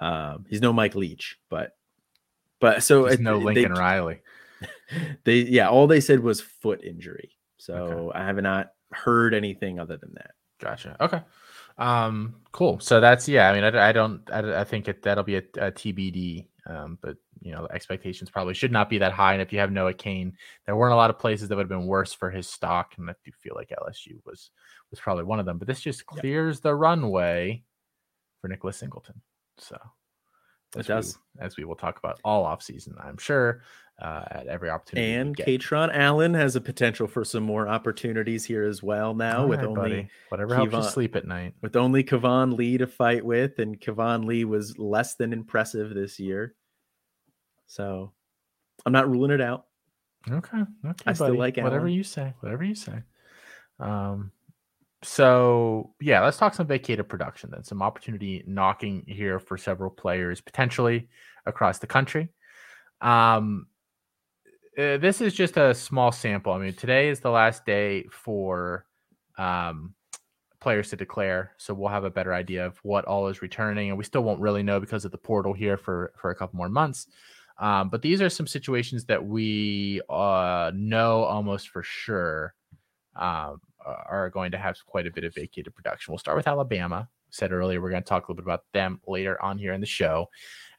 Um, 0.00 0.46
he's 0.48 0.60
no 0.60 0.72
Mike 0.72 0.94
Leach, 0.94 1.38
but 1.48 1.76
but 2.60 2.82
so 2.82 3.06
it's 3.06 3.20
no 3.20 3.38
Lincoln 3.38 3.74
they, 3.74 3.80
Riley. 3.80 4.20
They 5.24 5.40
yeah, 5.40 5.68
all 5.68 5.86
they 5.86 6.00
said 6.00 6.20
was 6.20 6.40
foot 6.40 6.82
injury. 6.82 7.36
So 7.58 7.74
okay. 7.74 8.18
I 8.18 8.24
have 8.24 8.38
not 8.38 8.72
heard 8.90 9.34
anything 9.34 9.78
other 9.78 9.96
than 9.98 10.14
that. 10.14 10.30
Gotcha. 10.60 10.96
Okay. 11.00 11.20
Um, 11.76 12.36
cool. 12.52 12.80
So 12.80 13.00
that's 13.00 13.28
yeah. 13.28 13.50
I 13.50 13.54
mean, 13.54 13.64
I, 13.64 13.90
I 13.90 13.92
don't. 13.92 14.22
I, 14.32 14.60
I 14.60 14.64
think 14.64 14.88
it, 14.88 15.02
that'll 15.02 15.24
be 15.24 15.36
a, 15.36 15.42
a 15.58 15.72
TBD. 15.72 16.46
Um, 16.66 16.98
but 17.00 17.16
you 17.40 17.52
know, 17.52 17.68
expectations 17.72 18.30
probably 18.30 18.54
should 18.54 18.72
not 18.72 18.90
be 18.90 18.98
that 18.98 19.12
high. 19.12 19.32
And 19.32 19.42
if 19.42 19.52
you 19.52 19.58
have 19.60 19.70
Noah 19.70 19.94
Cain, 19.94 20.34
there 20.66 20.76
weren't 20.76 20.92
a 20.92 20.96
lot 20.96 21.10
of 21.10 21.18
places 21.18 21.48
that 21.48 21.56
would 21.56 21.62
have 21.62 21.68
been 21.68 21.86
worse 21.86 22.12
for 22.12 22.30
his 22.30 22.48
stock, 22.48 22.94
and 22.98 23.08
I 23.08 23.14
do 23.24 23.30
feel 23.40 23.54
like 23.54 23.70
LSU 23.70 24.18
was 24.24 24.50
was 24.90 25.00
probably 25.00 25.24
one 25.24 25.38
of 25.40 25.46
them. 25.46 25.58
But 25.58 25.68
this 25.68 25.80
just 25.80 26.06
clears 26.06 26.56
yep. 26.56 26.62
the 26.62 26.74
runway 26.74 27.62
for 28.40 28.48
Nicholas 28.48 28.76
Singleton. 28.76 29.20
So 29.58 29.76
it 30.76 30.86
does, 30.86 31.18
we, 31.36 31.44
as 31.44 31.56
we 31.56 31.64
will 31.64 31.76
talk 31.76 31.98
about 31.98 32.20
all 32.24 32.44
off 32.44 32.62
season, 32.62 32.94
I'm 33.00 33.16
sure, 33.16 33.62
uh, 34.00 34.24
at 34.30 34.46
every 34.46 34.70
opportunity. 34.70 35.14
And 35.14 35.36
Kaytron 35.36 35.90
Allen 35.92 36.34
has 36.34 36.56
a 36.56 36.60
potential 36.60 37.06
for 37.06 37.24
some 37.24 37.42
more 37.42 37.66
opportunities 37.66 38.44
here 38.44 38.64
as 38.64 38.82
well. 38.82 39.14
Now 39.14 39.42
all 39.42 39.48
with 39.48 39.60
right, 39.60 39.68
only 39.68 39.80
buddy. 39.80 40.10
whatever 40.28 40.54
Kevon, 40.54 40.70
helps 40.70 40.86
you 40.86 40.92
sleep 40.92 41.16
at 41.16 41.26
night, 41.26 41.54
with 41.62 41.74
only 41.74 42.04
Keyvone 42.04 42.56
Lee 42.56 42.78
to 42.78 42.86
fight 42.86 43.24
with, 43.24 43.58
and 43.58 43.80
Keyvone 43.80 44.26
Lee 44.26 44.44
was 44.44 44.78
less 44.78 45.14
than 45.14 45.32
impressive 45.32 45.94
this 45.94 46.20
year. 46.20 46.54
So 47.66 48.12
I'm 48.84 48.92
not 48.92 49.10
ruling 49.10 49.30
it 49.30 49.40
out. 49.40 49.64
Okay, 50.30 50.58
okay, 50.58 50.66
I 50.84 50.92
buddy. 51.12 51.14
still 51.14 51.38
like 51.38 51.58
Allen. 51.58 51.70
whatever 51.70 51.88
you 51.88 52.04
say. 52.04 52.34
Whatever 52.40 52.64
you 52.64 52.74
say. 52.74 53.02
Um, 53.80 54.32
so 55.02 55.94
yeah, 56.00 56.22
let's 56.22 56.38
talk 56.38 56.54
some 56.54 56.66
vacated 56.66 57.08
production 57.08 57.50
then. 57.52 57.64
Some 57.64 57.82
opportunity 57.82 58.42
knocking 58.46 59.04
here 59.06 59.38
for 59.38 59.56
several 59.56 59.90
players 59.90 60.40
potentially 60.40 61.08
across 61.46 61.78
the 61.78 61.86
country. 61.86 62.28
Um, 63.00 63.66
uh, 64.76 64.96
this 64.98 65.20
is 65.20 65.34
just 65.34 65.56
a 65.56 65.74
small 65.74 66.12
sample. 66.12 66.52
I 66.52 66.58
mean, 66.58 66.72
today 66.72 67.08
is 67.08 67.20
the 67.20 67.30
last 67.30 67.64
day 67.64 68.04
for 68.10 68.86
um, 69.36 69.94
players 70.60 70.90
to 70.90 70.96
declare, 70.96 71.52
so 71.58 71.74
we'll 71.74 71.88
have 71.88 72.04
a 72.04 72.10
better 72.10 72.34
idea 72.34 72.66
of 72.66 72.78
what 72.82 73.04
all 73.04 73.28
is 73.28 73.42
returning, 73.42 73.88
and 73.88 73.98
we 73.98 74.04
still 74.04 74.22
won't 74.22 74.40
really 74.40 74.62
know 74.62 74.80
because 74.80 75.04
of 75.04 75.12
the 75.12 75.18
portal 75.18 75.52
here 75.52 75.76
for 75.76 76.12
for 76.16 76.30
a 76.30 76.34
couple 76.34 76.56
more 76.56 76.68
months. 76.68 77.06
Um, 77.58 77.88
but 77.88 78.02
these 78.02 78.22
are 78.22 78.28
some 78.28 78.46
situations 78.46 79.04
that 79.06 79.24
we 79.24 80.00
uh, 80.08 80.70
know 80.74 81.24
almost 81.24 81.70
for 81.70 81.82
sure 81.82 82.54
um, 83.16 83.60
are 84.06 84.30
going 84.30 84.52
to 84.52 84.58
have 84.58 84.76
quite 84.86 85.06
a 85.06 85.10
bit 85.10 85.24
of 85.24 85.34
vacated 85.34 85.74
production. 85.74 86.12
We'll 86.12 86.18
start 86.18 86.36
with 86.36 86.48
Alabama. 86.48 87.08
said 87.30 87.52
earlier, 87.52 87.80
we're 87.80 87.90
going 87.90 88.02
to 88.02 88.08
talk 88.08 88.28
a 88.28 88.32
little 88.32 88.42
bit 88.42 88.50
about 88.50 88.64
them 88.72 89.00
later 89.06 89.40
on 89.42 89.58
here 89.58 89.72
in 89.72 89.80
the 89.80 89.86
show. 89.86 90.28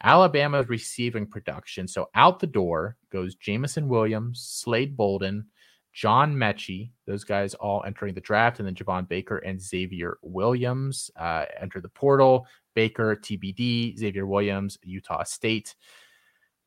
Alabama 0.04 0.60
is 0.60 0.70
receiving 0.70 1.28
production. 1.28 1.88
So 1.88 2.10
out 2.16 2.40
the 2.40 2.48
door 2.48 2.98
goes 3.12 3.36
Jameson 3.36 3.88
Williams, 3.88 4.42
Slade 4.42 4.96
Bolden, 4.96 5.46
John 5.94 6.36
Metchie, 6.36 6.92
those 7.06 7.24
guys 7.24 7.56
all 7.56 7.84
entering 7.86 8.14
the 8.14 8.22
draft, 8.22 8.60
and 8.60 8.68
then 8.68 8.76
Javon 8.76 9.08
Baker 9.08 9.40
and 9.40 9.62
Xavier 9.62 10.18
Williams 10.22 11.12
uh, 11.18 11.46
enter 11.60 11.82
the 11.82 11.90
portal. 11.90 12.48
Baker, 12.76 13.16
TBD, 13.16 13.98
Xavier 13.98 14.26
Williams, 14.26 14.78
Utah 14.84 15.24
State 15.24 15.76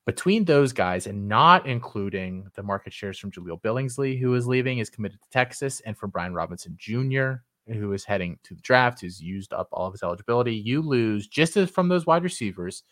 between 0.05 0.43
those 0.45 0.73
guys 0.73 1.07
and 1.07 1.27
not 1.27 1.65
including 1.65 2.47
the 2.55 2.63
market 2.63 2.91
shares 2.91 3.17
from 3.17 3.31
Jahleel 3.31 3.61
Billingsley, 3.61 4.19
who 4.19 4.33
is 4.35 4.47
leaving, 4.47 4.79
is 4.79 4.89
committed 4.89 5.21
to 5.21 5.29
Texas, 5.29 5.79
and 5.81 5.97
from 5.97 6.09
Brian 6.09 6.33
Robinson 6.33 6.75
Jr., 6.77 7.33
who 7.67 7.93
is 7.93 8.03
heading 8.03 8.37
to 8.43 8.55
the 8.55 8.61
draft, 8.61 8.99
who's 8.99 9.21
used 9.21 9.53
up 9.53 9.69
all 9.71 9.87
of 9.87 9.93
his 9.93 10.03
eligibility, 10.03 10.53
you 10.53 10.81
lose 10.81 11.27
just 11.27 11.55
as 11.55 11.69
from 11.69 11.87
those 11.87 12.05
wide 12.05 12.23
receivers 12.23 12.83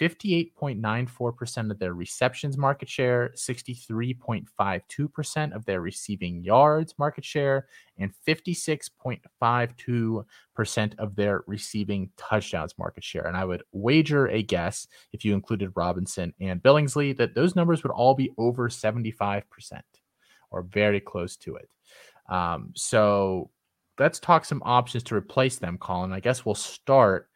58.94% 0.00 1.70
of 1.70 1.78
their 1.78 1.92
receptions 1.94 2.58
market 2.58 2.88
share, 2.88 3.30
63.52% 3.34 5.54
of 5.54 5.64
their 5.64 5.80
receiving 5.80 6.42
yards 6.42 6.94
market 6.98 7.24
share, 7.24 7.68
and 7.98 8.12
56.52% 8.26 10.98
of 10.98 11.14
their 11.16 11.42
receiving 11.46 12.10
touchdowns 12.16 12.74
market 12.78 13.04
share. 13.04 13.26
And 13.26 13.36
I 13.36 13.44
would 13.44 13.62
wager 13.72 14.28
a 14.28 14.42
guess, 14.42 14.86
if 15.12 15.24
you 15.24 15.34
included 15.34 15.72
Robinson 15.74 16.32
and 16.40 16.62
Billingsley, 16.62 17.16
that 17.16 17.34
those 17.34 17.56
numbers 17.56 17.82
would 17.82 17.92
all 17.92 18.14
be 18.14 18.30
over 18.36 18.68
75% 18.68 19.42
or 20.50 20.62
very 20.62 21.00
close 21.00 21.36
to 21.38 21.56
it. 21.56 21.68
Um, 22.28 22.72
so 22.74 23.50
let's 23.98 24.18
talk 24.18 24.44
some 24.44 24.62
options 24.64 25.02
to 25.04 25.14
replace 25.14 25.56
them, 25.56 25.78
Colin. 25.78 26.12
I 26.12 26.20
guess 26.20 26.44
we'll 26.44 26.54
start 26.54 27.28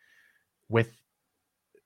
with 0.69 1.00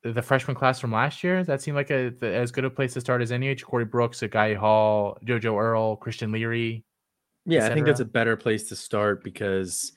the 0.04 0.22
freshman 0.22 0.54
class 0.54 0.78
from 0.78 0.92
last 0.92 1.24
year. 1.24 1.42
That 1.44 1.62
seemed 1.62 1.76
like 1.76 1.90
a 1.90 2.10
the, 2.10 2.26
as 2.26 2.50
good 2.52 2.64
a 2.64 2.70
place 2.70 2.92
to 2.94 3.00
start 3.00 3.22
as 3.22 3.32
any. 3.32 3.54
Corey 3.56 3.84
Brooks, 3.84 4.20
Agiye 4.20 4.56
Hall, 4.56 5.18
JoJo 5.24 5.60
Earle, 5.60 5.96
Christian 5.96 6.30
Leary. 6.30 6.84
Yeah, 7.46 7.66
I 7.66 7.74
think 7.74 7.86
that's 7.86 8.00
a 8.00 8.06
better 8.06 8.36
place 8.36 8.68
to 8.68 8.76
start 8.76 9.22
because 9.22 9.92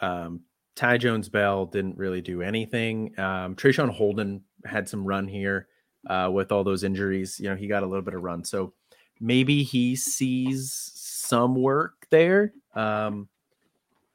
um, 0.00 0.40
Ty 0.76 0.98
Jones 0.98 1.28
Bell 1.28 1.66
didn't 1.66 1.96
really 1.96 2.20
do 2.20 2.42
anything. 2.42 3.18
Um, 3.18 3.56
Traeshon 3.56 3.90
Holden 3.90 4.42
had 4.64 4.88
some 4.88 5.04
run 5.04 5.26
here 5.26 5.68
uh, 6.08 6.30
with 6.32 6.52
all 6.52 6.62
those 6.62 6.84
injuries. 6.84 7.40
You 7.40 7.50
know, 7.50 7.56
he 7.56 7.66
got 7.66 7.82
a 7.82 7.86
little 7.86 8.04
bit 8.04 8.14
of 8.14 8.22
run. 8.22 8.44
So 8.44 8.72
maybe 9.20 9.62
he 9.62 9.96
sees 9.96 10.92
some 10.94 11.54
work 11.54 12.06
there. 12.10 12.52
Um, 12.74 13.28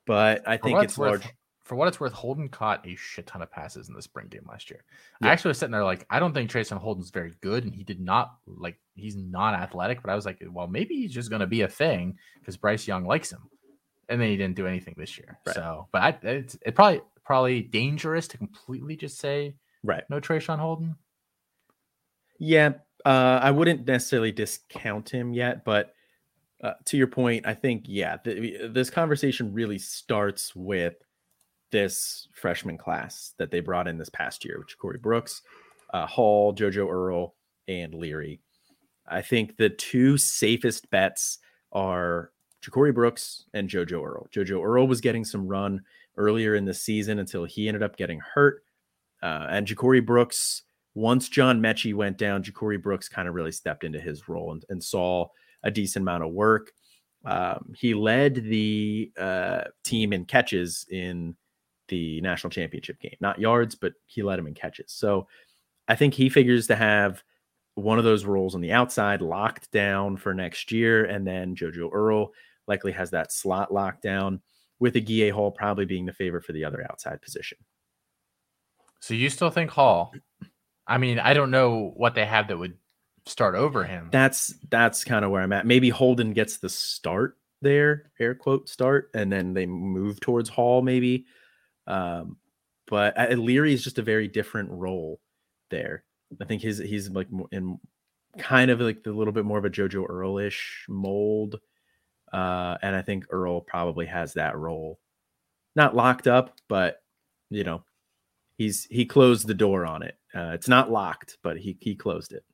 but 0.05 0.47
I 0.47 0.57
think 0.57 0.83
it's 0.83 0.97
worth, 0.97 1.23
large. 1.23 1.33
For 1.71 1.75
what 1.75 1.87
it's 1.87 2.01
worth, 2.01 2.11
Holden 2.11 2.49
caught 2.49 2.85
a 2.85 2.97
shit 2.97 3.27
ton 3.27 3.41
of 3.41 3.49
passes 3.49 3.87
in 3.87 3.95
the 3.95 4.01
spring 4.01 4.27
game 4.27 4.45
last 4.45 4.69
year. 4.69 4.83
Yeah. 5.21 5.29
I 5.29 5.31
actually 5.31 5.51
was 5.51 5.57
sitting 5.59 5.71
there 5.71 5.85
like, 5.85 6.05
I 6.09 6.19
don't 6.19 6.33
think 6.33 6.51
Traeshon 6.51 6.75
Holden's 6.75 7.11
very 7.11 7.31
good, 7.39 7.63
and 7.63 7.73
he 7.73 7.85
did 7.85 8.01
not 8.01 8.35
like 8.45 8.77
he's 8.93 9.15
not 9.15 9.53
athletic. 9.53 10.01
But 10.01 10.11
I 10.11 10.15
was 10.15 10.25
like, 10.25 10.43
well, 10.51 10.67
maybe 10.67 10.95
he's 10.95 11.13
just 11.13 11.29
going 11.29 11.39
to 11.39 11.47
be 11.47 11.61
a 11.61 11.69
thing 11.69 12.17
because 12.37 12.57
Bryce 12.57 12.89
Young 12.89 13.05
likes 13.05 13.31
him, 13.31 13.39
and 14.09 14.19
then 14.19 14.27
he 14.27 14.35
didn't 14.35 14.57
do 14.57 14.67
anything 14.67 14.95
this 14.97 15.17
year. 15.17 15.39
Right. 15.47 15.55
So, 15.55 15.87
but 15.93 16.01
I, 16.01 16.17
it's 16.23 16.57
it 16.65 16.75
probably 16.75 17.03
probably 17.23 17.61
dangerous 17.61 18.27
to 18.27 18.37
completely 18.37 18.97
just 18.97 19.17
say 19.17 19.55
Right. 19.81 20.03
no 20.09 20.19
Traeshon 20.19 20.59
Holden. 20.59 20.97
Yeah, 22.37 22.73
uh, 23.05 23.39
I 23.41 23.51
wouldn't 23.51 23.87
necessarily 23.87 24.33
discount 24.33 25.07
him 25.09 25.31
yet, 25.31 25.63
but 25.63 25.93
uh, 26.61 26.73
to 26.87 26.97
your 26.97 27.07
point, 27.07 27.47
I 27.47 27.53
think 27.53 27.85
yeah, 27.87 28.17
th- 28.17 28.73
this 28.73 28.89
conversation 28.89 29.53
really 29.53 29.77
starts 29.77 30.53
with 30.53 30.95
this 31.71 32.27
freshman 32.33 32.77
class 32.77 33.33
that 33.37 33.51
they 33.51 33.59
brought 33.59 33.87
in 33.87 33.97
this 33.97 34.09
past 34.09 34.45
year, 34.45 34.59
which 34.59 34.77
Corey 34.77 34.99
Brooks, 34.99 35.41
uh, 35.93 36.05
Hall, 36.05 36.53
JoJo 36.53 36.89
Earle, 36.89 37.35
and 37.67 37.93
Leary. 37.93 38.41
I 39.07 39.21
think 39.21 39.57
the 39.57 39.69
two 39.69 40.17
safest 40.17 40.89
bets 40.89 41.39
are 41.71 42.31
Ja'Corey 42.63 42.93
Brooks 42.93 43.45
and 43.53 43.69
JoJo 43.69 44.03
Earle. 44.05 44.27
JoJo 44.33 44.63
Earle 44.63 44.87
was 44.87 45.01
getting 45.01 45.25
some 45.25 45.47
run 45.47 45.81
earlier 46.17 46.55
in 46.55 46.65
the 46.65 46.73
season 46.73 47.19
until 47.19 47.45
he 47.45 47.67
ended 47.67 47.83
up 47.83 47.97
getting 47.97 48.19
hurt. 48.19 48.63
Uh, 49.23 49.47
and 49.49 49.67
Ja'Corey 49.67 50.05
Brooks, 50.05 50.63
once 50.93 51.29
John 51.29 51.59
Metchie 51.59 51.95
went 51.95 52.17
down, 52.17 52.43
Ja'Corey 52.43 52.81
Brooks 52.81 53.09
kind 53.09 53.27
of 53.27 53.33
really 53.33 53.51
stepped 53.51 53.83
into 53.83 53.99
his 53.99 54.27
role 54.27 54.51
and, 54.51 54.63
and 54.69 54.83
saw 54.83 55.27
a 55.63 55.71
decent 55.71 56.03
amount 56.03 56.23
of 56.23 56.31
work. 56.31 56.71
Um, 57.23 57.73
he 57.77 57.93
led 57.93 58.35
the 58.35 59.11
uh, 59.17 59.61
team 59.83 60.11
in 60.13 60.25
catches 60.25 60.85
in 60.89 61.35
the 61.91 62.19
national 62.21 62.49
championship 62.49 62.99
game, 62.99 63.17
not 63.19 63.39
yards, 63.39 63.75
but 63.75 63.93
he 64.07 64.23
led 64.23 64.39
him 64.39 64.47
in 64.47 64.55
catches. 64.55 64.91
So 64.91 65.27
I 65.87 65.95
think 65.95 66.15
he 66.15 66.29
figures 66.29 66.65
to 66.67 66.75
have 66.75 67.21
one 67.75 67.99
of 67.99 68.03
those 68.03 68.25
roles 68.25 68.55
on 68.55 68.61
the 68.61 68.71
outside 68.71 69.21
locked 69.21 69.71
down 69.71 70.17
for 70.17 70.33
next 70.33 70.71
year. 70.71 71.05
And 71.05 71.27
then 71.27 71.55
JoJo 71.55 71.91
Earle 71.93 72.33
likely 72.67 72.91
has 72.93 73.11
that 73.11 73.31
slot 73.31 73.71
locked 73.71 74.01
down 74.01 74.41
with 74.79 74.95
Agiye 74.95 75.31
Hall 75.31 75.51
probably 75.51 75.85
being 75.85 76.05
the 76.05 76.13
favorite 76.13 76.43
for 76.43 76.53
the 76.53 76.65
other 76.65 76.83
outside 76.89 77.21
position. 77.21 77.59
So 78.99 79.13
you 79.13 79.29
still 79.29 79.49
think 79.49 79.69
Hall? 79.69 80.13
I 80.87 80.97
mean, 80.97 81.19
I 81.19 81.33
don't 81.33 81.51
know 81.51 81.91
what 81.95 82.15
they 82.15 82.25
have 82.25 82.47
that 82.47 82.57
would 82.57 82.77
start 83.25 83.55
over 83.55 83.83
him. 83.83 84.09
That's 84.11 84.53
that's 84.69 85.03
kind 85.03 85.23
of 85.23 85.31
where 85.31 85.41
I'm 85.41 85.53
at. 85.53 85.65
Maybe 85.65 85.89
Holden 85.89 86.33
gets 86.33 86.57
the 86.57 86.69
start 86.69 87.37
there, 87.61 88.11
air 88.19 88.35
quote 88.35 88.67
start, 88.69 89.09
and 89.13 89.31
then 89.31 89.53
they 89.53 89.65
move 89.65 90.19
towards 90.19 90.49
Hall 90.49 90.81
maybe. 90.81 91.25
Um, 91.91 92.37
but 92.87 93.17
uh, 93.19 93.35
Leary 93.35 93.73
is 93.73 93.83
just 93.83 93.99
a 93.99 94.03
very 94.03 94.27
different 94.27 94.69
role 94.71 95.19
there. 95.69 96.03
I 96.41 96.45
think 96.45 96.61
his 96.61 96.77
he's 96.77 97.09
like 97.09 97.27
in 97.51 97.79
kind 98.37 98.71
of 98.71 98.79
like 98.79 99.03
the 99.03 99.11
little 99.11 99.33
bit 99.33 99.45
more 99.45 99.57
of 99.57 99.65
a 99.65 99.69
JoJo 99.69 100.09
Earle-ish 100.09 100.85
mold. 100.87 101.59
Uh, 102.31 102.77
and 102.81 102.95
I 102.95 103.01
think 103.01 103.25
Earle 103.29 103.59
probably 103.59 104.05
has 104.05 104.33
that 104.33 104.57
role. 104.57 104.99
Not 105.75 105.95
locked 105.95 106.27
up, 106.27 106.57
but 106.69 107.01
you 107.49 107.65
know, 107.65 107.83
he's 108.57 108.85
he 108.85 109.05
closed 109.05 109.47
the 109.47 109.53
door 109.53 109.85
on 109.85 110.01
it. 110.01 110.17
Uh, 110.33 110.51
it's 110.53 110.69
not 110.69 110.91
locked, 110.91 111.37
but 111.43 111.57
he 111.57 111.77
he 111.81 111.93
closed 111.93 112.31
it. 112.31 112.45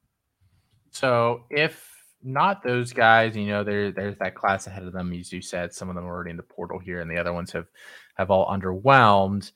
So 0.90 1.44
if 1.52 1.94
not 2.24 2.64
those 2.64 2.92
guys, 2.92 3.36
you 3.36 3.46
know, 3.46 3.64
there 3.64 3.92
there's 3.92 4.18
that 4.18 4.36
class 4.36 4.66
ahead 4.66 4.84
of 4.84 4.94
them, 4.94 5.14
as 5.14 5.32
you 5.32 5.42
said. 5.42 5.74
Some 5.74 5.90
of 5.90 5.96
them 5.96 6.06
are 6.06 6.14
already 6.14 6.32
in 6.32 6.38
the 6.38 6.44
portal 6.44 6.80
here, 6.80 7.02
and 7.02 7.10
the 7.10 7.18
other 7.18 7.34
ones 7.34 7.52
have 7.52 7.68
have 8.18 8.32
all 8.32 8.48
underwhelmed. 8.48 9.52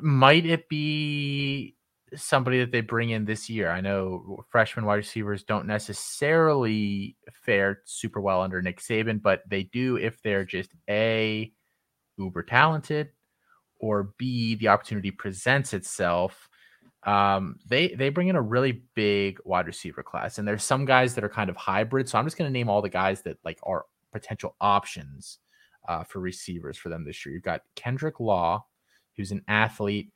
Might 0.00 0.46
it 0.46 0.68
be 0.68 1.74
somebody 2.14 2.60
that 2.60 2.70
they 2.70 2.80
bring 2.80 3.10
in 3.10 3.24
this 3.24 3.50
year? 3.50 3.70
I 3.70 3.80
know 3.80 4.44
freshman 4.50 4.84
wide 4.84 4.96
receivers 4.96 5.42
don't 5.42 5.66
necessarily 5.66 7.16
fare 7.32 7.80
super 7.84 8.20
well 8.20 8.42
under 8.42 8.62
Nick 8.62 8.80
Saban, 8.80 9.20
but 9.20 9.42
they 9.48 9.64
do 9.64 9.96
if 9.96 10.22
they're 10.22 10.44
just 10.44 10.70
a 10.88 11.52
uber 12.16 12.42
talented, 12.42 13.10
or 13.78 14.14
b 14.18 14.54
the 14.56 14.68
opportunity 14.68 15.10
presents 15.10 15.72
itself 15.72 16.48
um, 17.04 17.56
they 17.66 17.88
they 17.88 18.08
bring 18.10 18.28
in 18.28 18.36
a 18.36 18.42
really 18.42 18.82
big 18.94 19.38
wide 19.44 19.66
receiver 19.66 20.02
class, 20.02 20.38
and 20.38 20.46
there's 20.46 20.64
some 20.64 20.84
guys 20.84 21.14
that 21.14 21.24
are 21.24 21.28
kind 21.28 21.48
of 21.48 21.56
hybrid. 21.56 22.08
So 22.08 22.18
I'm 22.18 22.26
just 22.26 22.36
going 22.36 22.48
to 22.48 22.52
name 22.52 22.68
all 22.68 22.82
the 22.82 22.88
guys 22.88 23.22
that 23.22 23.38
like 23.44 23.58
are 23.62 23.86
potential 24.12 24.56
options 24.60 25.38
uh, 25.88 26.04
for 26.04 26.20
receivers 26.20 26.76
for 26.76 26.90
them 26.90 27.04
this 27.04 27.24
year. 27.24 27.34
You've 27.34 27.42
got 27.42 27.62
Kendrick 27.74 28.20
Law, 28.20 28.64
who's 29.16 29.32
an 29.32 29.42
athlete 29.48 30.12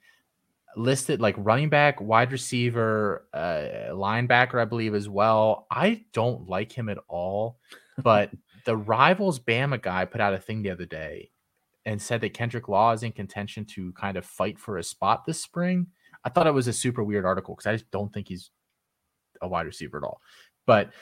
listed 0.76 1.20
like 1.20 1.34
running 1.38 1.68
back, 1.68 2.00
wide 2.00 2.32
receiver, 2.32 3.26
uh, 3.34 3.92
linebacker, 3.92 4.60
I 4.60 4.64
believe 4.64 4.94
as 4.94 5.08
well. 5.08 5.66
I 5.70 6.04
don't 6.12 6.48
like 6.48 6.72
him 6.72 6.88
at 6.88 6.98
all, 7.08 7.58
but 8.02 8.30
the 8.64 8.76
rivals 8.76 9.40
Bama 9.40 9.80
guy 9.80 10.04
put 10.04 10.20
out 10.20 10.34
a 10.34 10.38
thing 10.38 10.62
the 10.62 10.70
other 10.70 10.86
day 10.86 11.30
and 11.84 12.00
said 12.00 12.20
that 12.20 12.34
Kendrick 12.34 12.68
Law 12.68 12.92
is 12.92 13.02
in 13.02 13.12
contention 13.12 13.64
to 13.64 13.92
kind 13.92 14.16
of 14.16 14.24
fight 14.24 14.58
for 14.58 14.78
a 14.78 14.84
spot 14.84 15.24
this 15.24 15.40
spring. 15.40 15.88
I 16.24 16.28
thought 16.28 16.46
it 16.46 16.54
was 16.54 16.68
a 16.68 16.72
super 16.72 17.02
weird 17.02 17.24
article 17.24 17.54
because 17.54 17.66
I 17.66 17.72
just 17.72 17.90
don't 17.90 18.12
think 18.12 18.28
he's 18.28 18.50
a 19.40 19.48
wide 19.48 19.66
receiver 19.66 19.98
at 19.98 20.04
all. 20.04 20.20
But 20.64 20.92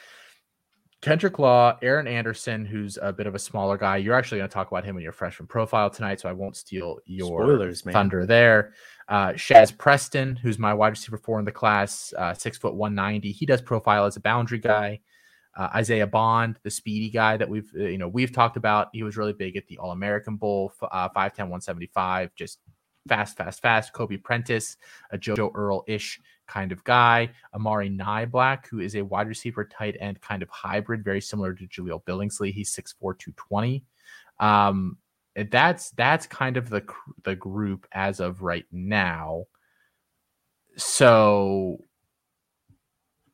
Kendrick 1.02 1.38
Law, 1.38 1.78
Aaron 1.80 2.06
Anderson, 2.06 2.66
who's 2.66 2.98
a 3.00 3.12
bit 3.12 3.26
of 3.26 3.34
a 3.34 3.38
smaller 3.38 3.78
guy. 3.78 3.96
You're 3.96 4.14
actually 4.14 4.38
going 4.38 4.50
to 4.50 4.54
talk 4.54 4.70
about 4.70 4.84
him 4.84 4.96
in 4.98 5.02
your 5.02 5.12
freshman 5.12 5.46
profile 5.46 5.88
tonight, 5.88 6.20
so 6.20 6.28
I 6.28 6.32
won't 6.32 6.56
steal 6.56 6.98
your 7.06 7.42
Spoilers, 7.42 7.86
man. 7.86 7.92
thunder 7.94 8.26
there. 8.26 8.74
Uh, 9.08 9.30
Shazz 9.30 9.76
Preston, 9.76 10.36
who's 10.36 10.58
my 10.58 10.74
wide 10.74 10.88
receiver 10.90 11.16
four 11.16 11.38
in 11.38 11.46
the 11.46 11.52
class, 11.52 12.12
uh, 12.18 12.34
six 12.34 12.58
foot 12.58 12.74
one 12.74 12.94
ninety. 12.94 13.32
He 13.32 13.46
does 13.46 13.62
profile 13.62 14.04
as 14.04 14.16
a 14.16 14.20
boundary 14.20 14.58
guy. 14.58 15.00
Uh, 15.56 15.68
Isaiah 15.74 16.06
Bond, 16.06 16.58
the 16.62 16.70
speedy 16.70 17.10
guy 17.10 17.36
that 17.36 17.48
we've 17.48 17.70
you 17.74 17.98
know 17.98 18.06
we've 18.06 18.32
talked 18.32 18.56
about. 18.56 18.88
He 18.92 19.02
was 19.02 19.16
really 19.16 19.32
big 19.32 19.56
at 19.56 19.66
the 19.68 19.78
All 19.78 19.92
American 19.92 20.36
Bowl, 20.36 20.72
uh, 20.82 21.08
5'10", 21.08 21.38
175, 21.38 22.34
just 22.36 22.60
fast, 23.08 23.36
fast, 23.36 23.62
fast. 23.62 23.92
Kobe 23.92 24.16
Prentice, 24.16 24.76
a 25.10 25.18
JoJo 25.18 25.50
Earle 25.54 25.82
ish 25.88 26.20
kind 26.50 26.72
of 26.72 26.82
guy. 26.84 27.30
Amari 27.54 27.88
Niblack, 27.88 28.66
who 28.66 28.80
is 28.80 28.96
a 28.96 29.02
wide 29.02 29.28
receiver, 29.28 29.64
tight 29.64 29.96
end 30.00 30.20
kind 30.20 30.42
of 30.42 30.50
hybrid, 30.50 31.04
very 31.04 31.20
similar 31.20 31.54
to 31.54 31.66
Jahleel 31.66 32.04
Billingsley. 32.04 32.52
He's 32.52 32.74
6'4", 32.74 33.18
220. 33.18 33.84
Um, 34.40 34.98
that's 35.50 35.90
that's 35.90 36.26
kind 36.26 36.56
of 36.56 36.68
the 36.68 36.82
the 37.22 37.36
group 37.36 37.86
as 37.92 38.20
of 38.20 38.42
right 38.42 38.66
now. 38.72 39.44
So, 40.76 41.84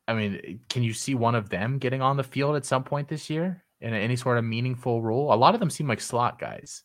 I 0.06 0.14
mean, 0.14 0.60
can 0.68 0.82
you 0.82 0.92
see 0.92 1.14
one 1.14 1.34
of 1.34 1.48
them 1.48 1.78
getting 1.78 2.02
on 2.02 2.16
the 2.16 2.24
field 2.24 2.56
at 2.56 2.66
some 2.66 2.84
point 2.84 3.08
this 3.08 3.30
year 3.30 3.64
in 3.80 3.94
any 3.94 4.16
sort 4.16 4.38
of 4.38 4.44
meaningful 4.44 5.02
role? 5.02 5.32
A 5.32 5.36
lot 5.36 5.54
of 5.54 5.60
them 5.60 5.70
seem 5.70 5.88
like 5.88 6.00
slot 6.00 6.38
guys. 6.38 6.82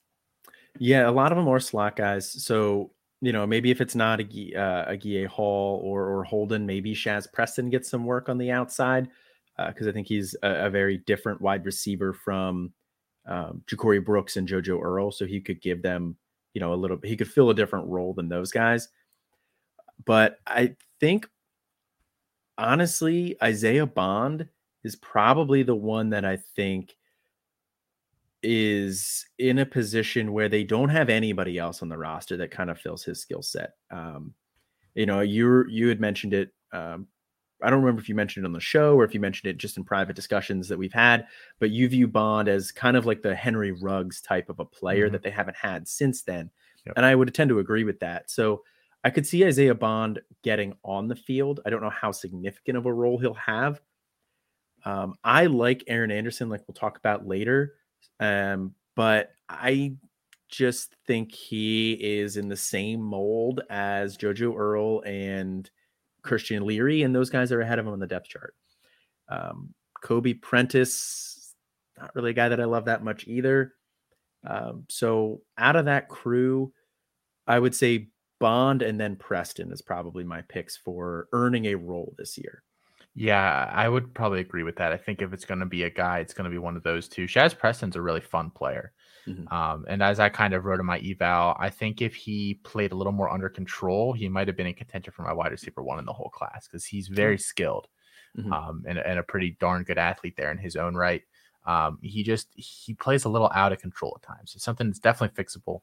Yeah, 0.80 1.10
a 1.10 1.12
lot 1.12 1.32
of 1.32 1.38
them 1.38 1.48
are 1.48 1.60
slot 1.60 1.98
guys. 1.98 2.30
So 2.44 2.92
you 3.22 3.32
know, 3.32 3.46
maybe 3.46 3.70
if 3.70 3.82
it's 3.82 3.96
not 3.96 4.20
a 4.20 4.24
uh, 4.24 4.92
Agiye 4.92 5.28
Hall 5.28 5.80
or 5.84 6.08
or 6.10 6.24
Holden, 6.24 6.66
maybe 6.66 6.96
Shazz 6.96 7.32
Preston 7.32 7.70
gets 7.70 7.90
some 7.90 8.06
work 8.06 8.30
on 8.30 8.38
the 8.38 8.52
outside 8.52 9.10
because 9.68 9.88
I 9.88 9.92
think 9.92 10.08
he's 10.08 10.36
a, 10.42 10.66
a 10.66 10.70
very 10.70 10.98
different 10.98 11.40
wide 11.40 11.66
receiver 11.66 12.14
from 12.14 12.74
um, 13.28 13.62
Ja'Corey 13.68 14.04
Brooks 14.04 14.38
and 14.38 14.48
JoJo 14.48 14.82
Earle. 14.82 15.12
So 15.12 15.26
he 15.26 15.40
could 15.40 15.62
give 15.62 15.84
them, 15.84 16.16
you 16.54 16.62
know, 16.62 16.74
a 16.74 16.76
little. 16.76 16.98
He 17.04 17.16
could 17.16 17.32
fill 17.32 17.52
a 17.52 17.56
different 17.56 17.88
role 17.88 18.14
than 18.14 18.28
those 18.28 18.52
guys. 18.52 18.90
But 20.04 20.40
I 20.48 20.76
think, 21.00 21.28
honestly, 22.58 23.38
Isaiah 23.44 23.86
Bond 23.86 24.48
is 24.84 24.96
probably 24.96 25.62
the 25.62 25.76
one 25.76 26.10
that 26.10 26.26
I 26.26 26.38
think 26.56 26.96
is 28.44 29.26
in 29.38 29.60
a 29.60 29.66
position 29.66 30.34
where 30.34 30.50
they 30.50 30.64
don't 30.64 30.90
have 30.90 31.10
anybody 31.10 31.58
else 31.58 31.82
on 31.82 31.90
the 31.90 31.98
roster 31.98 32.38
that 32.38 32.52
kind 32.52 32.70
of 32.70 32.80
fills 32.80 33.04
his 33.04 33.22
skill 33.22 33.42
set. 33.42 33.72
Um, 33.92 34.34
you 34.96 35.06
know, 35.06 35.22
you 35.22 35.66
you 35.70 35.88
had 35.90 36.00
mentioned 36.02 36.34
it. 36.34 36.52
Um, 36.74 37.08
I 37.64 37.70
don't 37.70 37.82
remember 37.82 38.02
if 38.02 38.10
you 38.10 38.16
mentioned 38.16 38.46
it 38.46 38.48
on 38.48 38.54
the 38.54 38.60
show 38.60 38.96
or 38.96 39.04
if 39.04 39.14
you 39.14 39.20
mentioned 39.20 39.50
it 39.52 39.58
just 39.58 39.78
in 39.78 39.84
private 39.84 40.16
discussions 40.16 40.68
that 40.68 40.80
we've 40.80 40.92
had, 40.94 41.28
but 41.60 41.70
you 41.70 41.88
view 41.88 42.08
Bond 42.08 42.48
as 42.50 42.72
kind 42.72 42.98
of 42.98 43.06
like 43.06 43.22
the 43.22 43.36
Henry 43.36 43.72
Ruggs 43.72 44.20
type 44.22 44.50
of 44.50 44.60
a 44.60 44.66
player 44.66 45.08
Mhm. 45.08 45.12
that 45.14 45.22
they 45.22 45.30
haven't 45.30 45.58
had 45.58 45.88
since 45.88 46.24
then. 46.24 46.50
Yep. 46.88 46.96
And 46.98 47.06
I 47.06 47.14
would 47.14 47.32
tend 47.36 47.50
to 47.50 47.60
agree 47.60 47.84
with 47.84 48.00
that. 48.00 48.32
So 48.32 48.64
I 49.04 49.12
could 49.12 49.28
see 49.28 49.46
Isaiah 49.46 49.76
Bond 49.76 50.20
getting 50.42 50.76
on 50.84 51.08
the 51.08 51.16
field. 51.16 51.60
I 51.66 51.70
don't 51.70 51.82
know 51.84 51.90
how 51.92 52.12
significant 52.12 52.78
of 52.80 52.88
a 52.88 52.94
role 52.94 53.20
he'll 53.20 53.34
have. 53.36 53.80
Um, 54.84 55.16
I 55.24 55.46
like 55.46 55.84
Aaron 55.88 56.12
Anderson, 56.12 56.50
like 56.50 56.68
we'll 56.68 56.74
talk 56.76 56.98
about 56.98 57.28
later. 57.28 57.76
Um, 58.20 58.76
but 58.96 59.32
I 59.50 59.94
just 60.50 60.96
think 61.08 61.34
he 61.34 61.94
is 61.94 62.38
in 62.38 62.50
the 62.50 62.58
same 62.58 63.02
mold 63.02 63.62
as 63.70 64.18
JoJo 64.18 64.56
Earle 64.56 65.02
and 65.02 65.70
Christian 66.24 66.66
Leary, 66.66 67.04
and 67.04 67.16
those 67.16 67.30
guys 67.30 67.52
are 67.52 67.62
ahead 67.62 67.80
of 67.80 67.88
him 67.88 67.94
on 67.94 68.00
the 68.00 68.08
depth 68.08 68.28
chart. 68.28 68.54
Um, 69.30 69.74
Kobe 70.04 70.34
Prentice, 70.34 71.54
not 71.98 72.14
really 72.16 72.32
a 72.32 72.34
guy 72.34 72.50
that 72.50 72.60
I 72.60 72.66
love 72.66 72.86
that 72.86 73.04
much 73.04 73.28
either. 73.28 73.74
Um, 74.46 74.86
so 74.90 75.42
out 75.58 75.76
of 75.76 75.86
that 75.86 76.10
crew, 76.10 76.74
I 77.48 77.60
would 77.60 77.76
say 77.76 78.10
Bond 78.40 78.82
and 78.82 79.00
then 79.00 79.16
Preston 79.16 79.72
is 79.72 79.82
probably 79.82 80.24
my 80.24 80.42
picks 80.42 80.76
for 80.76 81.28
earning 81.32 81.66
a 81.66 81.76
role 81.76 82.16
this 82.18 82.38
year. 82.38 82.64
Yeah, 83.14 83.70
I 83.74 83.90
would 83.90 84.14
probably 84.14 84.40
agree 84.40 84.64
with 84.64 84.78
that. 84.78 84.94
I 84.94 84.98
think 84.98 85.22
if 85.22 85.34
it's 85.34 85.46
going 85.46 85.60
to 85.60 85.66
be 85.66 85.84
a 85.84 85.90
guy, 85.90 86.20
it's 86.20 86.34
going 86.34 86.46
to 86.46 86.52
be 86.52 86.58
one 86.58 86.78
of 86.78 86.84
those 86.84 87.10
two. 87.10 87.26
Shazz 87.26 87.58
Preston's 87.58 87.98
a 87.98 88.02
really 88.02 88.22
fun 88.22 88.52
player. 88.52 88.94
Mm-hmm. 89.28 89.54
Um, 89.54 89.86
and 89.88 90.02
as 90.02 90.20
I 90.20 90.30
kind 90.30 90.54
of 90.54 90.66
wrote 90.66 90.80
in 90.80 90.86
my 90.86 91.00
eval, 91.00 91.56
I 91.60 91.70
think 91.70 92.02
if 92.02 92.16
he 92.16 92.56
played 92.64 92.92
a 92.92 92.96
little 92.96 93.12
more 93.12 93.30
under 93.30 93.50
control, 93.50 94.14
he 94.14 94.30
might 94.30 94.48
have 94.48 94.58
been 94.58 94.68
in 94.68 94.74
contention 94.74 95.14
for 95.14 95.24
my 95.24 95.34
wide 95.34 95.52
receiver 95.52 95.84
one 95.84 96.00
in 96.00 96.06
the 96.06 96.14
whole 96.14 96.30
class 96.30 96.68
because 96.68 96.86
he's 96.86 97.08
very 97.08 97.38
skilled 97.38 97.88
mm-hmm. 98.38 98.52
um, 98.52 98.84
and, 98.88 98.98
and, 98.98 99.20
a 99.20 99.24
pretty 99.24 99.58
darn 99.60 99.84
good 99.84 99.98
athlete 99.98 100.36
there 100.38 100.52
in 100.52 100.58
his 100.58 100.76
own 100.76 100.96
right. 100.96 101.22
Um, 101.66 102.00
he 102.02 102.24
just 102.24 102.48
he 102.56 102.94
plays 102.96 103.26
a 103.26 103.30
little 103.30 103.52
out 103.54 103.72
of 103.72 103.80
control 103.80 104.18
at 104.20 104.28
times. 104.28 104.54
It's 104.56 104.64
something 104.64 104.88
that's 104.88 105.00
definitely 105.00 105.44
fixable. 105.44 105.82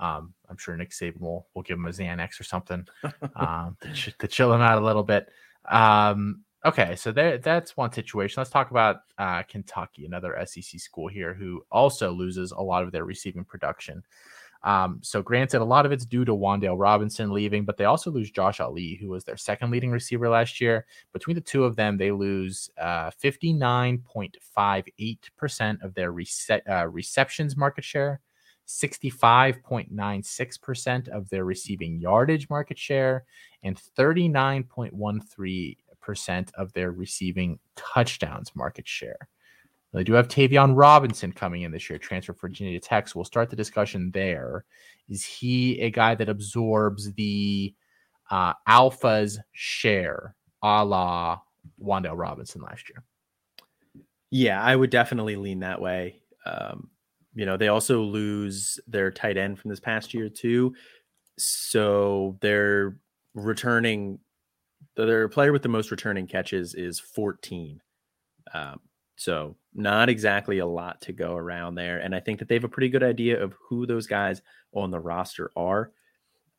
Um, 0.00 0.34
I'm 0.48 0.56
sure 0.56 0.76
Nick 0.76 0.90
Saban 0.90 1.20
will, 1.20 1.46
will 1.54 1.62
give 1.62 1.78
him 1.78 1.86
a 1.86 1.90
Xanax 1.90 2.40
or 2.40 2.44
something 2.44 2.86
um, 3.36 3.76
to, 3.82 3.92
ch- 3.92 4.16
to, 4.18 4.26
chill 4.26 4.52
him 4.52 4.60
out 4.60 4.82
a 4.82 4.84
little 4.84 5.04
bit. 5.04 5.28
Um, 5.70 6.42
okay, 6.64 6.96
so 6.96 7.12
there 7.12 7.38
that's 7.38 7.76
one 7.76 7.92
situation. 7.92 8.40
Let's 8.40 8.50
talk 8.50 8.70
about 8.70 9.02
uh, 9.18 9.42
Kentucky, 9.44 10.06
another 10.06 10.36
SEC 10.46 10.80
school 10.80 11.08
here, 11.08 11.34
who 11.34 11.64
also 11.70 12.12
loses 12.12 12.52
a 12.52 12.60
lot 12.60 12.82
of 12.82 12.92
their 12.92 13.04
receiving 13.04 13.44
production. 13.44 14.02
Um, 14.64 15.00
so 15.02 15.22
granted, 15.22 15.60
a 15.60 15.64
lot 15.64 15.86
of 15.86 15.92
it's 15.92 16.04
due 16.04 16.24
to 16.24 16.32
Wan'Dale 16.32 16.78
Robinson 16.78 17.32
leaving, 17.32 17.64
but 17.64 17.76
they 17.76 17.84
also 17.84 18.12
lose 18.12 18.30
Josh 18.30 18.60
Ali, 18.60 18.94
who 18.94 19.08
was 19.08 19.24
their 19.24 19.36
second 19.36 19.72
leading 19.72 19.90
receiver 19.90 20.28
last 20.28 20.60
year. 20.60 20.86
Between 21.12 21.34
the 21.34 21.40
two 21.40 21.64
of 21.64 21.74
them, 21.74 21.96
they 21.96 22.12
lose 22.12 22.70
uh, 22.78 23.10
59.58% 23.10 25.82
of 25.82 25.94
their 25.94 26.12
rece- 26.12 26.70
uh, 26.70 26.86
receptions 26.86 27.56
market 27.56 27.82
share, 27.82 28.20
65.96% 28.68 31.08
of 31.08 31.28
their 31.28 31.44
receiving 31.44 31.98
yardage 31.98 32.48
market 32.48 32.78
share, 32.78 33.24
and 33.64 33.76
39.13% 33.98 35.76
of 36.54 36.72
their 36.72 36.92
receiving 36.92 37.58
touchdowns 37.76 38.52
market 38.54 38.86
share. 38.86 39.28
They 39.92 40.04
do 40.04 40.14
have 40.14 40.28
Tayvion 40.28 40.74
Robinson 40.74 41.32
coming 41.32 41.62
in 41.62 41.70
this 41.70 41.90
year, 41.90 41.98
transfer 41.98 42.32
for 42.32 42.48
Virginia 42.48 42.80
Tech. 42.80 43.08
So 43.08 43.14
we'll 43.16 43.24
start 43.24 43.50
the 43.50 43.56
discussion 43.56 44.10
there. 44.12 44.64
Is 45.08 45.24
he 45.24 45.80
a 45.80 45.90
guy 45.90 46.14
that 46.14 46.30
absorbs 46.30 47.12
the 47.12 47.74
uh, 48.30 48.54
alphas 48.66 49.38
share 49.52 50.34
a 50.62 50.84
la 50.84 51.40
Wan'Dale 51.82 52.16
Robinson 52.16 52.62
last 52.62 52.88
year? 52.88 53.04
Yeah, 54.30 54.62
I 54.62 54.74
would 54.74 54.90
definitely 54.90 55.36
lean 55.36 55.60
that 55.60 55.80
way. 55.80 56.22
Um, 56.46 56.88
you 57.34 57.44
know, 57.44 57.58
they 57.58 57.68
also 57.68 58.00
lose 58.00 58.80
their 58.86 59.10
tight 59.10 59.36
end 59.36 59.58
from 59.58 59.68
this 59.68 59.80
past 59.80 60.14
year 60.14 60.30
too. 60.30 60.74
So 61.36 62.38
they're 62.40 62.96
returning 63.34 64.18
their 64.96 65.28
player 65.28 65.52
with 65.52 65.62
the 65.62 65.68
most 65.68 65.90
returning 65.90 66.26
catches 66.26 66.74
is 66.74 67.00
14. 67.00 67.80
Um, 68.52 68.80
so 69.16 69.56
not 69.74 70.08
exactly 70.08 70.58
a 70.58 70.66
lot 70.66 71.00
to 71.02 71.12
go 71.12 71.36
around 71.36 71.74
there. 71.74 71.98
And 71.98 72.14
I 72.14 72.20
think 72.20 72.38
that 72.38 72.48
they 72.48 72.54
have 72.54 72.64
a 72.64 72.68
pretty 72.68 72.88
good 72.88 73.02
idea 73.02 73.42
of 73.42 73.54
who 73.68 73.86
those 73.86 74.06
guys 74.06 74.42
on 74.72 74.90
the 74.90 75.00
roster 75.00 75.50
are. 75.56 75.92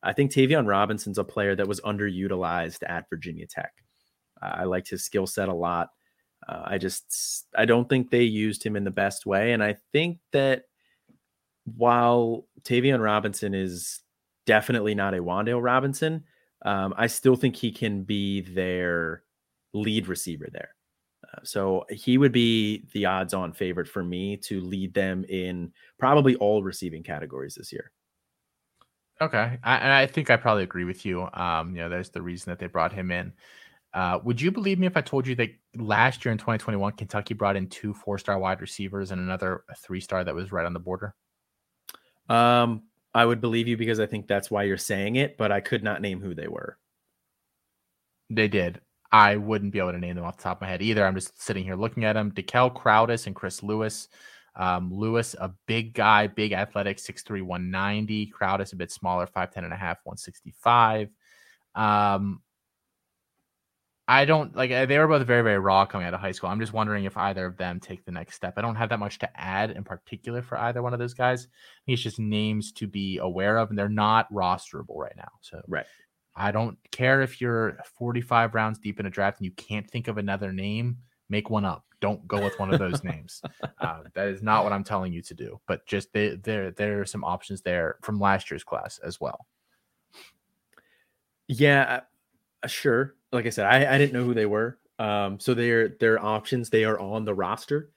I 0.02 0.12
think 0.12 0.30
Tayvion 0.30 0.66
Robinson's 0.66 1.18
a 1.18 1.24
player 1.24 1.56
that 1.56 1.68
was 1.68 1.80
underutilized 1.80 2.82
at 2.88 3.08
Virginia 3.08 3.46
Tech. 3.46 3.72
I 4.40 4.64
liked 4.64 4.90
his 4.90 5.04
skill 5.04 5.26
set 5.26 5.48
a 5.48 5.54
lot. 5.54 5.88
Uh, 6.46 6.62
I 6.64 6.78
just 6.78 7.46
I 7.56 7.64
don't 7.64 7.88
think 7.88 8.10
they 8.10 8.24
used 8.24 8.64
him 8.64 8.76
in 8.76 8.84
the 8.84 8.90
best 8.90 9.24
way, 9.24 9.52
and 9.52 9.62
I 9.64 9.76
think 9.92 10.18
that 10.32 10.64
while 11.64 12.46
Tayvion 12.62 13.02
Robinson 13.02 13.54
is 13.54 14.02
definitely 14.44 14.94
not 14.94 15.14
a 15.14 15.22
Wan'Dale 15.22 15.62
Robinson, 15.62 16.24
um, 16.64 16.94
I 16.96 17.06
still 17.06 17.36
think 17.36 17.56
he 17.56 17.70
can 17.72 18.02
be 18.02 18.40
their 18.40 19.22
lead 19.72 20.08
receiver 20.08 20.48
there. 20.52 20.74
So 21.42 21.84
he 21.90 22.18
would 22.18 22.32
be 22.32 22.84
the 22.92 23.06
odds 23.06 23.34
on 23.34 23.52
favorite 23.52 23.88
for 23.88 24.04
me 24.04 24.36
to 24.38 24.60
lead 24.60 24.94
them 24.94 25.24
in 25.28 25.72
probably 25.98 26.36
all 26.36 26.62
receiving 26.62 27.02
categories 27.02 27.56
this 27.56 27.72
year. 27.72 27.90
Okay. 29.20 29.58
I, 29.62 30.02
I 30.02 30.06
think 30.06 30.30
I 30.30 30.36
probably 30.36 30.64
agree 30.64 30.84
with 30.84 31.04
you. 31.04 31.28
Um, 31.34 31.74
you 31.74 31.82
know, 31.82 31.88
there's 31.88 32.10
the 32.10 32.22
reason 32.22 32.50
that 32.50 32.58
they 32.58 32.66
brought 32.66 32.92
him 32.92 33.10
in. 33.10 33.32
Uh, 33.92 34.18
would 34.24 34.40
you 34.40 34.50
believe 34.50 34.78
me 34.78 34.88
if 34.88 34.96
I 34.96 35.00
told 35.00 35.26
you 35.26 35.36
that 35.36 35.50
last 35.76 36.24
year 36.24 36.32
in 36.32 36.38
2021, 36.38 36.92
Kentucky 36.92 37.32
brought 37.34 37.56
in 37.56 37.68
two 37.68 37.94
four 37.94 38.18
star 38.18 38.38
wide 38.38 38.60
receivers 38.60 39.12
and 39.12 39.20
another 39.20 39.62
three 39.78 40.00
star 40.00 40.24
that 40.24 40.34
was 40.34 40.50
right 40.50 40.66
on 40.66 40.72
the 40.72 40.80
border? 40.80 41.14
Um, 42.28 42.82
I 43.14 43.24
would 43.24 43.40
believe 43.40 43.68
you 43.68 43.76
because 43.76 44.00
I 44.00 44.06
think 44.06 44.26
that's 44.26 44.50
why 44.50 44.64
you're 44.64 44.76
saying 44.76 45.16
it, 45.16 45.36
but 45.36 45.52
I 45.52 45.60
could 45.60 45.84
not 45.84 46.02
name 46.02 46.20
who 46.20 46.34
they 46.34 46.48
were. 46.48 46.78
They 48.28 48.48
did. 48.48 48.80
I 49.12 49.36
wouldn't 49.36 49.72
be 49.72 49.78
able 49.78 49.92
to 49.92 49.98
name 49.98 50.16
them 50.16 50.24
off 50.24 50.38
the 50.38 50.42
top 50.42 50.56
of 50.58 50.62
my 50.62 50.68
head 50.68 50.82
either. 50.82 51.06
I'm 51.06 51.14
just 51.14 51.40
sitting 51.40 51.62
here 51.62 51.76
looking 51.76 52.04
at 52.04 52.14
them. 52.14 52.32
Dekel 52.32 52.74
Crowdus 52.74 53.26
and 53.26 53.36
Chris 53.36 53.62
Lewis. 53.62 54.08
Um, 54.56 54.92
Lewis, 54.92 55.34
a 55.38 55.52
big 55.66 55.94
guy, 55.94 56.26
big 56.26 56.52
athletic, 56.52 56.98
6'3, 56.98 57.42
190. 57.42 58.32
Crowdus, 58.32 58.72
a 58.72 58.76
bit 58.76 58.90
smaller, 58.90 59.26
5'10 59.26 59.58
and 59.58 59.72
a 59.72 59.76
half, 59.76 59.98
165. 60.04 61.10
Um, 61.76 62.40
I 64.06 64.26
don't 64.26 64.54
like 64.54 64.70
they 64.70 64.98
were 64.98 65.08
both 65.08 65.26
very, 65.26 65.42
very 65.42 65.58
raw 65.58 65.86
coming 65.86 66.06
out 66.06 66.12
of 66.12 66.20
high 66.20 66.32
school. 66.32 66.50
I'm 66.50 66.60
just 66.60 66.74
wondering 66.74 67.04
if 67.04 67.16
either 67.16 67.46
of 67.46 67.56
them 67.56 67.80
take 67.80 68.04
the 68.04 68.12
next 68.12 68.34
step. 68.34 68.54
I 68.58 68.60
don't 68.60 68.74
have 68.74 68.90
that 68.90 68.98
much 68.98 69.18
to 69.20 69.40
add 69.40 69.70
in 69.70 69.82
particular 69.82 70.42
for 70.42 70.58
either 70.58 70.82
one 70.82 70.92
of 70.92 70.98
those 70.98 71.14
guys. 71.14 71.48
It's 71.86 72.02
just 72.02 72.18
names 72.18 72.70
to 72.72 72.86
be 72.86 73.16
aware 73.18 73.56
of, 73.56 73.70
and 73.70 73.78
they're 73.78 73.88
not 73.88 74.30
rosterable 74.30 74.96
right 74.96 75.16
now. 75.16 75.30
So 75.40 75.62
right. 75.68 75.86
I 76.36 76.50
don't 76.50 76.76
care 76.90 77.22
if 77.22 77.40
you're 77.40 77.78
45 77.98 78.54
rounds 78.54 78.78
deep 78.78 79.00
in 79.00 79.06
a 79.06 79.10
draft 79.10 79.38
and 79.38 79.46
you 79.46 79.52
can't 79.52 79.88
think 79.88 80.08
of 80.08 80.18
another 80.18 80.52
name, 80.52 80.98
make 81.30 81.48
one 81.48 81.64
up. 81.64 81.84
Don't 82.00 82.26
go 82.28 82.42
with 82.42 82.58
one 82.58 82.74
of 82.74 82.78
those 82.78 83.02
names. 83.04 83.40
Uh, 83.78 84.00
that 84.14 84.28
is 84.28 84.42
not 84.42 84.64
what 84.64 84.72
I'm 84.72 84.84
telling 84.84 85.14
you 85.14 85.22
to 85.22 85.34
do. 85.34 85.60
But 85.66 85.86
just 85.86 86.12
they, 86.12 86.36
there, 86.36 86.72
there 86.72 87.00
are 87.00 87.06
some 87.06 87.24
options 87.24 87.62
there 87.62 87.96
from 88.02 88.20
last 88.20 88.50
year's 88.50 88.64
class 88.64 88.98
as 88.98 89.18
well. 89.18 89.46
Yeah, 91.48 92.00
uh, 92.62 92.66
sure. 92.66 93.14
Like 93.34 93.46
I 93.46 93.50
said, 93.50 93.66
I, 93.66 93.94
I 93.94 93.98
didn't 93.98 94.12
know 94.12 94.24
who 94.24 94.34
they 94.34 94.46
were. 94.46 94.78
Um, 94.98 95.40
so 95.40 95.54
they're 95.54 95.88
they're 96.00 96.24
options. 96.24 96.70
They 96.70 96.84
are 96.84 96.98
on 96.98 97.24
the 97.24 97.34
roster 97.34 97.90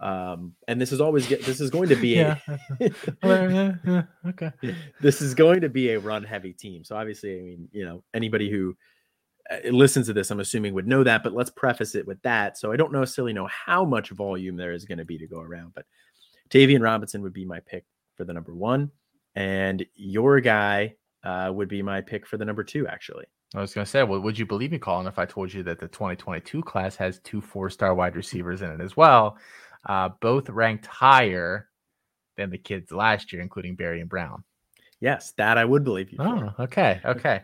um 0.00 0.52
and 0.68 0.78
this 0.78 0.92
is 0.92 1.00
always 1.00 1.26
get 1.26 1.42
this 1.44 1.60
is 1.60 1.70
going 1.70 1.88
to 1.88 1.96
be 1.96 2.18
a 2.18 2.38
yeah. 3.22 4.02
okay 4.26 4.52
this 5.00 5.22
is 5.22 5.34
going 5.34 5.60
to 5.60 5.70
be 5.70 5.90
a 5.90 5.98
run 5.98 6.22
heavy 6.22 6.52
team 6.52 6.84
so 6.84 6.94
obviously 6.96 7.38
i 7.38 7.42
mean 7.42 7.68
you 7.72 7.84
know 7.84 8.02
anybody 8.12 8.50
who 8.50 8.76
uh, 9.50 9.70
listens 9.70 10.06
to 10.06 10.12
this 10.12 10.30
i'm 10.30 10.40
assuming 10.40 10.74
would 10.74 10.86
know 10.86 11.02
that 11.02 11.22
but 11.22 11.32
let's 11.32 11.50
preface 11.50 11.94
it 11.94 12.06
with 12.06 12.20
that 12.22 12.58
so 12.58 12.70
i 12.70 12.76
don't 12.76 12.92
necessarily 12.92 13.32
know 13.32 13.46
how 13.46 13.86
much 13.86 14.10
volume 14.10 14.56
there 14.56 14.72
is 14.72 14.84
going 14.84 14.98
to 14.98 15.04
be 15.04 15.16
to 15.16 15.26
go 15.26 15.40
around 15.40 15.72
but 15.74 15.86
Tayvion 16.50 16.82
Robinson 16.82 17.22
would 17.22 17.32
be 17.32 17.44
my 17.44 17.60
pick 17.60 17.84
for 18.16 18.24
the 18.24 18.32
number 18.32 18.54
one 18.54 18.90
and 19.34 19.84
your 19.94 20.40
guy 20.40 20.94
uh, 21.24 21.50
would 21.52 21.68
be 21.68 21.82
my 21.82 22.02
pick 22.02 22.26
for 22.26 22.36
the 22.36 22.44
number 22.44 22.62
two 22.62 22.86
actually 22.86 23.24
I 23.54 23.60
was 23.60 23.72
going 23.72 23.84
to 23.84 23.90
say, 23.90 24.02
well, 24.02 24.20
would 24.20 24.38
you 24.38 24.44
believe 24.44 24.72
me, 24.72 24.78
Colin, 24.78 25.06
if 25.06 25.18
I 25.18 25.24
told 25.24 25.52
you 25.52 25.62
that 25.62 25.78
the 25.78 25.88
2022 25.88 26.62
class 26.62 26.96
has 26.96 27.20
two 27.20 27.40
four 27.40 27.70
star 27.70 27.94
wide 27.94 28.16
receivers 28.16 28.62
in 28.62 28.70
it 28.70 28.80
as 28.80 28.96
well? 28.96 29.38
uh, 29.86 30.10
both 30.20 30.48
ranked 30.50 30.86
higher 30.86 31.68
than 32.36 32.50
the 32.50 32.58
kids 32.58 32.92
last 32.92 33.32
year, 33.32 33.40
including 33.40 33.76
Barion 33.76 34.08
Brown. 34.08 34.44
Yes, 35.00 35.32
that 35.36 35.58
I 35.58 35.64
would 35.64 35.84
believe 35.84 36.10
you. 36.10 36.18
Oh, 36.20 36.52
okay, 36.58 37.00
okay. 37.04 37.42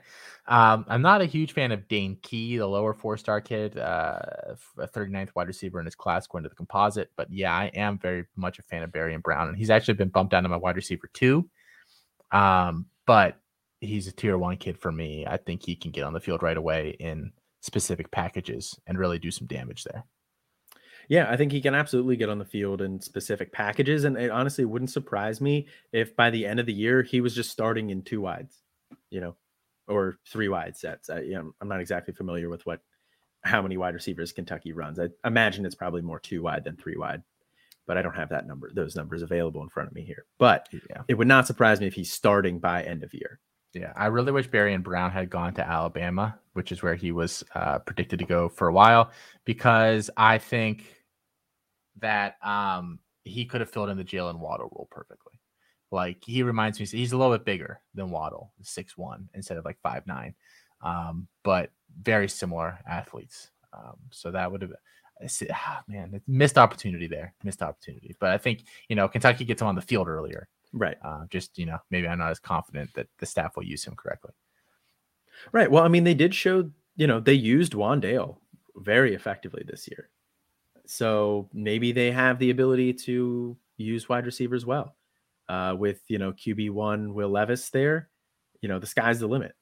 Um, 0.49 0.85
I'm 0.89 1.03
not 1.03 1.21
a 1.21 1.27
huge 1.27 1.53
fan 1.53 1.71
of 1.71 1.87
Dane 1.87 2.17
Key, 2.23 2.57
the 2.57 2.67
lower 2.67 2.95
four-star 2.95 3.41
kid, 3.41 3.79
uh, 3.79 4.19
a 4.79 4.89
39th 4.89 5.31
wide 5.35 5.49
receiver 5.49 5.79
in 5.79 5.85
his 5.85 5.95
class 5.95 6.27
going 6.27 6.43
to 6.45 6.49
the 6.49 6.57
composite. 6.57 7.11
But 7.15 7.31
yeah, 7.31 7.55
I 7.55 7.67
am 7.67 7.99
very 7.99 8.25
much 8.37 8.59
a 8.59 8.63
fan 8.63 8.83
of 8.83 8.91
Barion 8.91 9.23
Brown, 9.23 9.49
and 9.49 9.57
he's 9.57 9.71
actually 9.71 9.95
been 9.95 10.09
bumped 10.09 10.33
down 10.33 10.43
to 10.43 10.49
my 10.49 10.57
wide 10.57 10.77
receiver 10.77 11.09
too. 11.13 11.49
Um, 12.33 12.87
but 13.07 13.39
he's 13.83 14.07
a 14.07 14.13
tier 14.13 14.39
one 14.39 14.57
kid 14.57 14.79
for 14.79 14.93
me. 14.93 15.27
I 15.27 15.37
think 15.37 15.65
he 15.65 15.77
can 15.77 15.91
get 15.91 16.05
on 16.05 16.13
the 16.13 16.21
field 16.21 16.43
right 16.43 16.57
away 16.57 16.97
in 17.01 17.33
specific 17.61 18.11
packages 18.11 18.79
and 18.87 18.99
really 18.99 19.19
do 19.19 19.31
some 19.31 19.47
damage 19.47 19.85
there. 19.85 20.05
Yeah, 21.09 21.29
I 21.29 21.37
think 21.37 21.53
he 21.53 21.61
can 21.61 21.75
absolutely 21.75 22.17
get 22.17 22.29
on 22.29 22.39
the 22.39 22.45
field 22.45 22.81
in 22.81 23.01
specific 23.01 23.53
packages. 23.53 24.05
And 24.05 24.17
it 24.17 24.31
honestly 24.31 24.65
wouldn't 24.65 24.91
surprise 24.91 25.41
me 25.41 25.67
if 25.93 26.15
by 26.17 26.31
the 26.31 26.47
end 26.47 26.61
of 26.61 26.67
the 26.67 26.73
year 26.73 27.03
he 27.03 27.21
was 27.21 27.35
just 27.35 27.51
starting 27.51 27.91
in 27.91 28.03
two 28.03 28.21
wides, 28.21 28.63
you 29.11 29.21
know, 29.21 29.37
or 29.89 30.19
three 30.29 30.49
wide 30.49 30.77
sets. 30.77 31.11
I, 31.11 31.21
you 31.21 31.35
know, 31.35 31.53
I'm 31.61 31.69
not 31.69 31.81
exactly 31.81 32.15
familiar 32.15 32.49
with 32.49 32.65
what 32.65 32.81
how 33.45 33.61
many 33.61 33.77
wide 33.77 33.95
receivers 33.95 34.33
Kentucky 34.33 34.73
runs. 34.73 35.01
I 35.01 35.09
imagine 35.25 35.67
it's 35.67 35.75
probably 35.75 36.03
more 36.03 36.21
two 36.21 36.43
wide 36.43 36.63
than 36.63 36.77
three 36.77 36.97
wide, 36.97 37.23
but 37.87 37.99
I 37.99 38.03
don't 38.03 38.15
have 38.15 38.29
that 38.29 38.47
number, 38.47 38.71
those 38.73 38.95
numbers 38.95 39.23
available 39.23 39.63
in 39.63 39.69
front 39.69 39.89
of 39.89 39.95
me 39.95 40.05
here. 40.05 40.25
But 40.39 40.69
yeah. 40.73 41.03
it 41.09 41.15
would 41.15 41.27
not 41.27 41.49
surprise 41.49 41.81
me 41.81 41.89
if 41.89 41.95
he's 41.95 42.13
starting 42.13 42.61
by 42.61 42.85
end 42.85 43.03
of 43.03 43.13
year. 43.13 43.41
Yeah, 43.75 43.93
I 43.97 44.07
really 44.07 44.33
wish 44.33 44.49
Barion 44.49 44.83
Brown 44.83 45.11
had 45.11 45.31
gone 45.31 45.55
to 45.55 45.67
Alabama, 45.67 46.39
which 46.53 46.73
is 46.73 46.83
where 46.83 46.95
he 46.95 47.11
was 47.11 47.43
uh, 47.55 47.79
predicted 47.79 48.19
to 48.19 48.27
go 48.27 48.49
for 48.49 48.69
a 48.69 48.73
while, 48.73 49.11
because 49.45 50.11
I 50.17 50.39
think 50.39 50.85
that 52.01 52.37
um 52.45 52.99
he 53.25 53.45
could 53.45 53.61
have 53.61 53.71
filled 53.71 53.89
in 53.89 53.97
the 53.97 54.05
Jaylen 54.05 54.39
Waddle 54.39 54.71
role 54.75 54.89
perfectly. 54.91 55.39
Like 55.91 56.23
he 56.25 56.43
reminds 56.43 56.81
me, 56.81 56.87
he's 56.87 57.13
a 57.13 57.17
little 57.17 57.35
bit 57.35 57.45
bigger 57.45 57.81
than 57.95 58.11
Waddle, 58.11 58.53
six 58.63 58.97
one 58.97 59.29
instead 59.35 59.59
of 59.59 59.65
like 59.65 59.79
five 59.83 60.07
nine, 60.07 60.35
um, 60.83 61.29
but 61.45 61.71
very 62.03 62.29
similar 62.29 62.79
athletes. 62.89 63.51
Um, 63.73 63.97
so 64.11 64.31
that 64.31 64.51
would 64.51 64.63
have 64.63 64.73
ah, 65.51 65.83
man, 65.87 66.21
missed 66.27 66.59
opportunity 66.59 67.07
there, 67.07 67.35
missed 67.45 67.63
opportunity. 67.63 68.17
But 68.19 68.31
I 68.31 68.39
think 68.39 68.65
you 68.89 68.97
know 68.97 69.09
Kentucky 69.09 69.45
gets 69.45 69.63
him 69.63 69.69
on 69.69 69.75
the 69.77 69.83
field 69.83 70.09
earlier, 70.09 70.49
right? 70.73 70.97
Uh, 71.05 71.25
just 71.31 71.59
you 71.59 71.67
know 71.67 71.79
maybe 71.91 72.09
I'm 72.09 72.19
not 72.19 72.31
as 72.31 72.39
confident 72.39 72.93
that 72.95 73.09
the 73.19 73.27
staff 73.27 73.57
will 73.57 73.65
use 73.65 73.85
him 73.85 73.95
correctly. 73.97 74.33
Right. 75.51 75.71
Well, 75.71 75.85
I 75.85 75.89
mean, 75.89 76.05
they 76.05 76.15
did 76.15 76.35
show 76.35 76.71
you 76.97 77.07
know 77.07 77.21
they 77.21 77.35
used 77.35 77.73
Wan'Dale 77.73 78.37
very 78.77 79.15
effectively 79.15 79.65
this 79.67 79.89
year, 79.89 80.09
so 80.87 81.49
maybe 81.53 81.93
they 81.93 82.11
have 82.11 82.39
the 82.39 82.51
ability 82.51 82.93
to 82.95 83.57
use 83.77 84.09
wide 84.09 84.27
receivers 84.27 84.67
well. 84.67 84.97
Uh, 85.49 85.75
with 85.77 86.01
you 86.09 86.19
know 86.19 86.33
QB 86.33 86.71
one 86.71 87.15
Will 87.15 87.29
Levis 87.29 87.69
there, 87.71 88.09
you 88.61 88.69
know 88.69 88.79
the 88.79 88.87
sky's 88.87 89.21
the 89.21 89.27
limit. 89.27 89.55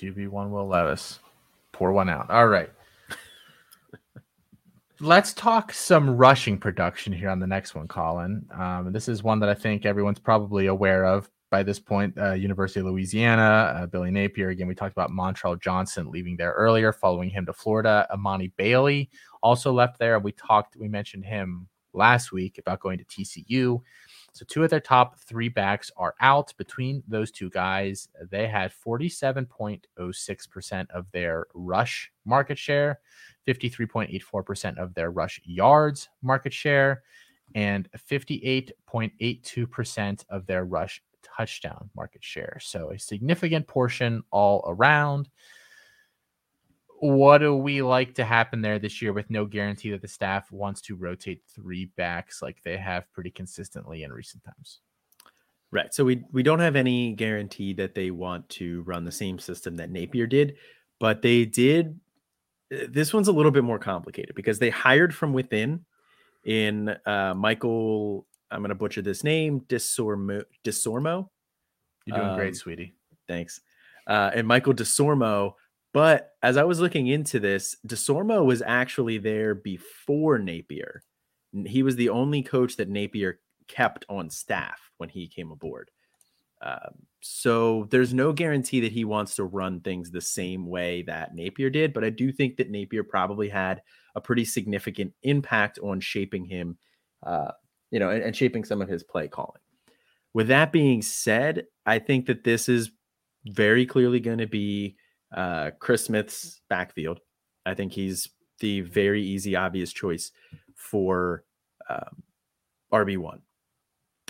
QB 0.00 0.28
one 0.28 0.50
Will 0.50 0.68
Levis, 0.68 1.20
pour 1.72 1.92
one 1.92 2.08
out. 2.08 2.30
All 2.30 2.48
right. 2.48 2.70
Let's 5.00 5.34
talk 5.34 5.74
some 5.74 6.16
rushing 6.16 6.56
production 6.56 7.12
here 7.12 7.28
on 7.28 7.38
the 7.38 7.46
next 7.46 7.74
one, 7.74 7.86
Colin. 7.86 8.48
Um, 8.58 8.92
this 8.92 9.08
is 9.08 9.22
one 9.22 9.38
that 9.40 9.48
I 9.50 9.54
think 9.54 9.84
everyone's 9.84 10.18
probably 10.18 10.68
aware 10.68 11.04
of 11.04 11.30
by 11.50 11.62
this 11.62 11.78
point. 11.78 12.16
Uh, 12.16 12.32
University 12.32 12.80
of 12.80 12.86
Louisiana, 12.86 13.76
uh, 13.76 13.86
Billy 13.86 14.10
Napier. 14.10 14.48
Again, 14.48 14.68
we 14.68 14.74
talked 14.74 14.92
about 14.92 15.10
Montrell 15.10 15.60
Johnson 15.60 16.10
leaving 16.10 16.38
there 16.38 16.52
earlier, 16.52 16.94
following 16.94 17.28
him 17.28 17.44
to 17.44 17.52
Florida. 17.52 18.06
Emani 18.10 18.50
Bailey 18.56 19.10
also 19.42 19.70
left 19.70 19.98
there. 19.98 20.18
We 20.18 20.32
talked, 20.32 20.76
we 20.76 20.88
mentioned 20.88 21.26
him 21.26 21.68
last 21.92 22.32
week 22.32 22.56
about 22.56 22.80
going 22.80 22.96
to 22.96 23.04
TCU. 23.04 23.82
So 24.36 24.44
two 24.46 24.62
of 24.64 24.68
their 24.68 24.80
top 24.80 25.18
three 25.18 25.48
backs 25.48 25.90
are 25.96 26.14
out. 26.20 26.52
Between 26.58 27.02
those 27.08 27.30
two 27.30 27.48
guys, 27.48 28.10
they 28.30 28.46
had 28.46 28.70
47.06% 28.70 30.90
of 30.90 31.10
their 31.10 31.46
rush 31.54 32.12
market 32.26 32.58
share, 32.58 33.00
53.84% 33.48 34.76
of 34.76 34.92
their 34.92 35.10
rush 35.10 35.40
yards 35.42 36.10
market 36.20 36.52
share, 36.52 37.02
and 37.54 37.88
58.82% 37.96 40.24
of 40.28 40.46
their 40.46 40.66
rush 40.66 41.02
touchdown 41.22 41.88
market 41.96 42.22
share. 42.22 42.58
So 42.60 42.90
a 42.90 42.98
significant 42.98 43.66
portion 43.66 44.22
all 44.30 44.62
around 44.66 45.30
what 47.00 47.38
do 47.38 47.54
we 47.54 47.82
like 47.82 48.14
to 48.14 48.24
happen 48.24 48.62
there 48.62 48.78
this 48.78 49.02
year 49.02 49.12
with 49.12 49.30
no 49.30 49.44
guarantee 49.44 49.90
that 49.90 50.02
the 50.02 50.08
staff 50.08 50.50
wants 50.50 50.80
to 50.82 50.96
rotate 50.96 51.42
three 51.54 51.86
backs 51.96 52.42
like 52.42 52.62
they 52.62 52.76
have 52.76 53.10
pretty 53.12 53.30
consistently 53.30 54.02
in 54.02 54.12
recent 54.12 54.42
times? 54.44 54.80
Right. 55.70 55.92
So 55.92 56.04
we 56.04 56.24
we 56.32 56.42
don't 56.42 56.60
have 56.60 56.76
any 56.76 57.12
guarantee 57.12 57.72
that 57.74 57.94
they 57.94 58.10
want 58.10 58.48
to 58.50 58.82
run 58.82 59.04
the 59.04 59.12
same 59.12 59.38
system 59.38 59.76
that 59.76 59.90
Napier 59.90 60.26
did, 60.26 60.56
but 61.00 61.22
they 61.22 61.44
did 61.44 61.98
uh, 62.72 62.86
this 62.88 63.12
one's 63.12 63.28
a 63.28 63.32
little 63.32 63.52
bit 63.52 63.64
more 63.64 63.78
complicated 63.78 64.34
because 64.34 64.58
they 64.58 64.70
hired 64.70 65.14
from 65.14 65.32
within 65.32 65.84
in 66.44 66.96
uh, 67.04 67.34
Michael 67.36 68.26
I'm 68.50 68.60
going 68.60 68.68
to 68.68 68.76
butcher 68.76 69.02
this 69.02 69.24
name, 69.24 69.60
Disormo 69.62 70.44
Disormo. 70.64 71.28
You're 72.06 72.16
doing 72.16 72.30
um, 72.30 72.36
great, 72.36 72.56
sweetie. 72.56 72.94
Thanks. 73.26 73.60
Uh, 74.06 74.30
and 74.34 74.46
Michael 74.46 74.74
Disormo 74.74 75.54
but 75.96 76.32
as 76.42 76.58
I 76.58 76.64
was 76.64 76.78
looking 76.78 77.06
into 77.06 77.40
this, 77.40 77.74
Desormeaux 77.86 78.44
was 78.44 78.60
actually 78.60 79.16
there 79.16 79.54
before 79.54 80.38
Napier. 80.38 81.02
He 81.64 81.82
was 81.82 81.96
the 81.96 82.10
only 82.10 82.42
coach 82.42 82.76
that 82.76 82.90
Napier 82.90 83.40
kept 83.66 84.04
on 84.10 84.28
staff 84.28 84.78
when 84.98 85.08
he 85.08 85.26
came 85.26 85.50
aboard. 85.50 85.90
Um, 86.60 87.06
so 87.22 87.88
there's 87.90 88.12
no 88.12 88.34
guarantee 88.34 88.80
that 88.80 88.92
he 88.92 89.06
wants 89.06 89.36
to 89.36 89.44
run 89.44 89.80
things 89.80 90.10
the 90.10 90.20
same 90.20 90.66
way 90.66 91.00
that 91.04 91.34
Napier 91.34 91.70
did, 91.70 91.94
but 91.94 92.04
I 92.04 92.10
do 92.10 92.30
think 92.30 92.58
that 92.58 92.68
Napier 92.68 93.02
probably 93.02 93.48
had 93.48 93.80
a 94.14 94.20
pretty 94.20 94.44
significant 94.44 95.14
impact 95.22 95.78
on 95.82 96.00
shaping 96.00 96.44
him, 96.44 96.76
uh, 97.22 97.52
you 97.90 98.00
know, 98.00 98.10
and, 98.10 98.22
and 98.22 98.36
shaping 98.36 98.66
some 98.66 98.82
of 98.82 98.88
his 98.90 99.02
play 99.02 99.28
calling. 99.28 99.62
With 100.34 100.48
that 100.48 100.72
being 100.72 101.00
said, 101.00 101.68
I 101.86 102.00
think 102.00 102.26
that 102.26 102.44
this 102.44 102.68
is 102.68 102.90
very 103.46 103.86
clearly 103.86 104.20
going 104.20 104.40
to 104.40 104.46
be 104.46 104.98
uh, 105.36 105.70
Chris 105.78 106.06
Smith's 106.06 106.60
backfield. 106.68 107.20
I 107.64 107.74
think 107.74 107.92
he's 107.92 108.28
the 108.60 108.80
very 108.80 109.22
easy, 109.22 109.54
obvious 109.54 109.92
choice 109.92 110.32
for 110.74 111.44
um, 111.88 112.22
RB1. 112.92 113.40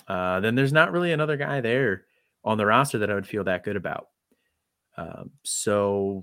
Uh, 0.08 0.40
then 0.40 0.54
there's 0.54 0.72
not 0.72 0.92
really 0.92 1.12
another 1.12 1.36
guy 1.36 1.60
there 1.60 2.04
on 2.44 2.58
the 2.58 2.66
roster 2.66 2.98
that 2.98 3.10
I 3.10 3.14
would 3.14 3.26
feel 3.26 3.44
that 3.44 3.64
good 3.64 3.76
about. 3.76 4.08
Um, 4.96 5.30
so 5.44 6.22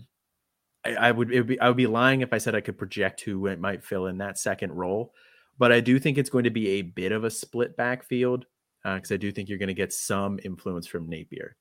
I, 0.85 0.95
I 0.95 1.11
would 1.11 1.47
be 1.47 1.59
I 1.59 1.67
would 1.67 1.77
be 1.77 1.87
lying 1.87 2.21
if 2.21 2.33
I 2.33 2.37
said 2.37 2.55
I 2.55 2.61
could 2.61 2.77
project 2.77 3.21
who 3.21 3.45
it 3.47 3.59
might 3.59 3.83
fill 3.83 4.07
in 4.07 4.17
that 4.17 4.39
second 4.39 4.71
role, 4.73 5.13
but 5.57 5.71
I 5.71 5.79
do 5.79 5.99
think 5.99 6.17
it's 6.17 6.29
going 6.29 6.45
to 6.45 6.49
be 6.49 6.67
a 6.69 6.81
bit 6.81 7.11
of 7.11 7.23
a 7.23 7.29
split 7.29 7.77
backfield 7.77 8.45
because 8.83 9.11
uh, 9.11 9.15
I 9.15 9.17
do 9.17 9.31
think 9.31 9.47
you're 9.47 9.59
going 9.59 9.67
to 9.67 9.73
get 9.73 9.93
some 9.93 10.39
influence 10.43 10.87
from 10.87 11.07
Napier. 11.07 11.55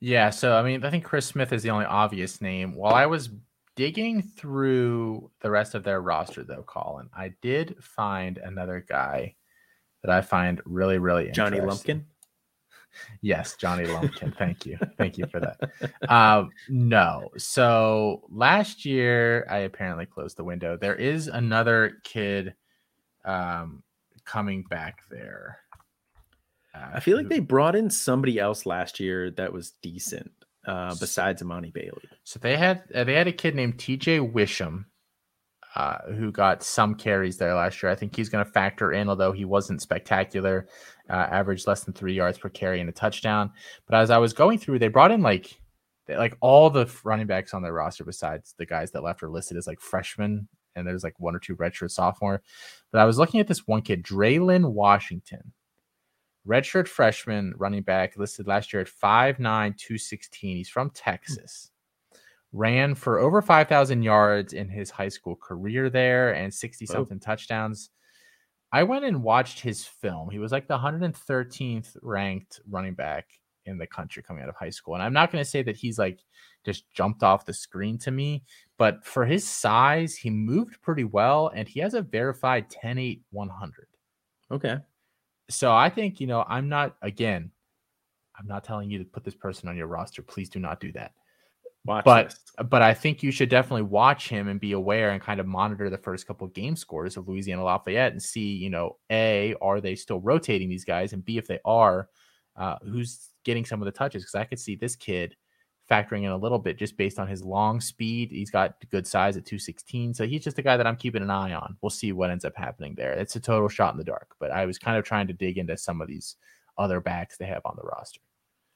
Yeah, 0.00 0.30
so 0.30 0.54
I 0.54 0.62
mean, 0.62 0.84
I 0.84 0.90
think 0.90 1.04
Chris 1.04 1.26
Smith 1.26 1.52
is 1.52 1.62
the 1.62 1.70
only 1.70 1.86
obvious 1.86 2.40
name. 2.40 2.74
While 2.74 2.94
I 2.94 3.06
was 3.06 3.30
digging 3.74 4.22
through 4.22 5.30
the 5.40 5.50
rest 5.50 5.74
of 5.74 5.82
their 5.82 6.00
roster, 6.00 6.44
though, 6.44 6.62
Colin, 6.62 7.08
I 7.16 7.34
did 7.42 7.76
find 7.82 8.38
another 8.38 8.84
guy 8.88 9.34
that 10.02 10.10
I 10.10 10.20
find 10.20 10.60
really, 10.64 10.98
really 10.98 11.28
interesting. 11.28 11.58
Johnny 11.58 11.66
Lumpkin. 11.66 12.04
Yes, 13.20 13.54
Johnny 13.54 13.84
Lumpkin. 13.84 14.32
Thank 14.32 14.66
you. 14.66 14.76
Thank 14.96 15.18
you 15.18 15.26
for 15.26 15.38
that. 15.38 16.10
Um, 16.10 16.50
no. 16.68 17.28
So 17.36 18.24
last 18.28 18.84
year, 18.84 19.46
I 19.48 19.58
apparently 19.58 20.06
closed 20.06 20.36
the 20.36 20.42
window. 20.42 20.76
There 20.76 20.96
is 20.96 21.28
another 21.28 21.98
kid 22.02 22.54
um, 23.24 23.84
coming 24.24 24.64
back 24.64 25.02
there. 25.10 25.58
I 26.74 27.00
feel 27.00 27.16
like 27.16 27.28
they 27.28 27.40
brought 27.40 27.74
in 27.74 27.90
somebody 27.90 28.38
else 28.38 28.66
last 28.66 29.00
year 29.00 29.30
that 29.32 29.52
was 29.52 29.72
decent 29.82 30.30
uh, 30.66 30.94
besides 31.00 31.42
Emani 31.42 31.72
Bailey. 31.72 32.02
So 32.24 32.38
they 32.38 32.56
had 32.56 32.82
uh, 32.94 33.04
they 33.04 33.14
had 33.14 33.26
a 33.26 33.32
kid 33.32 33.54
named 33.54 33.78
TJ 33.78 34.32
Wisham 34.32 34.86
uh, 35.74 35.98
who 36.12 36.30
got 36.30 36.62
some 36.62 36.94
carries 36.94 37.38
there 37.38 37.54
last 37.54 37.82
year. 37.82 37.90
I 37.90 37.94
think 37.94 38.14
he's 38.14 38.28
going 38.28 38.44
to 38.44 38.50
factor 38.50 38.92
in, 38.92 39.08
although 39.08 39.32
he 39.32 39.44
wasn't 39.44 39.82
spectacular, 39.82 40.66
uh, 41.08 41.12
averaged 41.12 41.66
less 41.66 41.84
than 41.84 41.94
three 41.94 42.14
yards 42.14 42.38
per 42.38 42.48
carry 42.48 42.80
and 42.80 42.88
a 42.88 42.92
touchdown. 42.92 43.52
But 43.86 43.98
as 43.98 44.10
I 44.10 44.18
was 44.18 44.32
going 44.32 44.58
through, 44.58 44.78
they 44.78 44.88
brought 44.88 45.10
in 45.10 45.22
like 45.22 45.60
like 46.08 46.36
all 46.40 46.70
the 46.70 46.90
running 47.04 47.26
backs 47.26 47.52
on 47.52 47.62
their 47.62 47.74
roster 47.74 48.02
besides 48.04 48.54
the 48.56 48.64
guys 48.64 48.90
that 48.92 49.02
left 49.02 49.22
are 49.22 49.28
listed 49.28 49.58
as 49.58 49.66
like 49.66 49.80
freshmen 49.80 50.48
and 50.74 50.86
there's 50.86 51.04
like 51.04 51.18
one 51.18 51.36
or 51.36 51.38
two 51.38 51.56
redshirt 51.56 51.90
sophomore. 51.90 52.42
But 52.92 53.00
I 53.00 53.04
was 53.04 53.18
looking 53.18 53.40
at 53.40 53.46
this 53.46 53.66
one 53.66 53.82
kid, 53.82 54.02
Draylen 54.02 54.72
Washington, 54.72 55.52
redshirt 56.46 56.88
freshman 56.88 57.52
running 57.56 57.82
back 57.82 58.16
listed 58.16 58.46
last 58.46 58.72
year 58.72 58.82
at 58.82 58.88
5'9, 58.88 59.38
216. 59.38 60.56
He's 60.56 60.68
from 60.68 60.88
hmm. 60.88 60.94
Texas. 60.94 61.70
Ran 62.52 62.94
for 62.94 63.18
over 63.18 63.42
5,000 63.42 64.02
yards 64.02 64.54
in 64.54 64.68
his 64.68 64.90
high 64.90 65.10
school 65.10 65.36
career 65.36 65.90
there 65.90 66.32
and 66.32 66.52
60 66.52 66.86
something 66.86 67.20
oh. 67.22 67.24
touchdowns. 67.24 67.90
I 68.72 68.82
went 68.82 69.04
and 69.04 69.22
watched 69.22 69.60
his 69.60 69.84
film. 69.84 70.30
He 70.30 70.38
was 70.38 70.52
like 70.52 70.66
the 70.66 70.78
113th 70.78 71.96
ranked 72.02 72.60
running 72.68 72.94
back 72.94 73.26
in 73.66 73.76
the 73.76 73.86
country 73.86 74.22
coming 74.22 74.42
out 74.42 74.48
of 74.48 74.56
high 74.56 74.70
school. 74.70 74.94
And 74.94 75.02
I'm 75.02 75.12
not 75.12 75.30
going 75.30 75.44
to 75.44 75.50
say 75.50 75.62
that 75.62 75.76
he's 75.76 75.98
like 75.98 76.20
just 76.64 76.90
jumped 76.90 77.22
off 77.22 77.44
the 77.44 77.52
screen 77.52 77.98
to 77.98 78.10
me, 78.10 78.44
but 78.78 79.04
for 79.04 79.26
his 79.26 79.46
size, 79.46 80.16
he 80.16 80.30
moved 80.30 80.80
pretty 80.80 81.04
well 81.04 81.50
and 81.54 81.68
he 81.68 81.80
has 81.80 81.92
a 81.92 82.02
verified 82.02 82.70
10 82.70 82.96
8 82.96 83.22
100. 83.30 83.88
Okay 84.50 84.78
so 85.50 85.72
I 85.72 85.90
think, 85.90 86.20
you 86.20 86.26
know, 86.26 86.44
I'm 86.46 86.68
not, 86.68 86.96
again, 87.02 87.50
I'm 88.38 88.46
not 88.46 88.64
telling 88.64 88.90
you 88.90 88.98
to 88.98 89.04
put 89.04 89.24
this 89.24 89.34
person 89.34 89.68
on 89.68 89.76
your 89.76 89.86
roster. 89.86 90.22
Please 90.22 90.48
do 90.48 90.58
not 90.60 90.80
do 90.80 90.92
that. 90.92 91.12
Watch 91.84 92.04
but 92.04 92.28
this. 92.28 92.66
but 92.68 92.82
I 92.82 92.92
think 92.92 93.22
you 93.22 93.30
should 93.30 93.48
definitely 93.48 93.82
watch 93.82 94.28
him 94.28 94.48
and 94.48 94.60
be 94.60 94.72
aware 94.72 95.10
and 95.10 95.22
kind 95.22 95.40
of 95.40 95.46
monitor 95.46 95.88
the 95.88 95.98
first 95.98 96.26
couple 96.26 96.46
of 96.46 96.52
game 96.52 96.76
scores 96.76 97.16
of 97.16 97.28
Louisiana 97.28 97.64
Lafayette 97.64 98.12
and 98.12 98.22
see, 98.22 98.52
you 98.52 98.68
know, 98.68 98.96
a 99.10 99.54
are 99.62 99.80
they 99.80 99.94
still 99.94 100.20
rotating 100.20 100.68
these 100.68 100.84
guys, 100.84 101.12
and 101.12 101.24
b 101.24 101.38
if 101.38 101.46
they 101.46 101.60
are, 101.64 102.08
uh, 102.56 102.76
who's 102.82 103.30
getting 103.44 103.64
some 103.64 103.80
of 103.80 103.86
the 103.86 103.92
touches? 103.92 104.22
Because 104.22 104.34
I 104.34 104.44
could 104.44 104.58
see 104.58 104.76
this 104.76 104.96
kid 104.96 105.34
factoring 105.90 106.24
in 106.24 106.30
a 106.30 106.36
little 106.36 106.58
bit 106.58 106.78
just 106.78 106.96
based 106.96 107.18
on 107.18 107.26
his 107.26 107.42
long 107.42 107.80
speed. 107.80 108.30
He's 108.30 108.50
got 108.50 108.76
good 108.90 109.06
size 109.06 109.36
at 109.36 109.46
216. 109.46 110.14
So 110.14 110.26
he's 110.26 110.44
just 110.44 110.58
a 110.58 110.62
guy 110.62 110.76
that 110.76 110.86
I'm 110.86 110.96
keeping 110.96 111.22
an 111.22 111.30
eye 111.30 111.54
on. 111.54 111.76
We'll 111.80 111.90
see 111.90 112.12
what 112.12 112.30
ends 112.30 112.44
up 112.44 112.56
happening 112.56 112.94
there. 112.94 113.12
It's 113.12 113.36
a 113.36 113.40
total 113.40 113.68
shot 113.68 113.94
in 113.94 113.98
the 113.98 114.04
dark, 114.04 114.34
but 114.38 114.50
I 114.50 114.66
was 114.66 114.78
kind 114.78 114.98
of 114.98 115.04
trying 115.04 115.26
to 115.28 115.32
dig 115.32 115.56
into 115.56 115.76
some 115.76 116.00
of 116.00 116.08
these 116.08 116.36
other 116.76 117.00
backs 117.00 117.36
they 117.36 117.46
have 117.46 117.62
on 117.64 117.76
the 117.76 117.88
roster. 117.88 118.20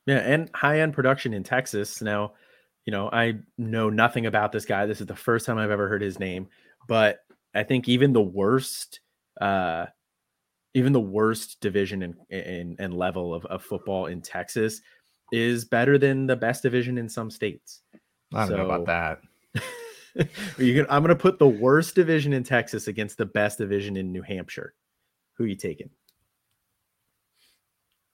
Yeah, 0.06 0.18
and 0.18 0.50
high 0.54 0.80
end 0.80 0.94
production 0.94 1.34
in 1.34 1.44
Texas. 1.44 2.00
Now, 2.00 2.32
you 2.86 2.90
know, 2.90 3.08
I 3.12 3.34
know 3.58 3.90
nothing 3.90 4.26
about 4.26 4.50
this 4.50 4.64
guy. 4.64 4.86
This 4.86 5.00
is 5.00 5.06
the 5.06 5.14
first 5.14 5.46
time 5.46 5.58
I've 5.58 5.70
ever 5.70 5.88
heard 5.88 6.02
his 6.02 6.18
name, 6.18 6.48
but 6.88 7.18
I 7.54 7.62
think 7.62 7.88
even 7.88 8.12
the 8.12 8.22
worst, 8.22 9.00
uh, 9.40 9.86
even 10.74 10.92
the 10.92 11.00
worst 11.00 11.60
division 11.60 12.16
in 12.30 12.92
level 12.92 13.34
of, 13.34 13.44
of 13.46 13.62
football 13.62 14.06
in 14.06 14.22
Texas 14.22 14.80
is 15.32 15.64
better 15.64 15.98
than 15.98 16.26
the 16.26 16.36
best 16.36 16.62
division 16.62 16.98
in 16.98 17.08
some 17.08 17.30
states. 17.30 17.80
I 18.32 18.40
don't 18.40 18.48
so, 18.48 18.56
know 18.58 18.70
about 18.70 18.86
that. 18.86 19.20
you 20.58 20.74
can, 20.74 20.86
I'm 20.90 21.02
going 21.02 21.08
to 21.08 21.16
put 21.16 21.38
the 21.38 21.48
worst 21.48 21.94
division 21.94 22.32
in 22.32 22.44
Texas 22.44 22.86
against 22.86 23.18
the 23.18 23.26
best 23.26 23.58
division 23.58 23.96
in 23.96 24.12
New 24.12 24.22
Hampshire. 24.22 24.74
Who 25.34 25.44
are 25.44 25.48
you 25.48 25.56
taking? 25.56 25.90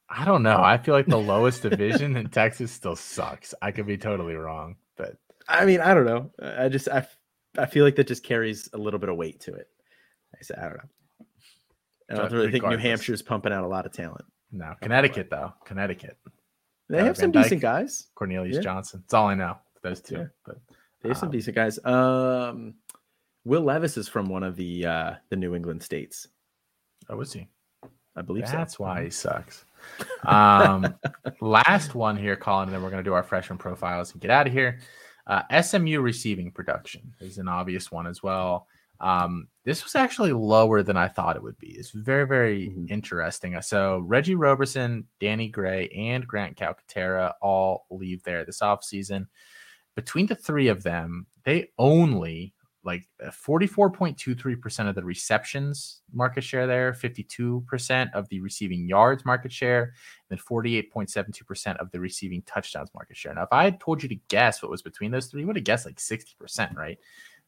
I 0.08 0.24
don't 0.24 0.42
know. 0.42 0.62
I 0.62 0.78
feel 0.78 0.94
like 0.94 1.06
the 1.06 1.16
lowest 1.18 1.62
division 1.62 2.16
in 2.16 2.28
Texas 2.28 2.72
still 2.72 2.96
sucks. 2.96 3.54
I 3.60 3.72
could 3.72 3.86
be 3.86 3.98
totally 3.98 4.34
wrong, 4.34 4.76
but 4.96 5.16
I 5.48 5.64
mean, 5.64 5.80
I 5.80 5.94
don't 5.94 6.06
know. 6.06 6.30
I 6.42 6.68
just 6.68 6.88
I, 6.88 7.06
I 7.58 7.66
feel 7.66 7.84
like 7.84 7.96
that 7.96 8.06
just 8.06 8.24
carries 8.24 8.68
a 8.72 8.78
little 8.78 8.98
bit 8.98 9.10
of 9.10 9.16
weight 9.16 9.40
to 9.40 9.54
it. 9.54 9.68
I 10.34 10.42
said 10.42 10.58
I 10.58 10.62
don't 10.62 10.76
know. 10.76 11.26
I 12.10 12.14
don't 12.14 12.32
really 12.32 12.50
think 12.50 12.64
New 12.64 12.78
Hampshire's 12.78 13.20
pumping 13.20 13.52
out 13.52 13.64
a 13.64 13.68
lot 13.68 13.84
of 13.84 13.92
talent. 13.92 14.24
No, 14.50 14.74
Connecticut 14.80 15.28
though. 15.30 15.52
Connecticut. 15.66 16.16
They 16.88 17.00
uh, 17.00 17.04
have 17.04 17.16
some 17.16 17.30
Dyke, 17.30 17.44
decent 17.44 17.60
guys. 17.60 18.08
Cornelius 18.14 18.56
yeah. 18.56 18.62
Johnson. 18.62 19.00
That's 19.02 19.14
all 19.14 19.28
I 19.28 19.34
know. 19.34 19.56
Those 19.82 20.00
two. 20.00 20.16
Yeah. 20.16 20.24
But 20.44 20.58
they 21.02 21.08
have 21.08 21.16
um, 21.18 21.20
some 21.20 21.30
decent 21.30 21.54
guys. 21.54 21.84
Um, 21.84 22.74
Will 23.44 23.62
Levis 23.62 23.96
is 23.96 24.08
from 24.08 24.28
one 24.28 24.42
of 24.42 24.56
the 24.56 24.86
uh, 24.86 25.12
the 25.28 25.36
New 25.36 25.54
England 25.54 25.82
states. 25.82 26.28
Oh, 27.08 27.20
is 27.20 27.32
he? 27.32 27.48
I 28.16 28.22
believe 28.22 28.42
That's 28.42 28.52
so. 28.52 28.58
That's 28.58 28.78
why 28.78 29.04
he 29.04 29.10
sucks. 29.10 29.64
Um, 30.26 30.94
last 31.40 31.94
one 31.94 32.16
here, 32.16 32.36
Colin, 32.36 32.68
and 32.68 32.74
then 32.74 32.82
we're 32.82 32.90
going 32.90 33.02
to 33.02 33.08
do 33.08 33.14
our 33.14 33.22
freshman 33.22 33.58
profiles 33.58 34.12
and 34.12 34.20
get 34.20 34.30
out 34.30 34.46
of 34.46 34.52
here. 34.52 34.80
Uh, 35.26 35.42
SMU 35.62 36.00
receiving 36.00 36.50
production 36.50 37.14
is 37.20 37.38
an 37.38 37.48
obvious 37.48 37.92
one 37.92 38.06
as 38.06 38.22
well. 38.22 38.66
Um, 39.00 39.48
this 39.64 39.84
was 39.84 39.94
actually 39.94 40.32
lower 40.32 40.82
than 40.82 40.96
I 40.96 41.08
thought 41.08 41.36
it 41.36 41.42
would 41.42 41.58
be. 41.58 41.72
It's 41.72 41.90
very, 41.90 42.26
very 42.26 42.68
mm-hmm. 42.68 42.92
interesting. 42.92 43.60
So 43.62 43.98
Reggie 43.98 44.34
Roberson, 44.34 45.06
Danny 45.20 45.48
Gray, 45.48 45.88
and 45.90 46.26
Grant 46.26 46.56
Calcaterra 46.56 47.34
all 47.40 47.86
leave 47.90 48.22
there 48.24 48.44
this 48.44 48.60
offseason. 48.60 49.26
Between 49.94 50.26
the 50.26 50.34
three 50.34 50.68
of 50.68 50.82
them, 50.82 51.26
they 51.44 51.68
only 51.78 52.54
like 52.84 53.06
44.23% 53.22 54.86
uh, 54.86 54.88
of 54.88 54.94
the 54.94 55.04
receptions 55.04 56.00
market 56.12 56.42
share 56.42 56.66
there, 56.66 56.92
52% 56.92 58.12
of 58.14 58.28
the 58.28 58.40
receiving 58.40 58.88
yards 58.88 59.24
market 59.26 59.52
share, 59.52 59.92
and 60.30 60.38
then 60.38 60.44
48.72% 60.50 61.76
of 61.76 61.90
the 61.90 62.00
receiving 62.00 62.40
touchdowns 62.42 62.90
market 62.94 63.16
share. 63.16 63.34
Now, 63.34 63.42
if 63.42 63.52
I 63.52 63.64
had 63.64 63.80
told 63.80 64.02
you 64.02 64.08
to 64.08 64.18
guess 64.28 64.62
what 64.62 64.70
was 64.70 64.80
between 64.80 65.10
those 65.10 65.26
three, 65.26 65.42
you 65.42 65.46
would 65.46 65.56
have 65.56 65.64
guessed 65.64 65.84
like 65.84 65.96
60%, 65.96 66.76
right? 66.76 66.98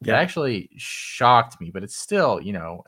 Yeah. 0.03 0.15
That 0.15 0.23
actually 0.23 0.71
shocked 0.77 1.61
me, 1.61 1.71
but 1.71 1.83
it's 1.83 1.97
still, 1.97 2.41
you 2.41 2.53
know, 2.53 2.85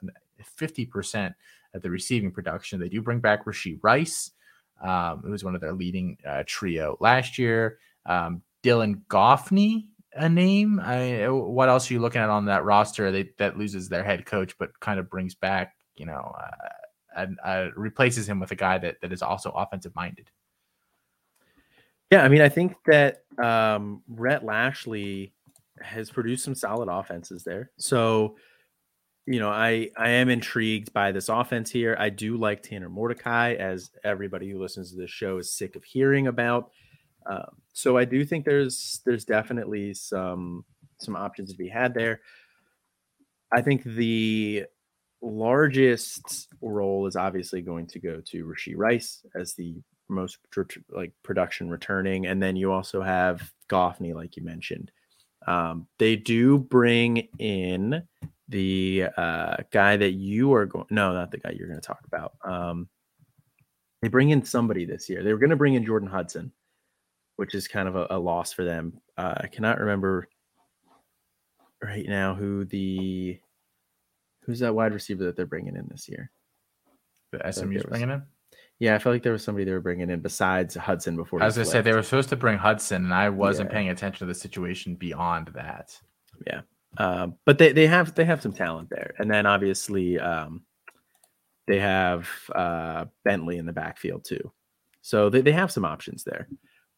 50% 0.58 1.34
of 1.74 1.82
the 1.82 1.90
receiving 1.90 2.30
production. 2.30 2.80
They 2.80 2.88
do 2.88 3.02
bring 3.02 3.20
back 3.20 3.44
Rashee 3.44 3.78
Rice, 3.82 4.30
um, 4.82 5.22
who 5.24 5.30
was 5.30 5.44
one 5.44 5.54
of 5.54 5.60
their 5.60 5.72
leading 5.72 6.16
uh, 6.26 6.42
trio 6.46 6.96
last 7.00 7.38
year. 7.38 7.78
Um, 8.06 8.42
Dylan 8.62 9.02
Goffney 9.08 9.86
a 10.14 10.28
name? 10.28 10.80
I 10.80 11.28
what 11.28 11.68
else 11.68 11.90
are 11.90 11.94
you 11.94 12.00
looking 12.00 12.20
at 12.20 12.30
on 12.30 12.46
that 12.46 12.64
roster 12.64 13.10
they, 13.10 13.30
that 13.38 13.58
loses 13.58 13.88
their 13.88 14.04
head 14.04 14.26
coach, 14.26 14.56
but 14.58 14.78
kind 14.80 15.00
of 15.00 15.10
brings 15.10 15.34
back, 15.34 15.76
you 15.96 16.06
know, 16.06 16.34
uh, 16.38 16.68
and 17.16 17.38
uh, 17.44 17.68
replaces 17.76 18.28
him 18.28 18.40
with 18.40 18.50
a 18.50 18.56
guy 18.56 18.78
that 18.78 19.00
that 19.00 19.12
is 19.12 19.22
also 19.22 19.50
offensive 19.50 19.94
minded. 19.94 20.30
Yeah, 22.10 22.24
I 22.24 22.28
mean, 22.28 22.42
I 22.42 22.50
think 22.50 22.76
that 22.86 23.24
um, 23.42 24.02
Rhett 24.06 24.44
Lashlee 24.44 25.32
has 25.80 26.10
produced 26.10 26.44
some 26.44 26.54
solid 26.54 26.88
offenses 26.88 27.44
there. 27.44 27.70
So, 27.78 28.36
you 29.26 29.40
know, 29.40 29.48
I 29.48 29.90
I 29.96 30.10
am 30.10 30.28
intrigued 30.28 30.92
by 30.92 31.12
this 31.12 31.28
offense 31.28 31.70
here. 31.70 31.96
I 31.98 32.10
do 32.10 32.36
like 32.36 32.62
Tanner 32.62 32.88
Mordecai, 32.88 33.54
as 33.54 33.90
everybody 34.04 34.50
who 34.50 34.60
listens 34.60 34.90
to 34.90 34.96
this 34.96 35.10
show 35.10 35.38
is 35.38 35.52
sick 35.52 35.76
of 35.76 35.84
hearing 35.84 36.26
about. 36.26 36.70
Um, 37.26 37.56
so 37.72 37.96
I 37.96 38.04
do 38.04 38.24
think 38.24 38.44
there's 38.44 39.00
there's 39.04 39.24
definitely 39.24 39.94
some 39.94 40.64
some 40.98 41.16
options 41.16 41.52
to 41.52 41.56
be 41.56 41.68
had 41.68 41.94
there. 41.94 42.20
I 43.52 43.62
think 43.62 43.84
the 43.84 44.64
largest 45.20 46.48
role 46.60 47.06
is 47.06 47.16
obviously 47.16 47.62
going 47.62 47.86
to 47.86 48.00
go 48.00 48.20
to 48.20 48.44
Rashee 48.44 48.74
Rice 48.76 49.24
as 49.34 49.54
the 49.54 49.76
most 50.08 50.38
like 50.90 51.12
production 51.22 51.70
returning, 51.70 52.26
and 52.26 52.42
then 52.42 52.56
you 52.56 52.72
also 52.72 53.02
have 53.02 53.52
Goffney, 53.68 54.14
like 54.14 54.36
you 54.36 54.42
mentioned. 54.42 54.90
Um, 55.46 55.86
they 55.98 56.16
do 56.16 56.58
bring 56.58 57.28
in 57.38 58.02
the 58.48 59.06
uh, 59.16 59.56
guy 59.70 59.96
that 59.96 60.12
you 60.12 60.52
are 60.54 60.66
going. 60.66 60.86
No, 60.90 61.12
not 61.12 61.30
the 61.30 61.38
guy 61.38 61.50
you're 61.50 61.68
going 61.68 61.80
to 61.80 61.86
talk 61.86 62.00
about. 62.06 62.34
Um, 62.44 62.88
they 64.02 64.08
bring 64.08 64.30
in 64.30 64.44
somebody 64.44 64.84
this 64.84 65.08
year. 65.08 65.22
They 65.22 65.32
were 65.32 65.38
going 65.38 65.50
to 65.50 65.56
bring 65.56 65.74
in 65.74 65.84
Jordan 65.84 66.08
Hudson, 66.08 66.52
which 67.36 67.54
is 67.54 67.68
kind 67.68 67.88
of 67.88 67.96
a, 67.96 68.06
a 68.10 68.18
loss 68.18 68.52
for 68.52 68.64
them. 68.64 69.00
Uh, 69.16 69.34
I 69.36 69.46
cannot 69.46 69.78
remember 69.78 70.28
right 71.82 72.06
now 72.06 72.34
who 72.34 72.64
the 72.64 73.38
who's 74.44 74.60
that 74.60 74.74
wide 74.74 74.92
receiver 74.92 75.24
that 75.24 75.36
they're 75.36 75.46
bringing 75.46 75.76
in 75.76 75.86
this 75.88 76.08
year. 76.08 76.30
The 77.30 77.52
SMU's 77.52 77.84
bringing 77.84 78.10
in. 78.10 78.22
Yeah, 78.82 78.96
I 78.96 78.98
felt 78.98 79.14
like 79.14 79.22
there 79.22 79.30
was 79.30 79.44
somebody 79.44 79.64
they 79.64 79.70
were 79.70 79.80
bringing 79.80 80.10
in 80.10 80.18
besides 80.18 80.74
Hudson 80.74 81.14
before. 81.14 81.40
As 81.40 81.56
I 81.56 81.62
said, 81.62 81.84
they 81.84 81.92
were 81.92 82.02
supposed 82.02 82.30
to 82.30 82.36
bring 82.36 82.58
Hudson, 82.58 83.04
and 83.04 83.14
I 83.14 83.28
wasn't 83.28 83.70
yeah. 83.70 83.74
paying 83.76 83.88
attention 83.90 84.26
to 84.26 84.34
the 84.34 84.34
situation 84.34 84.96
beyond 84.96 85.52
that. 85.54 85.96
Yeah, 86.48 86.62
uh, 86.98 87.28
but 87.44 87.58
they, 87.58 87.70
they 87.70 87.86
have 87.86 88.12
they 88.16 88.24
have 88.24 88.42
some 88.42 88.52
talent 88.52 88.90
there, 88.90 89.14
and 89.20 89.30
then 89.30 89.46
obviously 89.46 90.18
um, 90.18 90.64
they 91.68 91.78
have 91.78 92.28
uh, 92.56 93.04
Bentley 93.24 93.58
in 93.58 93.66
the 93.66 93.72
backfield 93.72 94.24
too, 94.24 94.52
so 95.00 95.30
they, 95.30 95.42
they 95.42 95.52
have 95.52 95.70
some 95.70 95.84
options 95.84 96.24
there. 96.24 96.48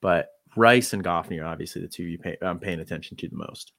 But 0.00 0.30
Rice 0.56 0.94
and 0.94 1.04
Goffney 1.04 1.38
are 1.42 1.44
obviously 1.44 1.82
the 1.82 1.88
two 1.88 2.04
you 2.04 2.16
pay, 2.16 2.38
I'm 2.40 2.60
paying 2.60 2.80
attention 2.80 3.18
to 3.18 3.28
the 3.28 3.36
most. 3.36 3.74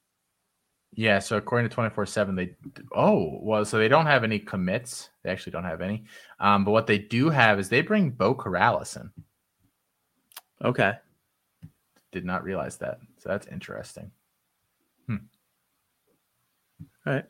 Yeah, 0.92 1.18
so 1.18 1.36
according 1.36 1.68
to 1.68 1.74
24 1.74 2.06
7, 2.06 2.34
they 2.34 2.56
oh, 2.94 3.38
well, 3.42 3.64
so 3.64 3.78
they 3.78 3.88
don't 3.88 4.06
have 4.06 4.24
any 4.24 4.38
commits. 4.38 5.10
They 5.22 5.30
actually 5.30 5.52
don't 5.52 5.64
have 5.64 5.82
any. 5.82 6.04
Um, 6.40 6.64
but 6.64 6.70
what 6.70 6.86
they 6.86 6.98
do 6.98 7.28
have 7.28 7.58
is 7.58 7.68
they 7.68 7.82
bring 7.82 8.10
Beau 8.10 8.34
Corrales 8.34 8.98
in. 8.98 9.10
Okay. 10.64 10.94
Did 12.12 12.24
not 12.24 12.44
realize 12.44 12.78
that. 12.78 13.00
So 13.18 13.28
that's 13.28 13.46
interesting. 13.48 14.10
Hmm. 15.06 15.16
All 17.06 17.12
right. 17.12 17.24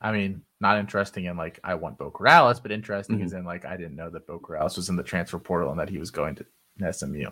I 0.00 0.12
mean, 0.12 0.42
not 0.60 0.78
interesting 0.78 1.26
in 1.26 1.36
like 1.36 1.60
I 1.62 1.74
want 1.74 1.98
Beau 1.98 2.10
Corrales, 2.10 2.60
but 2.62 2.72
interesting 2.72 3.16
mm-hmm. 3.16 3.26
is 3.26 3.32
in 3.34 3.44
like 3.44 3.64
I 3.64 3.76
didn't 3.76 3.96
know 3.96 4.10
that 4.10 4.26
Beau 4.26 4.40
Corrales 4.40 4.76
was 4.76 4.88
in 4.88 4.96
the 4.96 5.02
transfer 5.02 5.38
portal 5.38 5.70
and 5.70 5.78
that 5.78 5.90
he 5.90 5.98
was 5.98 6.10
going 6.10 6.36
to 6.36 6.92
SMU. 6.92 7.30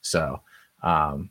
So 0.00 0.42
um 0.82 1.30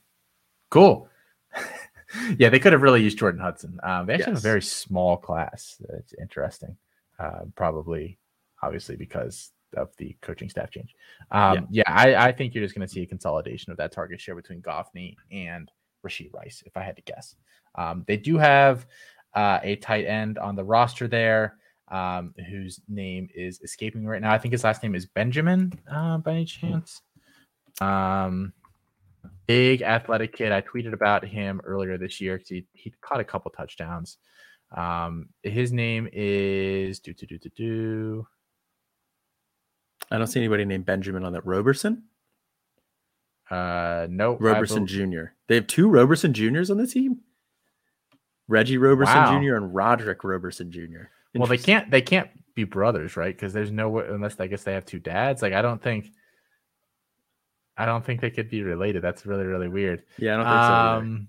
cool. 0.70 1.10
yeah, 2.38 2.50
they 2.50 2.60
could 2.60 2.74
have 2.74 2.82
really 2.82 3.04
used 3.04 3.18
Jordan 3.18 3.42
Hudson. 3.42 3.80
Um, 3.84 4.06
they 4.06 4.14
actually 4.14 4.34
yes. 4.34 4.38
have 4.44 4.46
a 4.46 4.50
very 4.50 4.62
small 4.62 5.18
class. 5.18 5.82
It's 5.98 6.14
interesting. 6.20 6.78
Uh, 7.20 7.46
probably, 7.56 8.20
obviously, 8.62 8.96
because 8.96 9.52
of 9.76 9.90
the 9.98 10.16
coaching 10.22 10.50
staff 10.50 10.72
change. 10.72 10.96
Um, 11.32 11.68
yeah, 11.72 11.84
yeah 11.88 11.94
I, 11.94 12.28
I, 12.28 12.32
think 12.32 12.54
you're 12.54 12.64
just 12.64 12.76
going 12.76 12.88
to 12.88 12.94
see 12.94 13.02
a 13.02 13.08
consolidation 13.08 13.72
of 13.72 13.78
that 13.78 13.92
target 13.92 14.22
share 14.22 14.36
between 14.36 14.62
Goffney 14.62 15.16
and 15.32 15.70
Rashee 16.06 16.34
Rice, 16.34 16.64
if 16.66 16.78
I 16.78 16.84
had 16.84 16.96
to 16.96 17.02
guess. 17.02 17.36
Um, 17.76 18.04
they 18.08 18.18
do 18.18 18.38
have 18.38 18.86
uh, 19.34 19.60
a 19.64 19.76
tight 19.78 20.06
end 20.06 20.38
on 20.38 20.56
the 20.56 20.64
roster 20.64 21.08
there, 21.08 21.58
um, 21.90 22.34
whose 22.50 22.80
name 22.88 23.30
is 23.34 23.60
escaping 23.62 24.06
right 24.06 24.22
now. 24.22 24.32
I 24.32 24.38
think 24.38 24.54
his 24.54 24.64
last 24.64 24.84
name 24.84 24.96
is 24.96 25.06
Benjamin, 25.06 25.74
uh, 25.92 26.18
by 26.20 26.32
any 26.32 26.46
chance. 26.46 27.02
Um, 27.82 28.54
big 29.46 29.82
athletic 29.82 30.36
kid. 30.36 30.52
I 30.52 30.62
tweeted 30.62 30.94
about 30.94 31.26
him 31.26 31.62
earlier 31.64 31.98
this 31.98 32.20
year 32.22 32.38
because 32.38 32.50
he, 32.50 32.66
he 32.74 32.94
caught 33.02 33.20
a 33.20 33.24
couple 33.26 33.52
touchdowns. 33.52 34.18
Um, 34.76 35.30
his 35.44 35.72
name 35.72 36.10
is 36.12 37.00
do 37.00 37.14
do 37.14 37.26
do 37.26 37.38
do 37.38 37.50
do. 37.56 38.28
I 40.12 40.18
don't 40.18 40.28
see 40.28 40.40
anybody 40.40 40.66
named 40.66 40.86
Benjamin 40.86 41.24
on 41.24 41.34
that. 41.34 41.46
Roberson. 41.46 42.04
Uh, 43.50 44.08
no, 44.10 44.38
Roberson 44.38 44.86
Jr. 44.88 45.26
They 45.48 45.56
have 45.56 45.68
two 45.68 45.88
Roberson 45.88 46.34
Juniors 46.34 46.70
on 46.70 46.78
the 46.78 46.88
team. 46.88 47.22
Reggie 48.48 48.78
Roberson 48.78 49.16
wow. 49.16 49.42
Jr. 49.42 49.56
and 49.56 49.74
Roderick 49.74 50.24
Roberson 50.24 50.72
Jr. 50.72 51.10
Well, 51.36 51.48
they 51.48 51.58
can't 51.58 51.92
they 51.92 52.02
can't 52.02 52.30
be 52.56 52.64
brothers, 52.64 53.16
right? 53.16 53.36
Because 53.36 53.54
there's 53.54 53.72
no 53.72 53.90
way 53.90 54.06
unless 54.10 54.40
I 54.40 54.48
guess 54.48 54.64
they 54.64 54.74
have 54.74 54.86
two 54.86 55.00
dads. 55.00 55.42
Like 55.42 55.54
I 55.54 55.62
don't 55.62 55.82
think 55.82 56.08
I 57.78 57.86
don't 57.86 58.06
think 58.06 58.22
they 58.22 58.32
could 58.32 58.50
be 58.50 58.64
related. 58.64 59.02
That's 59.02 59.26
really 59.26 59.46
really 59.46 59.68
weird. 59.68 60.04
Yeah, 60.18 60.34
I 60.34 60.38
don't 60.38 60.46
think 60.46 60.56
um, 60.56 60.68
so. 61.02 61.06
Either. 61.06 61.28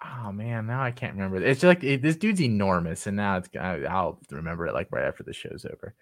Oh 0.00 0.32
man, 0.32 0.66
now 0.66 0.82
I 0.82 0.92
can't 0.92 1.14
remember. 1.14 1.42
It's 1.44 1.62
like 1.62 1.82
it, 1.82 2.02
this 2.02 2.16
dude's 2.16 2.40
enormous, 2.40 3.06
and 3.06 3.16
now 3.16 3.38
it's 3.38 3.48
I, 3.58 3.76
will 3.76 4.18
remember 4.30 4.66
it 4.66 4.74
like 4.74 4.88
right 4.92 5.06
after 5.06 5.24
the 5.24 5.32
show's 5.32 5.66
over. 5.66 5.94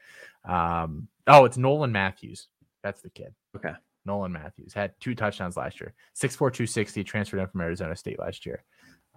Um, 0.44 1.08
oh, 1.26 1.44
it's 1.46 1.56
Nolan 1.56 1.92
Matthews. 1.92 2.48
That's 2.82 3.00
the 3.00 3.10
kid. 3.10 3.34
Okay, 3.56 3.72
Nolan 4.04 4.32
Matthews 4.32 4.74
had 4.74 4.92
two 5.00 5.14
touchdowns 5.14 5.56
last 5.56 5.80
year. 5.80 5.94
6'4", 6.14 6.36
260, 6.38 7.04
transferred 7.04 7.40
in 7.40 7.48
from 7.48 7.60
Arizona 7.62 7.96
State 7.96 8.18
last 8.18 8.46
year. 8.46 8.62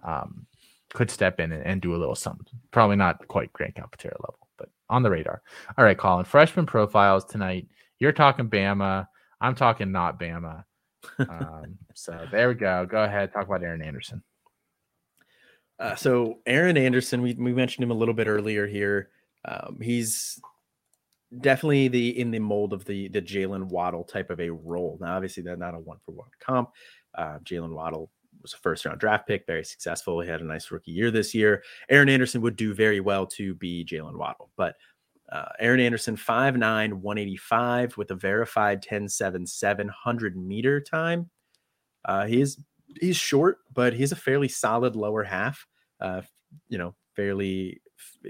Um, 0.02 0.46
could 0.92 1.10
step 1.10 1.38
in 1.38 1.52
and, 1.52 1.64
and, 1.64 1.80
do 1.80 1.94
a 1.94 1.98
little 1.98 2.16
something. 2.16 2.46
Probably 2.72 2.96
not 2.96 3.28
quite 3.28 3.52
Grant 3.52 3.76
Calcaterra 3.76 4.18
level, 4.20 4.48
but 4.58 4.70
on 4.88 5.02
the 5.02 5.10
radar. 5.10 5.42
All 5.78 5.84
right, 5.84 5.96
Colin. 5.96 6.24
Freshman 6.24 6.66
profiles 6.66 7.24
tonight. 7.24 7.68
You're 8.00 8.12
talking 8.12 8.48
Bama. 8.48 9.06
I'm 9.40 9.54
talking 9.54 9.92
not 9.92 10.20
Bama. 10.20 10.64
Um, 11.18 11.78
so 11.94 12.26
there 12.30 12.48
we 12.48 12.54
go. 12.54 12.86
Go 12.86 13.02
ahead. 13.02 13.32
Talk 13.32 13.46
about 13.46 13.62
Aaron 13.62 13.82
Anderson. 13.82 14.22
Uh, 15.78 15.94
so 15.94 16.40
Aaron 16.46 16.76
Anderson, 16.76 17.22
we, 17.22 17.34
we 17.34 17.54
mentioned 17.54 17.82
him 17.82 17.90
a 17.90 17.94
little 17.94 18.12
bit 18.12 18.26
earlier 18.26 18.66
here. 18.66 19.08
Um, 19.46 19.78
he's 19.80 20.38
definitely 21.40 21.88
the 21.88 22.18
in 22.18 22.30
the 22.30 22.38
mold 22.38 22.72
of 22.72 22.84
the 22.84 23.08
the 23.08 23.22
Jaylen 23.22 23.68
Waddle 23.68 24.04
type 24.04 24.30
of 24.30 24.40
a 24.40 24.50
role. 24.50 24.98
Now, 25.00 25.16
obviously, 25.16 25.42
they're 25.42 25.56
not 25.56 25.74
a 25.74 25.78
one 25.78 25.98
for 26.04 26.12
one 26.12 26.28
comp. 26.38 26.70
Uh, 27.14 27.38
Jaylen 27.38 27.72
Waddle 27.72 28.10
was 28.42 28.52
a 28.52 28.58
first 28.58 28.84
round 28.84 29.00
draft 29.00 29.26
pick, 29.26 29.46
very 29.46 29.64
successful. 29.64 30.20
He 30.20 30.28
had 30.28 30.40
a 30.40 30.44
nice 30.44 30.70
rookie 30.70 30.92
year 30.92 31.10
this 31.10 31.34
year. 31.34 31.62
Aaron 31.88 32.08
Anderson 32.08 32.40
would 32.42 32.56
do 32.56 32.74
very 32.74 33.00
well 33.00 33.26
to 33.28 33.54
be 33.54 33.84
Jaylen 33.84 34.16
Waddle, 34.16 34.50
but 34.56 34.76
uh, 35.30 35.46
Aaron 35.60 35.80
Anderson, 35.80 36.16
5'9, 36.16 36.92
185 36.94 37.96
with 37.96 38.10
a 38.10 38.14
verified 38.14 38.82
10 38.82 39.08
700 39.08 40.36
meter 40.36 40.80
time. 40.80 41.30
Uh, 42.04 42.26
he's 42.26 42.58
he's 43.00 43.16
short, 43.16 43.58
but 43.72 43.92
he's 43.92 44.12
a 44.12 44.16
fairly 44.16 44.48
solid 44.48 44.96
lower 44.96 45.22
half. 45.22 45.66
Uh, 46.00 46.22
you 46.68 46.78
know, 46.78 46.94
fairly 47.14 47.80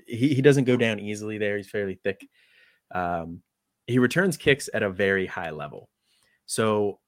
he, 0.06 0.34
he 0.34 0.42
doesn't 0.42 0.64
go 0.64 0.76
down 0.76 1.00
easily 1.00 1.38
there. 1.38 1.56
He's 1.56 1.70
fairly 1.70 1.98
thick. 2.02 2.26
Um, 2.94 3.42
he 3.86 3.98
returns 3.98 4.36
kicks 4.36 4.68
at 4.74 4.82
a 4.82 4.90
very 4.90 5.26
high 5.26 5.50
level. 5.50 5.88
So 6.46 6.98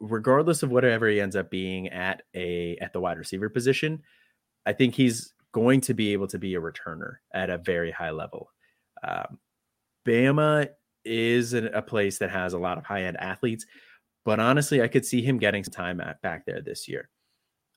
regardless 0.00 0.62
of 0.62 0.70
whatever 0.70 1.08
he 1.08 1.20
ends 1.20 1.36
up 1.36 1.50
being 1.50 1.88
at 1.88 2.22
a 2.34 2.76
at 2.80 2.92
the 2.92 3.00
wide 3.00 3.18
receiver 3.18 3.48
position, 3.48 4.02
I 4.66 4.72
think 4.72 4.94
he's 4.94 5.32
going 5.52 5.80
to 5.82 5.94
be 5.94 6.12
able 6.12 6.26
to 6.28 6.38
be 6.38 6.54
a 6.54 6.60
returner 6.60 7.14
at 7.32 7.50
a 7.50 7.58
very 7.58 7.90
high 7.90 8.10
level. 8.10 8.50
Um, 9.06 9.38
Bama 10.06 10.68
is 11.04 11.54
a 11.54 11.82
place 11.82 12.18
that 12.18 12.30
has 12.30 12.52
a 12.52 12.58
lot 12.58 12.78
of 12.78 12.84
high 12.84 13.04
end 13.04 13.16
athletes, 13.18 13.66
but 14.24 14.40
honestly, 14.40 14.82
I 14.82 14.88
could 14.88 15.06
see 15.06 15.22
him 15.22 15.38
getting 15.38 15.64
some 15.64 15.72
time 15.72 16.00
at, 16.00 16.20
back 16.22 16.44
there 16.46 16.60
this 16.60 16.88
year. 16.88 17.08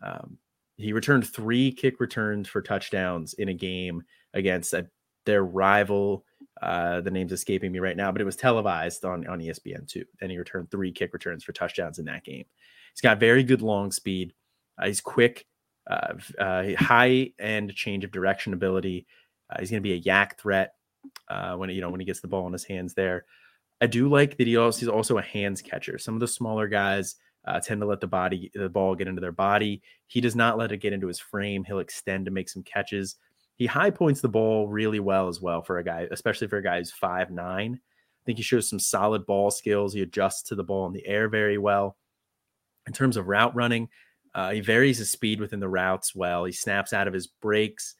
Um, 0.01 0.37
he 0.77 0.93
returned 0.93 1.27
three 1.27 1.71
kick 1.71 1.99
returns 1.99 2.47
for 2.47 2.61
touchdowns 2.61 3.33
in 3.35 3.49
a 3.49 3.53
game 3.53 4.03
against 4.33 4.73
a, 4.73 4.87
their 5.25 5.43
rival. 5.43 6.25
Uh, 6.61 7.01
the 7.01 7.11
name's 7.11 7.31
escaping 7.31 7.71
me 7.71 7.79
right 7.79 7.97
now, 7.97 8.11
but 8.11 8.21
it 8.21 8.25
was 8.25 8.35
televised 8.35 9.05
on, 9.05 9.27
on 9.27 9.39
ESPN2. 9.39 10.03
And 10.21 10.31
he 10.31 10.37
returned 10.37 10.71
three 10.71 10.91
kick 10.91 11.13
returns 11.13 11.43
for 11.43 11.53
touchdowns 11.53 11.99
in 11.99 12.05
that 12.05 12.23
game. 12.23 12.45
He's 12.93 13.01
got 13.01 13.19
very 13.19 13.43
good 13.43 13.61
long 13.61 13.91
speed. 13.91 14.33
Uh, 14.81 14.87
he's 14.87 15.01
quick, 15.01 15.45
uh, 15.89 16.13
uh 16.39 16.63
high 16.77 17.31
end 17.39 17.73
change 17.75 18.03
of 18.03 18.11
direction 18.11 18.53
ability. 18.53 19.05
Uh, 19.49 19.57
he's 19.59 19.69
going 19.69 19.83
to 19.83 19.87
be 19.87 19.93
a 19.93 20.01
YAC 20.01 20.37
threat 20.37 20.73
uh, 21.29 21.55
when 21.55 21.69
you 21.69 21.81
know 21.81 21.89
when 21.89 21.99
he 21.99 22.05
gets 22.05 22.21
the 22.21 22.27
ball 22.27 22.47
in 22.47 22.53
his 22.53 22.65
hands 22.65 22.93
there. 22.93 23.25
I 23.81 23.87
do 23.87 24.07
like 24.07 24.37
that 24.37 24.47
he 24.47 24.55
also 24.55 24.79
he's 24.79 24.89
also 24.89 25.17
a 25.17 25.21
hands 25.21 25.61
catcher. 25.61 25.97
Some 25.97 26.13
of 26.13 26.19
the 26.19 26.27
smaller 26.27 26.67
guys 26.67 27.15
uh, 27.45 27.59
tend 27.59 27.81
to 27.81 27.87
let 27.87 27.99
the 27.99 28.07
body 28.07 28.51
the 28.53 28.69
ball 28.69 28.95
get 28.95 29.07
into 29.07 29.21
their 29.21 29.31
body. 29.31 29.81
He 30.07 30.21
does 30.21 30.35
not 30.35 30.57
let 30.57 30.71
it 30.71 30.77
get 30.77 30.93
into 30.93 31.07
his 31.07 31.19
frame. 31.19 31.63
He'll 31.63 31.79
extend 31.79 32.25
to 32.25 32.31
make 32.31 32.49
some 32.49 32.63
catches. 32.63 33.15
He 33.55 33.65
high 33.65 33.91
points 33.91 34.21
the 34.21 34.29
ball 34.29 34.67
really 34.67 34.99
well 34.99 35.27
as 35.27 35.41
well 35.41 35.61
for 35.61 35.77
a 35.77 35.83
guy, 35.83 36.07
especially 36.11 36.47
for 36.47 36.57
a 36.57 36.63
guy 36.63 36.79
who's 36.79 36.91
five 36.91 37.29
nine. 37.29 37.79
I 37.83 38.25
think 38.25 38.37
he 38.37 38.43
shows 38.43 38.69
some 38.69 38.79
solid 38.79 39.25
ball 39.25 39.51
skills. 39.51 39.93
He 39.93 40.01
adjusts 40.01 40.43
to 40.43 40.55
the 40.55 40.63
ball 40.63 40.87
in 40.87 40.93
the 40.93 41.05
air 41.05 41.27
very 41.27 41.57
well. 41.57 41.97
In 42.87 42.93
terms 42.93 43.17
of 43.17 43.27
route 43.27 43.55
running, 43.55 43.89
uh, 44.33 44.51
he 44.51 44.61
varies 44.61 44.97
his 44.97 45.11
speed 45.11 45.39
within 45.39 45.59
the 45.59 45.67
routes 45.67 46.15
well. 46.15 46.45
He 46.45 46.53
snaps 46.53 46.93
out 46.93 47.07
of 47.07 47.13
his 47.13 47.27
breaks. 47.27 47.95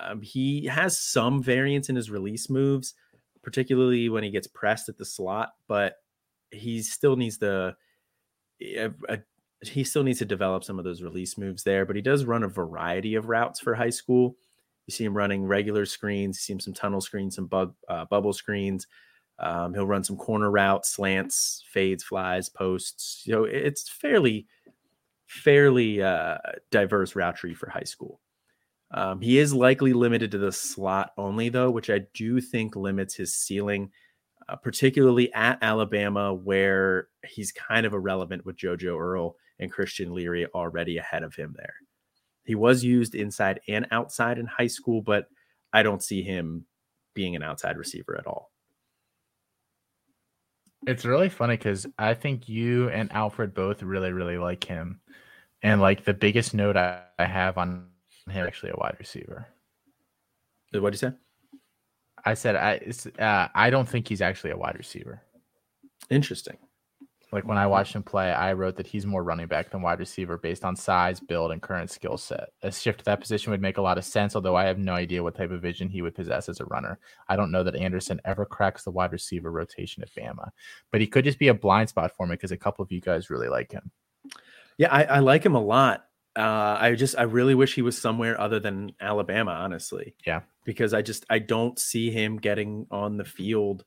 Um, 0.00 0.20
he 0.20 0.66
has 0.66 0.98
some 0.98 1.42
variance 1.42 1.88
in 1.88 1.96
his 1.96 2.10
release 2.10 2.50
moves, 2.50 2.94
particularly 3.42 4.08
when 4.08 4.24
he 4.24 4.30
gets 4.30 4.46
pressed 4.46 4.88
at 4.88 4.98
the 4.98 5.04
slot, 5.04 5.50
but 5.68 5.94
he 6.50 6.82
still 6.82 7.16
needs 7.16 7.38
to. 7.38 7.76
a, 8.60 8.90
a, 9.08 9.18
he 9.62 9.84
still 9.84 10.02
needs 10.02 10.18
to 10.18 10.24
develop 10.24 10.64
some 10.64 10.78
of 10.78 10.84
those 10.84 11.02
release 11.02 11.38
moves 11.38 11.62
there. 11.62 11.86
But 11.86 11.96
he 11.96 12.02
does 12.02 12.24
run 12.24 12.42
a 12.42 12.48
variety 12.48 13.14
of 13.14 13.28
routes 13.28 13.60
for 13.60 13.74
high 13.74 13.90
school. 13.90 14.36
You 14.86 14.92
see 14.92 15.04
him 15.04 15.16
running 15.16 15.44
regular 15.44 15.86
screens. 15.86 16.36
You 16.36 16.40
see 16.40 16.52
him 16.52 16.60
some 16.60 16.74
tunnel 16.74 17.00
screens, 17.00 17.36
some 17.36 17.46
bug, 17.46 17.74
uh, 17.88 18.04
bubble 18.04 18.32
screens. 18.32 18.86
Um, 19.38 19.74
he'll 19.74 19.86
run 19.86 20.04
some 20.04 20.16
corner 20.16 20.50
routes, 20.50 20.90
slants, 20.90 21.64
fades, 21.70 22.04
flies, 22.04 22.48
posts. 22.48 23.24
Know, 23.26 23.44
it's 23.44 23.88
fairly, 23.88 24.46
fairly 25.26 26.02
uh, 26.02 26.38
diverse 26.70 27.16
route 27.16 27.36
tree 27.36 27.54
for 27.54 27.68
high 27.68 27.84
school. 27.84 28.20
Um, 28.90 29.20
he 29.20 29.38
is 29.38 29.52
likely 29.52 29.92
limited 29.92 30.30
to 30.30 30.38
the 30.38 30.52
slot 30.52 31.12
only, 31.18 31.48
though, 31.48 31.70
which 31.70 31.90
I 31.90 32.02
do 32.14 32.40
think 32.40 32.76
limits 32.76 33.14
his 33.14 33.34
ceiling, 33.34 33.90
uh, 34.48 34.56
particularly 34.56 35.32
at 35.34 35.58
Alabama, 35.62 36.32
where 36.32 37.08
he's 37.26 37.52
kind 37.52 37.84
of 37.84 37.92
irrelevant 37.92 38.46
with 38.46 38.56
JoJo 38.56 38.98
Earle 38.98 39.36
and 39.58 39.72
Christian 39.72 40.14
Leary 40.14 40.46
already 40.46 40.98
ahead 40.98 41.22
of 41.22 41.34
him 41.34 41.54
there. 41.56 41.74
He 42.44 42.54
was 42.54 42.84
used 42.84 43.14
inside 43.14 43.60
and 43.66 43.86
outside 43.90 44.38
in 44.38 44.46
high 44.46 44.68
school, 44.68 45.02
but 45.02 45.26
I 45.72 45.82
don't 45.82 46.02
see 46.02 46.22
him 46.22 46.66
being 47.14 47.34
an 47.34 47.42
outside 47.42 47.76
receiver 47.76 48.16
at 48.16 48.26
all. 48.26 48.52
It's 50.86 51.04
really 51.04 51.28
funny 51.28 51.56
because 51.56 51.86
I 51.98 52.14
think 52.14 52.48
you 52.48 52.88
and 52.90 53.10
Alfred 53.12 53.52
both 53.52 53.82
really, 53.82 54.12
really 54.12 54.38
like 54.38 54.62
him. 54.62 55.00
And 55.62 55.80
like 55.80 56.04
the 56.04 56.14
biggest 56.14 56.54
note 56.54 56.76
I, 56.76 57.02
I 57.18 57.24
have 57.24 57.58
on 57.58 57.88
him 58.28 58.46
actually 58.46 58.70
a 58.70 58.76
wide 58.76 58.96
receiver. 58.98 59.46
What 60.72 60.92
did 60.92 61.02
you 61.02 61.08
say? 61.10 61.16
I 62.24 62.34
said 62.34 62.56
I 62.56 63.22
uh, 63.22 63.48
I 63.54 63.70
don't 63.70 63.88
think 63.88 64.08
he's 64.08 64.20
actually 64.20 64.50
a 64.50 64.56
wide 64.56 64.76
receiver. 64.76 65.22
Interesting. 66.10 66.58
Like 67.32 67.44
when 67.44 67.58
I 67.58 67.66
watched 67.66 67.94
him 67.94 68.04
play, 68.04 68.32
I 68.32 68.52
wrote 68.52 68.76
that 68.76 68.86
he's 68.86 69.04
more 69.04 69.24
running 69.24 69.48
back 69.48 69.70
than 69.70 69.82
wide 69.82 69.98
receiver 69.98 70.38
based 70.38 70.64
on 70.64 70.76
size, 70.76 71.18
build, 71.18 71.50
and 71.50 71.60
current 71.60 71.90
skill 71.90 72.16
set. 72.16 72.50
A 72.62 72.70
shift 72.70 73.00
to 73.00 73.04
that 73.06 73.20
position 73.20 73.50
would 73.50 73.60
make 73.60 73.78
a 73.78 73.82
lot 73.82 73.98
of 73.98 74.04
sense, 74.04 74.36
although 74.36 74.54
I 74.54 74.64
have 74.64 74.78
no 74.78 74.94
idea 74.94 75.22
what 75.22 75.34
type 75.34 75.50
of 75.50 75.60
vision 75.60 75.88
he 75.88 76.02
would 76.02 76.14
possess 76.14 76.48
as 76.48 76.60
a 76.60 76.66
runner. 76.66 77.00
I 77.28 77.34
don't 77.34 77.50
know 77.50 77.64
that 77.64 77.74
Anderson 77.74 78.20
ever 78.24 78.46
cracks 78.46 78.84
the 78.84 78.92
wide 78.92 79.12
receiver 79.12 79.50
rotation 79.50 80.04
at 80.04 80.14
Bama, 80.14 80.50
but 80.92 81.00
he 81.00 81.06
could 81.08 81.24
just 81.24 81.40
be 81.40 81.48
a 81.48 81.54
blind 81.54 81.88
spot 81.88 82.12
for 82.16 82.26
me 82.26 82.34
because 82.34 82.52
a 82.52 82.56
couple 82.56 82.84
of 82.84 82.92
you 82.92 83.00
guys 83.00 83.28
really 83.28 83.48
like 83.48 83.72
him. 83.72 83.90
Yeah, 84.78 84.92
I, 84.92 85.04
I 85.04 85.18
like 85.18 85.44
him 85.44 85.56
a 85.56 85.60
lot. 85.60 86.05
Uh, 86.36 86.76
I 86.78 86.94
just 86.94 87.18
I 87.18 87.22
really 87.22 87.54
wish 87.54 87.74
he 87.74 87.82
was 87.82 87.96
somewhere 87.96 88.38
other 88.38 88.60
than 88.60 88.92
Alabama, 89.00 89.52
honestly. 89.52 90.14
Yeah, 90.26 90.42
because 90.64 90.92
I 90.92 91.00
just 91.00 91.24
I 91.30 91.38
don't 91.38 91.78
see 91.78 92.10
him 92.10 92.36
getting 92.36 92.86
on 92.90 93.16
the 93.16 93.24
field 93.24 93.84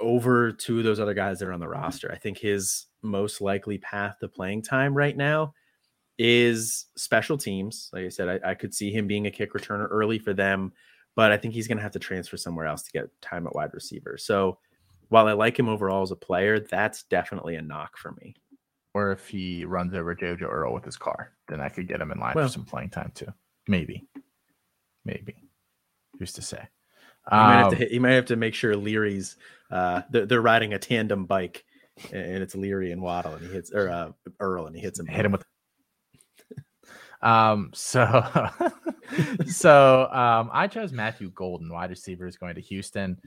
over 0.00 0.52
to 0.52 0.82
those 0.82 1.00
other 1.00 1.14
guys 1.14 1.40
that 1.40 1.48
are 1.48 1.52
on 1.52 1.58
the 1.58 1.68
roster. 1.68 2.10
I 2.12 2.18
think 2.18 2.38
his 2.38 2.86
most 3.02 3.40
likely 3.40 3.78
path 3.78 4.18
to 4.20 4.28
playing 4.28 4.62
time 4.62 4.94
right 4.94 5.16
now 5.16 5.54
is 6.18 6.86
special 6.96 7.36
teams. 7.36 7.90
Like 7.92 8.04
I 8.04 8.08
said, 8.08 8.28
I, 8.28 8.50
I 8.50 8.54
could 8.54 8.72
see 8.72 8.92
him 8.92 9.08
being 9.08 9.26
a 9.26 9.30
kick 9.30 9.54
returner 9.54 9.88
early 9.90 10.20
for 10.20 10.32
them, 10.32 10.72
but 11.16 11.32
I 11.32 11.36
think 11.36 11.52
he's 11.52 11.66
going 11.66 11.78
to 11.78 11.82
have 11.82 11.92
to 11.92 11.98
transfer 11.98 12.36
somewhere 12.36 12.66
else 12.66 12.82
to 12.82 12.92
get 12.92 13.08
time 13.20 13.46
at 13.48 13.56
wide 13.56 13.74
receiver. 13.74 14.16
So 14.18 14.58
while 15.08 15.26
I 15.26 15.32
like 15.32 15.58
him 15.58 15.68
overall 15.68 16.02
as 16.02 16.12
a 16.12 16.16
player, 16.16 16.60
that's 16.60 17.02
definitely 17.04 17.56
a 17.56 17.62
knock 17.62 17.96
for 17.98 18.12
me 18.12 18.36
or 18.94 19.12
if 19.12 19.28
he 19.28 19.64
runs 19.64 19.94
over 19.94 20.14
Jojo 20.14 20.42
Earle 20.42 20.74
with 20.74 20.84
his 20.84 20.96
car, 20.96 21.32
then 21.48 21.60
I 21.60 21.68
could 21.68 21.88
get 21.88 22.00
him 22.00 22.10
in 22.10 22.18
line 22.18 22.32
well, 22.34 22.46
for 22.46 22.52
some 22.52 22.64
playing 22.64 22.90
time 22.90 23.12
too. 23.14 23.32
Maybe, 23.66 24.06
maybe. 25.04 25.36
Who's 26.18 26.32
to 26.34 26.42
say? 26.42 26.68
You, 27.30 27.38
um, 27.38 27.46
might 27.46 27.56
have 27.56 27.68
to 27.70 27.76
um, 27.76 27.78
hit, 27.78 27.90
you 27.92 28.00
might 28.00 28.12
have 28.12 28.24
to 28.26 28.36
make 28.36 28.54
sure 28.54 28.74
Leary's 28.74 29.36
uh, 29.70 30.02
they're, 30.10 30.26
they're, 30.26 30.40
riding 30.40 30.72
a 30.72 30.78
tandem 30.78 31.26
bike, 31.26 31.64
and 32.12 32.42
it's 32.42 32.54
Leary 32.54 32.92
and 32.92 33.02
Waddle, 33.02 33.34
and 33.34 33.46
he 33.46 33.52
hits 33.52 33.70
or 33.72 33.90
uh, 33.90 34.10
Earle, 34.40 34.66
and 34.66 34.74
he 34.74 34.80
hits 34.80 34.98
him. 34.98 35.06
Hit 35.06 35.26
him 35.26 35.32
with. 35.32 35.44
um. 37.22 37.70
So, 37.74 38.24
so 39.46 40.08
um, 40.10 40.50
I 40.52 40.66
chose 40.68 40.92
Matthew 40.92 41.30
Golden, 41.30 41.72
wide 41.72 41.90
receiver, 41.90 42.26
is 42.26 42.36
going 42.36 42.54
to 42.54 42.62
Houston. 42.62 43.18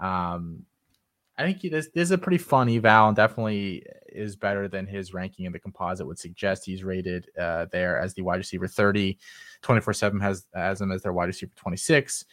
Um, 0.00 0.64
I 1.38 1.44
think 1.44 1.60
he, 1.60 1.68
this, 1.68 1.88
this 1.94 2.04
is 2.04 2.10
a 2.12 2.18
pretty 2.18 2.38
fun 2.38 2.68
eval 2.68 3.08
and 3.08 3.16
definitely 3.16 3.84
is 4.08 4.36
better 4.36 4.68
than 4.68 4.86
his 4.86 5.12
ranking 5.12 5.44
in 5.44 5.52
the 5.52 5.58
composite 5.58 6.06
would 6.06 6.18
suggest. 6.18 6.64
He's 6.64 6.82
rated 6.82 7.28
uh, 7.38 7.66
there 7.70 7.98
as 7.98 8.14
the 8.14 8.22
wide 8.22 8.36
receiver 8.36 8.66
30. 8.66 9.18
24 9.62 9.92
7 9.92 10.20
has, 10.20 10.46
has 10.54 10.80
him 10.80 10.92
as 10.92 11.02
their 11.02 11.12
wide 11.12 11.26
receiver 11.26 11.52
26. 11.56 12.24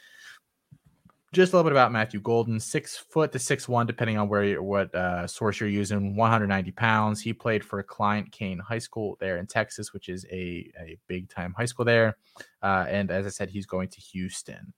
Just 1.34 1.52
a 1.52 1.56
little 1.56 1.68
bit 1.68 1.74
about 1.74 1.92
Matthew 1.92 2.20
Golden, 2.20 2.60
six 2.60 2.96
foot 2.96 3.32
to 3.32 3.40
six 3.40 3.68
one, 3.68 3.88
depending 3.88 4.20
on 4.20 4.30
where 4.30 4.44
you, 4.44 4.62
what 4.62 4.94
uh, 4.94 5.26
source 5.26 5.60
you're 5.60 5.68
using. 5.68 6.16
190 6.16 6.72
pounds. 6.74 7.20
He 7.20 7.34
played 7.34 7.66
for 7.66 7.82
Client 7.82 8.32
Kane 8.32 8.60
High 8.60 8.78
School 8.78 9.18
there 9.20 9.38
in 9.38 9.48
Texas, 9.48 9.94
which 9.94 10.10
is 10.10 10.28
a, 10.32 10.72
a 10.80 10.96
big 11.08 11.28
time 11.30 11.56
high 11.58 11.66
school 11.66 11.86
there. 11.86 12.18
Uh, 12.62 12.86
and 12.88 13.10
as 13.10 13.26
I 13.26 13.30
said, 13.30 13.50
he's 13.50 13.66
going 13.66 13.90
to 13.90 14.00
Houston. 14.00 14.74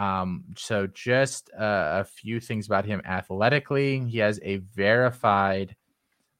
Um, 0.00 0.44
so 0.56 0.86
just 0.86 1.50
uh, 1.52 2.00
a 2.00 2.04
few 2.04 2.40
things 2.40 2.64
about 2.64 2.86
him 2.86 3.02
athletically. 3.04 4.00
He 4.08 4.18
has 4.18 4.40
a 4.42 4.56
verified 4.74 5.76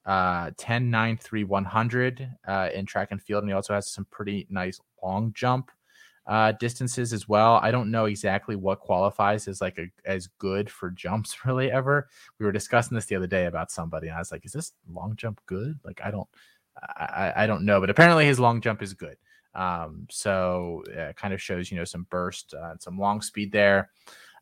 uh 0.07 0.51
10 0.57 0.91
9 0.91 1.19
3 1.19 1.45
100 1.45 2.31
uh 2.49 2.71
in 2.75 2.87
track 2.87 3.09
and 3.11 3.21
field 3.21 3.43
and 3.43 3.51
he 3.51 3.55
also 3.55 3.75
has 3.75 3.93
some 3.93 4.07
pretty 4.11 4.47
nice 4.49 4.81
long 5.03 5.31
jump 5.35 5.71
uh 6.27 6.53
distances 6.53 7.13
as 7.13 7.29
well. 7.29 7.61
I 7.63 7.71
don't 7.71 7.91
know 7.91 8.07
exactly 8.07 8.57
what 8.57 8.81
qualifies 8.81 9.47
as 9.47 9.61
like 9.61 9.77
a 9.77 9.89
as 10.07 10.27
good 10.39 10.71
for 10.71 10.89
jumps 10.91 11.37
really 11.45 11.71
ever. 11.71 12.09
We 12.39 12.47
were 12.47 12.53
discussing 12.53 12.95
this 12.95 13.05
the 13.05 13.17
other 13.17 13.27
day 13.27 13.45
about 13.45 13.71
somebody 13.71 14.09
and 14.09 14.17
i 14.17 14.21
was 14.21 14.33
like 14.33 14.47
is 14.47 14.53
this 14.53 14.73
long 14.91 15.17
jump 15.17 15.39
good? 15.45 15.79
Like 15.85 16.01
i 16.03 16.11
don't 16.11 16.29
i 16.97 17.33
i 17.37 17.47
don't 17.47 17.67
know 17.67 17.79
but 17.79 17.91
apparently 17.91 18.25
his 18.25 18.41
long 18.41 18.63
jump 18.63 18.81
is 18.81 18.95
good 18.95 19.19
um 19.55 20.07
so 20.11 20.83
it 20.89 21.17
kind 21.17 21.35
of 21.35 21.43
shows 21.43 21.71
you 21.71 21.77
know 21.77 21.85
some 21.85 22.07
burst 22.11 22.55
uh, 22.55 22.75
some 22.79 22.99
long 22.99 23.21
speed 23.21 23.51
there 23.53 23.91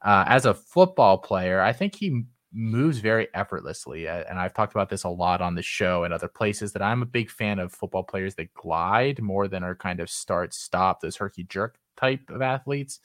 uh, 0.03 0.25
as 0.29 0.47
a 0.47 0.55
football 0.55 1.19
player 1.19 1.61
i 1.61 1.73
think 1.73 1.95
he 1.95 2.25
moves 2.53 2.99
very 2.99 3.29
effortlessly. 3.35 4.09
And 4.09 4.39
I've 4.39 4.55
talked 4.55 4.73
about 4.73 4.89
this 4.89 5.05
a 5.05 5.09
lot 5.09 5.41
on 5.41 5.55
the 5.55 5.63
show 5.63 6.05
and 6.05 6.15
other 6.15 6.29
places 6.29 6.73
that 6.73 6.83
I'm 6.83 7.03
a 7.03 7.07
big 7.07 7.31
fan 7.31 7.59
of 7.59 7.73
football 7.73 8.03
players 8.03 8.35
that 8.37 8.53
glide 8.55 9.21
more 9.21 9.49
than 9.49 9.63
are 9.63 9.75
kind 9.75 10.01
of 10.01 10.11
start 10.11 10.55
stop, 10.55 11.01
those 11.01 11.17
herky 11.17 11.45
jerk 11.45 11.79
type 11.97 12.31
of 12.31 12.43
athletes. 12.43 13.01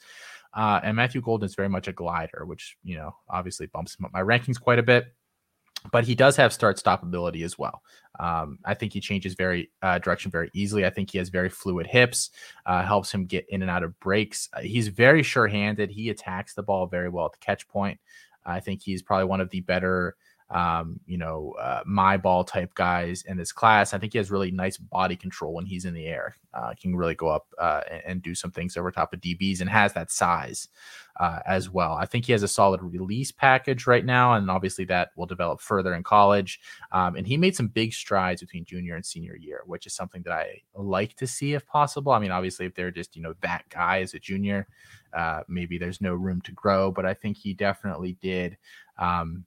Uh, 0.54 0.80
and 0.82 0.96
Matthew 0.96 1.20
Golden 1.20 1.46
is 1.46 1.54
very 1.54 1.68
much 1.68 1.88
a 1.88 1.92
glider, 1.92 2.44
which, 2.46 2.76
you 2.84 2.96
know, 2.96 3.14
obviously 3.28 3.66
bumps 3.66 3.96
him 3.98 4.04
up 4.04 4.12
my 4.12 4.22
rankings 4.22 4.60
quite 4.60 4.78
a 4.78 4.84
bit. 4.84 5.14
But 5.92 6.04
he 6.04 6.14
does 6.14 6.36
have 6.36 6.52
start 6.52 6.78
stop 6.78 7.02
ability 7.02 7.42
as 7.42 7.58
well. 7.58 7.82
Um, 8.18 8.58
I 8.64 8.74
think 8.74 8.92
he 8.92 9.00
changes 9.00 9.34
very 9.34 9.70
uh, 9.82 9.98
direction 9.98 10.30
very 10.30 10.50
easily. 10.54 10.86
I 10.86 10.90
think 10.90 11.10
he 11.10 11.18
has 11.18 11.28
very 11.28 11.48
fluid 11.48 11.86
hips, 11.86 12.30
uh, 12.66 12.82
helps 12.82 13.12
him 13.12 13.26
get 13.26 13.46
in 13.48 13.62
and 13.62 13.70
out 13.70 13.82
of 13.82 13.98
breaks. 14.00 14.48
Uh, 14.52 14.60
he's 14.60 14.88
very 14.88 15.22
sure 15.22 15.46
handed. 15.46 15.90
He 15.90 16.10
attacks 16.10 16.54
the 16.54 16.62
ball 16.62 16.86
very 16.86 17.08
well 17.08 17.26
at 17.26 17.32
the 17.32 17.38
catch 17.38 17.68
point. 17.68 17.98
I 18.46 18.60
think 18.60 18.82
he's 18.82 19.02
probably 19.02 19.26
one 19.26 19.40
of 19.40 19.50
the 19.50 19.60
better, 19.60 20.16
um, 20.50 21.00
you 21.06 21.16
know, 21.16 21.54
uh, 21.60 21.82
my 21.86 22.16
ball 22.16 22.44
type 22.44 22.74
guys 22.74 23.24
in 23.26 23.36
this 23.36 23.50
class. 23.50 23.94
I 23.94 23.98
think 23.98 24.12
he 24.12 24.18
has 24.18 24.30
really 24.30 24.50
nice 24.50 24.76
body 24.76 25.16
control 25.16 25.54
when 25.54 25.64
he's 25.64 25.84
in 25.84 25.94
the 25.94 26.06
air. 26.06 26.36
Uh, 26.52 26.72
can 26.80 26.94
really 26.94 27.14
go 27.16 27.28
up 27.28 27.46
uh, 27.58 27.80
and, 27.90 28.02
and, 28.06 28.22
do 28.22 28.32
some 28.32 28.52
things 28.52 28.76
over 28.76 28.92
top 28.92 29.12
of 29.12 29.20
DBs 29.20 29.60
and 29.60 29.68
has 29.68 29.92
that 29.92 30.08
size 30.08 30.68
uh, 31.18 31.40
as 31.46 31.68
well. 31.68 31.94
I 31.94 32.06
think 32.06 32.26
he 32.26 32.32
has 32.32 32.44
a 32.44 32.48
solid 32.48 32.80
release 32.80 33.32
package 33.32 33.88
right 33.88 34.04
now, 34.04 34.34
and 34.34 34.48
obviously 34.48 34.84
that 34.84 35.10
will 35.16 35.26
develop 35.26 35.60
further 35.60 35.94
in 35.94 36.04
college. 36.04 36.60
Um, 36.92 37.16
and 37.16 37.26
he 37.26 37.36
made 37.36 37.56
some 37.56 37.66
big 37.66 37.92
strides 37.92 38.40
between 38.40 38.64
junior 38.64 38.94
and 38.94 39.04
senior 39.04 39.34
year, 39.34 39.62
which 39.66 39.84
is 39.84 39.94
something 39.94 40.22
that 40.22 40.32
I 40.32 40.60
like 40.76 41.16
to 41.16 41.26
see 41.26 41.54
if 41.54 41.66
possible. 41.66 42.12
I 42.12 42.20
mean, 42.20 42.30
obviously, 42.30 42.66
if 42.66 42.74
they're 42.76 42.92
just 42.92 43.16
you 43.16 43.22
know 43.22 43.34
that 43.40 43.64
guy 43.68 44.02
as 44.02 44.14
a 44.14 44.20
junior, 44.20 44.68
uh, 45.12 45.40
maybe 45.48 45.76
there's 45.76 46.00
no 46.00 46.14
room 46.14 46.40
to 46.42 46.52
grow, 46.52 46.92
but 46.92 47.04
I 47.04 47.14
think 47.14 47.36
he 47.36 47.54
definitely 47.54 48.16
did. 48.20 48.56
Um, 48.96 49.44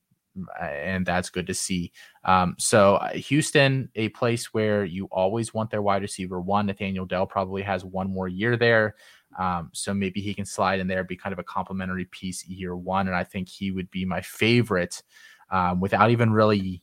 and 0.59 1.05
that's 1.05 1.29
good 1.29 1.47
to 1.47 1.53
see. 1.53 1.91
Um, 2.23 2.55
so 2.57 2.95
uh, 2.95 3.13
Houston, 3.13 3.89
a 3.95 4.09
place 4.09 4.53
where 4.53 4.85
you 4.85 5.05
always 5.11 5.53
want 5.53 5.69
their 5.69 5.81
wide 5.81 6.01
receiver 6.01 6.41
one. 6.41 6.65
Nathaniel 6.65 7.05
Dell 7.05 7.25
probably 7.25 7.61
has 7.61 7.85
one 7.85 8.11
more 8.11 8.27
year 8.27 8.57
there. 8.57 8.95
Um, 9.37 9.69
so 9.73 9.93
maybe 9.93 10.21
he 10.21 10.33
can 10.33 10.45
slide 10.45 10.79
in 10.79 10.87
there, 10.87 11.03
be 11.03 11.15
kind 11.15 11.33
of 11.33 11.39
a 11.39 11.43
complementary 11.43 12.05
piece 12.05 12.45
year 12.47 12.75
one. 12.75 13.07
And 13.07 13.15
I 13.15 13.23
think 13.23 13.49
he 13.49 13.71
would 13.71 13.89
be 13.91 14.05
my 14.05 14.21
favorite 14.21 15.03
um, 15.51 15.79
without 15.79 16.09
even 16.11 16.31
really 16.31 16.81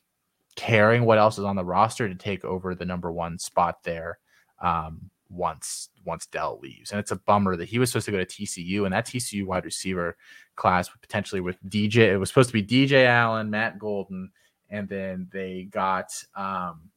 caring 0.57 1.05
what 1.05 1.19
else 1.19 1.39
is 1.39 1.45
on 1.45 1.57
the 1.57 1.65
roster 1.65 2.09
to 2.09 2.15
take 2.15 2.45
over 2.45 2.75
the 2.75 2.85
number 2.85 3.11
one 3.11 3.39
spot 3.39 3.83
there 3.83 4.19
um, 4.63 5.11
once 5.29 5.89
once 6.05 6.27
Dell 6.27 6.59
leaves. 6.63 6.91
And 6.91 7.01
it's 7.01 7.11
a 7.11 7.17
bummer 7.17 7.57
that 7.57 7.69
he 7.69 7.79
was 7.79 7.91
supposed 7.91 8.07
to 8.07 8.13
go 8.13 8.23
to 8.23 8.27
TCU 8.27 8.85
and 8.85 8.93
that 8.93 9.07
TCU 9.07 9.47
wide 9.47 9.65
receiver 9.65 10.17
class 10.57 10.89
potentially 10.89 11.41
with 11.41 11.63
DJ. 11.69 12.13
It 12.13 12.19
was 12.19 12.29
supposed 12.29 12.51
to 12.51 12.63
be 12.63 12.63
DJ 12.63 13.07
Allen, 13.07 13.51
Matt 13.51 13.79
Golden, 13.79 14.31
and 14.71 14.89
then 14.89 15.29
they 15.33 15.69
got 15.71 16.13
um, 16.35 16.91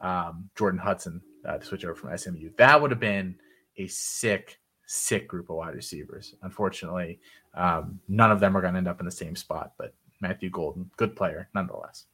um, 0.00 0.50
Jordan 0.56 0.78
Hudson 0.78 1.20
uh, 1.46 1.58
to 1.58 1.64
switch 1.64 1.84
over 1.84 1.94
from 1.94 2.16
SMU. 2.16 2.50
That 2.56 2.80
would 2.80 2.90
have 2.90 3.00
been 3.00 3.36
a 3.76 3.86
sick 3.86 4.58
sick 4.86 5.26
group 5.26 5.50
of 5.50 5.56
wide 5.56 5.74
receivers. 5.74 6.34
Unfortunately, 6.42 7.18
um, 7.54 7.98
none 8.08 8.30
of 8.30 8.40
them 8.40 8.56
are 8.56 8.60
going 8.60 8.74
to 8.74 8.78
end 8.78 8.88
up 8.88 9.00
in 9.00 9.06
the 9.06 9.12
same 9.12 9.36
spot. 9.36 9.72
But 9.78 9.94
Matthew 10.20 10.50
Golden, 10.50 10.90
good 10.96 11.16
player 11.16 11.48
nonetheless. 11.54 12.06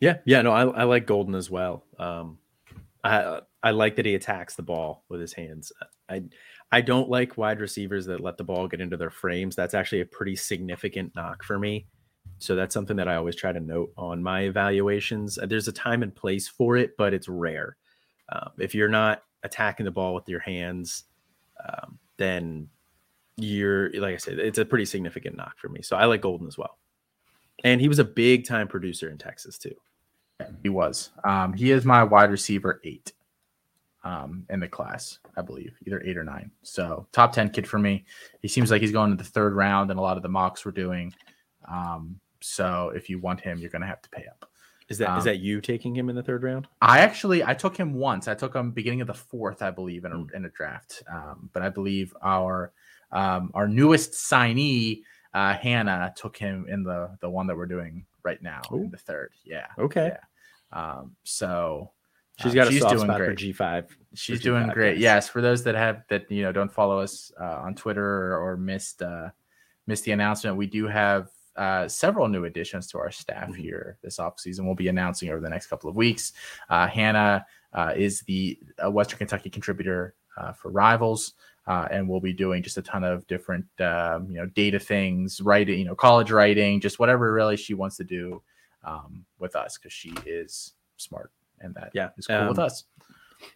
Yeah, 0.00 0.18
yeah, 0.24 0.42
no, 0.42 0.50
I, 0.50 0.64
I 0.66 0.82
like 0.82 1.06
Golden 1.06 1.36
as 1.36 1.48
well. 1.48 1.84
Um, 1.98 2.38
I 3.04 3.40
I 3.62 3.70
like 3.70 3.96
that 3.96 4.06
he 4.06 4.14
attacks 4.14 4.56
the 4.56 4.62
ball 4.62 5.04
with 5.08 5.20
his 5.20 5.32
hands. 5.32 5.72
I 6.08 6.24
I 6.72 6.80
don't 6.80 7.10
like 7.10 7.36
wide 7.36 7.60
receivers 7.60 8.06
that 8.06 8.20
let 8.20 8.38
the 8.38 8.44
ball 8.44 8.66
get 8.66 8.80
into 8.80 8.96
their 8.96 9.10
frames. 9.10 9.54
That's 9.54 9.74
actually 9.74 10.00
a 10.00 10.06
pretty 10.06 10.34
significant 10.34 11.14
knock 11.14 11.44
for 11.44 11.58
me. 11.58 11.86
So 12.38 12.56
that's 12.56 12.72
something 12.72 12.96
that 12.96 13.08
I 13.08 13.16
always 13.16 13.36
try 13.36 13.52
to 13.52 13.60
note 13.60 13.92
on 13.96 14.22
my 14.22 14.42
evaluations. 14.42 15.38
There's 15.46 15.68
a 15.68 15.72
time 15.72 16.02
and 16.02 16.14
place 16.14 16.48
for 16.48 16.78
it, 16.78 16.96
but 16.96 17.12
it's 17.12 17.28
rare. 17.28 17.76
Um, 18.30 18.50
if 18.58 18.74
you're 18.74 18.88
not 18.88 19.22
attacking 19.42 19.84
the 19.84 19.90
ball 19.90 20.14
with 20.14 20.28
your 20.28 20.40
hands, 20.40 21.04
um, 21.68 21.98
then 22.16 22.68
you're 23.36 23.90
like 24.00 24.14
I 24.14 24.16
said, 24.16 24.38
it's 24.38 24.58
a 24.58 24.64
pretty 24.64 24.86
significant 24.86 25.36
knock 25.36 25.58
for 25.58 25.68
me. 25.68 25.82
So 25.82 25.96
I 25.96 26.06
like 26.06 26.22
Golden 26.22 26.46
as 26.46 26.56
well. 26.56 26.78
And 27.64 27.80
he 27.80 27.88
was 27.88 27.98
a 27.98 28.04
big 28.04 28.46
time 28.46 28.66
producer 28.66 29.10
in 29.10 29.18
Texas 29.18 29.58
too. 29.58 29.74
He 30.62 30.68
was. 30.70 31.10
Um, 31.24 31.52
he 31.52 31.70
is 31.70 31.84
my 31.84 32.02
wide 32.02 32.30
receiver 32.30 32.80
eight 32.82 33.12
um, 34.04 34.44
in 34.50 34.60
the 34.60 34.68
class, 34.68 35.18
I 35.36 35.42
believe, 35.42 35.74
either 35.86 36.02
eight 36.02 36.16
or 36.16 36.24
nine. 36.24 36.50
So 36.62 37.06
top 37.12 37.32
ten 37.32 37.50
kid 37.50 37.66
for 37.66 37.78
me. 37.78 38.04
He 38.40 38.48
seems 38.48 38.70
like 38.70 38.80
he's 38.80 38.92
going 38.92 39.10
to 39.10 39.22
the 39.22 39.28
third 39.28 39.54
round, 39.54 39.90
and 39.90 39.98
a 39.98 40.02
lot 40.02 40.16
of 40.16 40.22
the 40.22 40.28
mocks 40.28 40.64
we're 40.64 40.72
doing. 40.72 41.14
Um, 41.70 42.18
so 42.40 42.92
if 42.94 43.08
you 43.08 43.18
want 43.18 43.40
him, 43.40 43.58
you're 43.58 43.70
going 43.70 43.82
to 43.82 43.88
have 43.88 44.02
to 44.02 44.10
pay 44.10 44.26
up. 44.26 44.48
Is 44.88 44.98
that 44.98 45.10
um, 45.10 45.18
is 45.18 45.24
that 45.24 45.38
you 45.38 45.60
taking 45.60 45.94
him 45.94 46.10
in 46.10 46.16
the 46.16 46.22
third 46.22 46.42
round? 46.42 46.66
I 46.80 46.98
actually 46.98 47.44
I 47.44 47.54
took 47.54 47.76
him 47.76 47.94
once. 47.94 48.28
I 48.28 48.34
took 48.34 48.54
him 48.54 48.72
beginning 48.72 49.00
of 49.00 49.06
the 49.06 49.14
fourth, 49.14 49.62
I 49.62 49.70
believe, 49.70 50.04
in 50.04 50.12
a, 50.12 50.16
mm. 50.16 50.34
in 50.34 50.44
a 50.44 50.50
draft. 50.50 51.02
Um, 51.10 51.48
but 51.52 51.62
I 51.62 51.68
believe 51.68 52.14
our 52.22 52.72
um, 53.12 53.50
our 53.54 53.68
newest 53.68 54.12
signee, 54.12 55.02
uh, 55.34 55.54
Hannah, 55.54 56.12
took 56.16 56.36
him 56.36 56.66
in 56.68 56.82
the 56.82 57.16
the 57.20 57.30
one 57.30 57.46
that 57.46 57.56
we're 57.56 57.66
doing 57.66 58.04
right 58.24 58.42
now 58.42 58.60
Ooh. 58.72 58.82
in 58.82 58.90
the 58.90 58.98
third. 58.98 59.30
Yeah. 59.44 59.66
Okay. 59.78 60.12
Yeah. 60.12 60.18
Um, 60.72 61.16
so 61.22 61.90
she's 62.40 62.52
uh, 62.52 62.54
got 62.54 62.68
a 62.68 62.70
she's 62.70 62.80
soft 62.80 62.94
doing 62.94 63.06
spot 63.06 63.18
great. 63.18 63.26
for 63.28 63.34
G 63.34 63.52
five. 63.52 63.96
She's 64.14 64.40
doing 64.40 64.64
G5, 64.64 64.74
great. 64.74 64.98
Yes. 64.98 65.02
yes. 65.02 65.28
For 65.28 65.40
those 65.40 65.64
that 65.64 65.74
have 65.74 66.04
that 66.08 66.30
you 66.30 66.42
know 66.42 66.52
don't 66.52 66.72
follow 66.72 67.00
us 67.00 67.32
uh, 67.40 67.60
on 67.62 67.74
Twitter 67.74 68.04
or, 68.04 68.38
or 68.38 68.56
missed 68.56 69.02
uh, 69.02 69.30
missed 69.86 70.04
the 70.04 70.12
announcement, 70.12 70.56
we 70.56 70.66
do 70.66 70.86
have 70.86 71.28
uh, 71.56 71.86
several 71.88 72.28
new 72.28 72.44
additions 72.44 72.86
to 72.88 72.98
our 72.98 73.10
staff 73.10 73.44
mm-hmm. 73.44 73.62
here 73.62 73.98
this 74.02 74.18
offseason. 74.18 74.64
We'll 74.64 74.74
be 74.74 74.88
announcing 74.88 75.30
over 75.30 75.40
the 75.40 75.50
next 75.50 75.66
couple 75.66 75.88
of 75.90 75.96
weeks. 75.96 76.32
Uh, 76.68 76.86
Hannah 76.86 77.44
uh, 77.72 77.92
is 77.96 78.20
the 78.22 78.58
uh, 78.84 78.90
Western 78.90 79.18
Kentucky 79.18 79.50
contributor 79.50 80.14
uh, 80.36 80.52
for 80.52 80.70
Rivals. 80.70 81.34
Uh, 81.64 81.86
and 81.92 82.08
we'll 82.08 82.20
be 82.20 82.32
doing 82.32 82.60
just 82.60 82.76
a 82.76 82.82
ton 82.82 83.04
of 83.04 83.24
different, 83.28 83.64
um, 83.80 84.28
you 84.28 84.36
know, 84.36 84.46
data 84.46 84.80
things, 84.80 85.40
writing, 85.40 85.78
you 85.78 85.84
know, 85.84 85.94
college 85.94 86.32
writing, 86.32 86.80
just 86.80 86.98
whatever 86.98 87.32
really 87.32 87.56
she 87.56 87.72
wants 87.72 87.96
to 87.96 88.02
do 88.02 88.42
um, 88.82 89.24
with 89.38 89.54
us 89.54 89.78
because 89.78 89.92
she 89.92 90.12
is 90.26 90.72
smart 90.96 91.30
and 91.62 91.74
that 91.74 91.90
yeah. 91.94 92.10
is 92.18 92.26
cool 92.26 92.36
um, 92.36 92.48
with 92.48 92.58
us. 92.58 92.84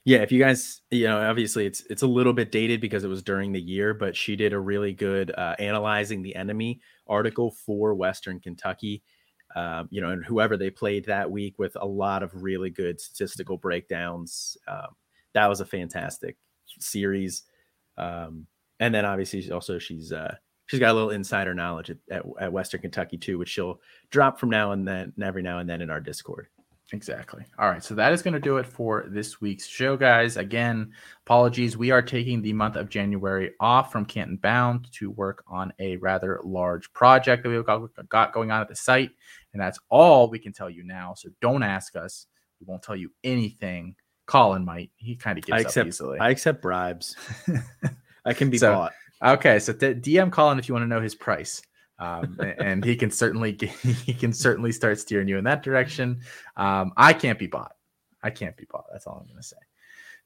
Yeah, 0.04 0.18
if 0.18 0.32
you 0.32 0.40
guys, 0.40 0.82
you 0.90 1.04
know, 1.04 1.20
obviously 1.20 1.66
it's 1.66 1.82
it's 1.88 2.02
a 2.02 2.06
little 2.06 2.32
bit 2.32 2.50
dated 2.50 2.80
because 2.80 3.04
it 3.04 3.08
was 3.08 3.22
during 3.22 3.52
the 3.52 3.60
year, 3.60 3.94
but 3.94 4.16
she 4.16 4.34
did 4.34 4.52
a 4.52 4.58
really 4.58 4.92
good 4.92 5.30
uh, 5.36 5.54
analyzing 5.58 6.22
the 6.22 6.34
enemy 6.34 6.80
article 7.06 7.52
for 7.52 7.94
Western 7.94 8.40
Kentucky. 8.40 9.02
Um, 9.54 9.88
you 9.90 10.00
know, 10.00 10.10
and 10.10 10.24
whoever 10.24 10.56
they 10.56 10.70
played 10.70 11.06
that 11.06 11.30
week 11.30 11.58
with 11.58 11.76
a 11.80 11.86
lot 11.86 12.22
of 12.22 12.42
really 12.42 12.68
good 12.68 13.00
statistical 13.00 13.56
breakdowns. 13.56 14.56
Um, 14.68 14.96
that 15.34 15.46
was 15.46 15.60
a 15.60 15.66
fantastic 15.66 16.36
series. 16.80 17.44
Um, 17.96 18.46
and 18.80 18.94
then 18.94 19.04
obviously 19.04 19.50
also 19.50 19.78
she's 19.78 20.12
uh, 20.12 20.34
she's 20.66 20.80
got 20.80 20.90
a 20.90 20.94
little 20.94 21.10
insider 21.10 21.54
knowledge 21.54 21.90
at, 21.90 21.98
at, 22.10 22.22
at 22.40 22.52
Western 22.52 22.80
Kentucky 22.80 23.16
too, 23.16 23.38
which 23.38 23.48
she'll 23.48 23.80
drop 24.10 24.38
from 24.38 24.50
now 24.50 24.72
and 24.72 24.86
then, 24.86 25.12
every 25.22 25.42
now 25.42 25.58
and 25.58 25.68
then 25.68 25.80
in 25.80 25.90
our 25.90 26.00
Discord. 26.00 26.48
Exactly. 26.92 27.44
All 27.58 27.68
right. 27.68 27.82
So 27.82 27.94
that 27.96 28.12
is 28.12 28.22
going 28.22 28.34
to 28.34 28.40
do 28.40 28.58
it 28.58 28.66
for 28.66 29.06
this 29.08 29.40
week's 29.40 29.66
show, 29.66 29.96
guys. 29.96 30.36
Again, 30.36 30.92
apologies. 31.24 31.76
We 31.76 31.90
are 31.90 32.02
taking 32.02 32.42
the 32.42 32.52
month 32.52 32.76
of 32.76 32.88
January 32.88 33.52
off 33.58 33.90
from 33.90 34.04
Canton 34.04 34.36
Bound 34.36 34.90
to 34.92 35.10
work 35.10 35.42
on 35.48 35.72
a 35.80 35.96
rather 35.96 36.40
large 36.44 36.92
project 36.92 37.42
that 37.42 37.48
we've 37.48 38.08
got, 38.08 38.32
going 38.32 38.52
on 38.52 38.60
at 38.60 38.68
the 38.68 38.76
site. 38.76 39.10
And 39.52 39.60
that's 39.60 39.80
all 39.88 40.30
we 40.30 40.38
can 40.38 40.52
tell 40.52 40.70
you 40.70 40.84
now. 40.84 41.14
So 41.14 41.28
don't 41.40 41.64
ask 41.64 41.96
us. 41.96 42.26
We 42.60 42.66
won't 42.66 42.82
tell 42.82 42.96
you 42.96 43.10
anything. 43.24 43.96
Colin 44.26 44.64
might. 44.64 44.92
He 44.96 45.16
kind 45.16 45.38
of 45.38 45.44
gives 45.44 45.56
I 45.56 45.60
accept, 45.62 45.86
up 45.86 45.88
easily. 45.88 46.18
I 46.20 46.30
accept 46.30 46.62
bribes. 46.62 47.16
I 48.24 48.32
can 48.32 48.48
be 48.48 48.58
so, 48.58 48.72
bought. 48.72 48.92
Okay. 49.22 49.58
So 49.58 49.72
DM 49.72 50.30
Colin 50.30 50.58
if 50.60 50.68
you 50.68 50.74
want 50.74 50.84
to 50.84 50.88
know 50.88 51.00
his 51.00 51.16
price 51.16 51.62
um, 51.98 52.38
and 52.58 52.84
he 52.84 52.96
can 52.96 53.10
certainly 53.10 53.52
he 54.04 54.14
can 54.14 54.32
certainly 54.32 54.72
start 54.72 54.98
steering 54.98 55.28
you 55.28 55.38
in 55.38 55.44
that 55.44 55.62
direction. 55.62 56.20
Um, 56.56 56.92
I 56.96 57.12
can't 57.12 57.38
be 57.38 57.46
bought. 57.46 57.72
I 58.22 58.30
can't 58.30 58.56
be 58.56 58.66
bought. 58.70 58.86
That's 58.92 59.06
all 59.06 59.18
I'm 59.20 59.26
going 59.26 59.36
to 59.36 59.42
say. 59.42 59.56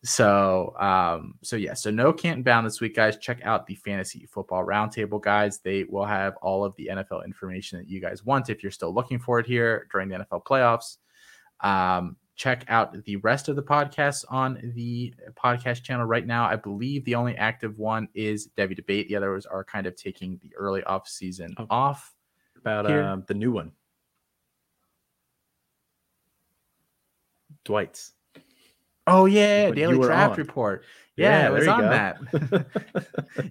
So, 0.03 0.75
um, 0.79 1.35
so 1.43 1.57
yeah, 1.57 1.75
so 1.75 1.91
no 1.91 2.12
Canton 2.12 2.43
Bound 2.43 2.66
this 2.66 2.81
week, 2.81 2.97
guys. 2.97 3.18
Check 3.18 3.41
out 3.45 3.66
the 3.66 3.75
Fantasy 3.75 4.27
Football 4.27 4.64
Roundtable, 4.64 5.21
guys. 5.21 5.59
They 5.59 5.85
will 5.85 6.07
have 6.07 6.37
all 6.41 6.64
of 6.64 6.75
the 6.77 6.89
NFL 6.91 7.27
information 7.27 7.79
that 7.79 7.89
you 7.89 8.01
guys 8.01 8.25
want 8.25 8.49
if 8.49 8.62
you're 8.62 8.73
still 8.73 8.95
looking 8.95 9.18
for 9.18 9.39
it 9.39 9.47
here 9.47 9.87
during 9.93 10.09
the 10.09 10.16
NFL 10.21 10.45
playoffs. 10.45 10.97
Um, 11.61 12.16
check 12.41 12.64
out 12.68 13.05
the 13.05 13.16
rest 13.16 13.51
of 13.51 13.57
the 13.57 13.62
podcasts 13.62 14.24
on 14.30 14.59
the 14.74 15.12
podcast 15.34 15.82
channel 15.82 16.07
right 16.07 16.26
now. 16.26 16.47
I 16.47 16.57
believe 16.57 17.05
the 17.05 17.14
only 17.14 17.36
active 17.36 17.76
one 17.78 18.09
is 18.14 18.49
Devy 18.57 18.74
Debate. 18.74 19.09
The 19.09 19.16
others 19.16 19.45
are 19.45 19.62
kind 19.62 19.86
of 19.86 19.95
taking 19.95 20.41
the 20.43 20.51
early 20.57 20.82
off 20.84 21.07
season 21.07 21.55
Oh. 21.59 21.66
off. 21.68 22.14
About 22.57 22.91
um, 22.91 23.24
the 23.28 23.34
new 23.34 23.53
one. 23.53 23.72
Dwight's. 27.66 28.12
Oh 29.07 29.26
yeah, 29.26 29.70
daily 29.70 29.99
draft 29.99 30.32
on. 30.32 30.38
report. 30.38 30.84
Yeah, 31.16 31.47
I 31.47 31.51
was 31.51 31.68
on 31.68 31.82
that. 31.82 32.18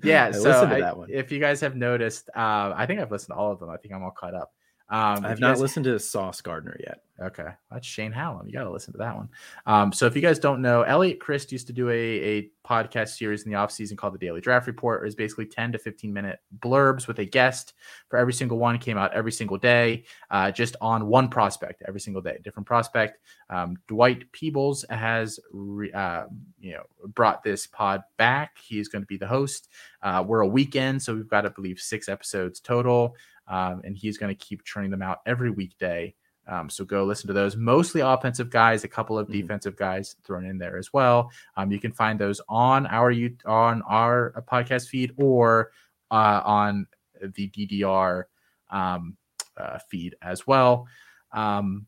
yeah, 0.03 0.27
I 0.27 0.31
so 0.31 0.51
I- 0.65 1.05
if 1.11 1.31
you 1.31 1.39
guys 1.39 1.61
have 1.61 1.75
noticed, 1.75 2.29
uh, 2.35 2.73
I 2.75 2.87
think 2.87 2.99
I've 2.99 3.11
listened 3.11 3.35
to 3.35 3.39
all 3.39 3.51
of 3.51 3.59
them. 3.59 3.69
I 3.69 3.77
think 3.77 3.93
I'm 3.93 4.01
all 4.01 4.11
caught 4.17 4.33
up. 4.33 4.51
Um, 4.89 5.25
I 5.25 5.29
have 5.29 5.39
not 5.39 5.53
guys- 5.53 5.61
listened 5.61 5.85
to 5.85 5.99
Sauce 5.99 6.41
Gardner 6.41 6.77
yet. 6.79 7.01
Okay, 7.21 7.49
that's 7.69 7.85
Shane 7.85 8.13
Hallam. 8.13 8.47
You 8.47 8.53
got 8.53 8.63
to 8.63 8.69
listen 8.69 8.93
to 8.93 8.97
that 8.99 9.15
one. 9.15 9.27
Um, 9.65 9.91
so 9.91 10.05
if 10.05 10.15
you 10.15 10.21
guys 10.21 10.39
don't 10.39 10.61
know, 10.61 10.83
Eliot 10.83 11.19
Crist 11.19 11.51
used 11.51 11.67
to 11.67 11.73
do 11.73 11.89
a, 11.89 11.93
a 11.93 12.51
podcast 12.65 13.09
series 13.09 13.43
in 13.43 13.51
the 13.51 13.57
off 13.57 13.71
season 13.71 13.97
called 13.97 14.13
the 14.13 14.19
Daily 14.19 14.39
Draft 14.39 14.67
Report. 14.67 15.01
It 15.01 15.05
was 15.05 15.15
basically 15.15 15.47
10 15.47 15.73
to 15.73 15.79
15 15.79 16.13
minute 16.13 16.39
blurbs 16.59 17.07
with 17.07 17.19
a 17.19 17.25
guest 17.25 17.73
for 18.07 18.17
every 18.17 18.31
single 18.31 18.57
one. 18.57 18.77
Came 18.77 18.97
out 18.97 19.13
every 19.13 19.33
single 19.33 19.57
day, 19.57 20.05
uh, 20.31 20.49
just 20.51 20.77
on 20.79 21.07
one 21.07 21.27
prospect 21.27 21.83
every 21.87 21.99
single 21.99 22.21
day, 22.21 22.37
different 22.41 22.65
prospect. 22.65 23.19
Um, 23.49 23.75
Dwight 23.89 24.31
Peebles 24.31 24.85
has 24.89 25.41
re, 25.51 25.91
uh, 25.91 26.23
you 26.61 26.73
know 26.73 26.83
brought 27.07 27.43
this 27.43 27.67
pod 27.67 28.01
back. 28.15 28.57
He's 28.59 28.87
going 28.87 29.01
to 29.01 29.07
be 29.07 29.17
the 29.17 29.27
host. 29.27 29.67
Uh, 30.01 30.23
we're 30.25 30.41
a 30.41 30.47
weekend, 30.47 31.01
so 31.01 31.13
we've 31.13 31.27
got 31.27 31.45
I 31.45 31.49
believe 31.49 31.79
six 31.79 32.07
episodes 32.07 32.61
total, 32.61 33.15
um, 33.50 33.82
and 33.84 33.97
he's 33.97 34.18
going 34.18 34.34
to 34.34 34.45
keep 34.45 34.64
churning 34.64 34.91
them 34.91 35.02
out 35.02 35.20
every 35.26 35.50
weekday. 35.52 36.14
Um, 36.47 36.70
so 36.70 36.84
go 36.86 37.04
listen 37.04 37.28
to 37.28 37.34
those. 37.34 37.56
Mostly 37.56 38.02
offensive 38.02 38.50
guys, 38.50 38.84
a 38.84 38.88
couple 38.88 39.20
of 39.20 39.28
Mhm. 39.28 39.34
defensive 39.34 39.76
guys 39.76 40.16
thrown 40.24 40.45
in 40.45 40.58
there 40.58 40.78
as 40.78 40.91
well. 40.93 41.32
Um, 41.58 41.72
you 41.72 41.80
can 41.80 41.91
find 41.91 42.18
those 42.18 42.41
on 42.50 42.88
our 42.88 43.12
on 43.45 43.82
our 43.84 44.34
uh, 44.36 44.41
podcast 44.41 44.88
feed 44.89 45.14
or 45.18 45.72
uh, 46.10 46.41
on 46.43 46.88
the 47.22 47.50
DDR 47.50 48.24
um, 48.72 49.16
uh, 49.58 49.78
feed 49.89 50.16
as 50.22 50.47
well. 50.47 50.88
Um, 51.34 51.86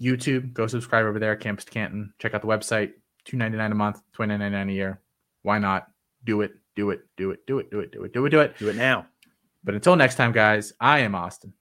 YouTube, 0.00 0.52
go 0.52 0.66
subscribe 0.66 1.04
over 1.06 1.18
there. 1.18 1.36
Campus 1.36 1.64
Canton. 1.64 2.12
Check 2.18 2.34
out 2.34 2.42
the 2.42 2.48
website. 2.48 2.92
Two 3.24 3.36
ninety 3.36 3.56
nine 3.58 3.72
a 3.72 3.74
month, 3.74 4.00
twenty 4.12 4.30
nine 4.32 4.38
ninety 4.40 4.56
nine 4.56 4.68
a 4.70 4.72
year. 4.72 5.00
Why 5.42 5.58
not? 5.58 5.88
Do 6.24 6.42
it. 6.42 6.52
Do 6.74 6.90
it. 6.90 7.00
Do 7.16 7.30
it. 7.30 7.46
Do 7.46 7.58
it. 7.58 7.70
Do 7.70 7.80
it. 7.80 7.92
Do 7.92 8.04
it. 8.04 8.12
Do 8.12 8.24
it. 8.26 8.30
Do 8.30 8.40
it. 8.40 8.58
Do 8.58 8.68
it 8.68 8.76
now. 8.76 9.06
But 9.66 9.74
until 9.74 9.96
next 9.96 10.14
time, 10.14 10.30
guys. 10.32 10.72
I 10.80 11.00
am 11.00 11.14
Austin, 11.16 11.52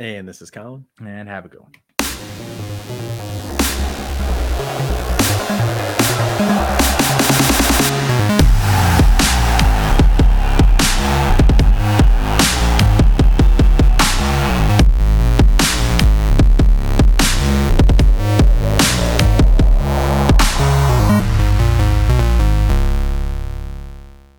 And 0.00 0.26
this 0.26 0.40
is 0.42 0.50
Colin. 0.50 0.86
and 0.98 1.28
have 1.28 1.44
a 1.44 1.48
good 1.48 1.60
one. 1.60 1.72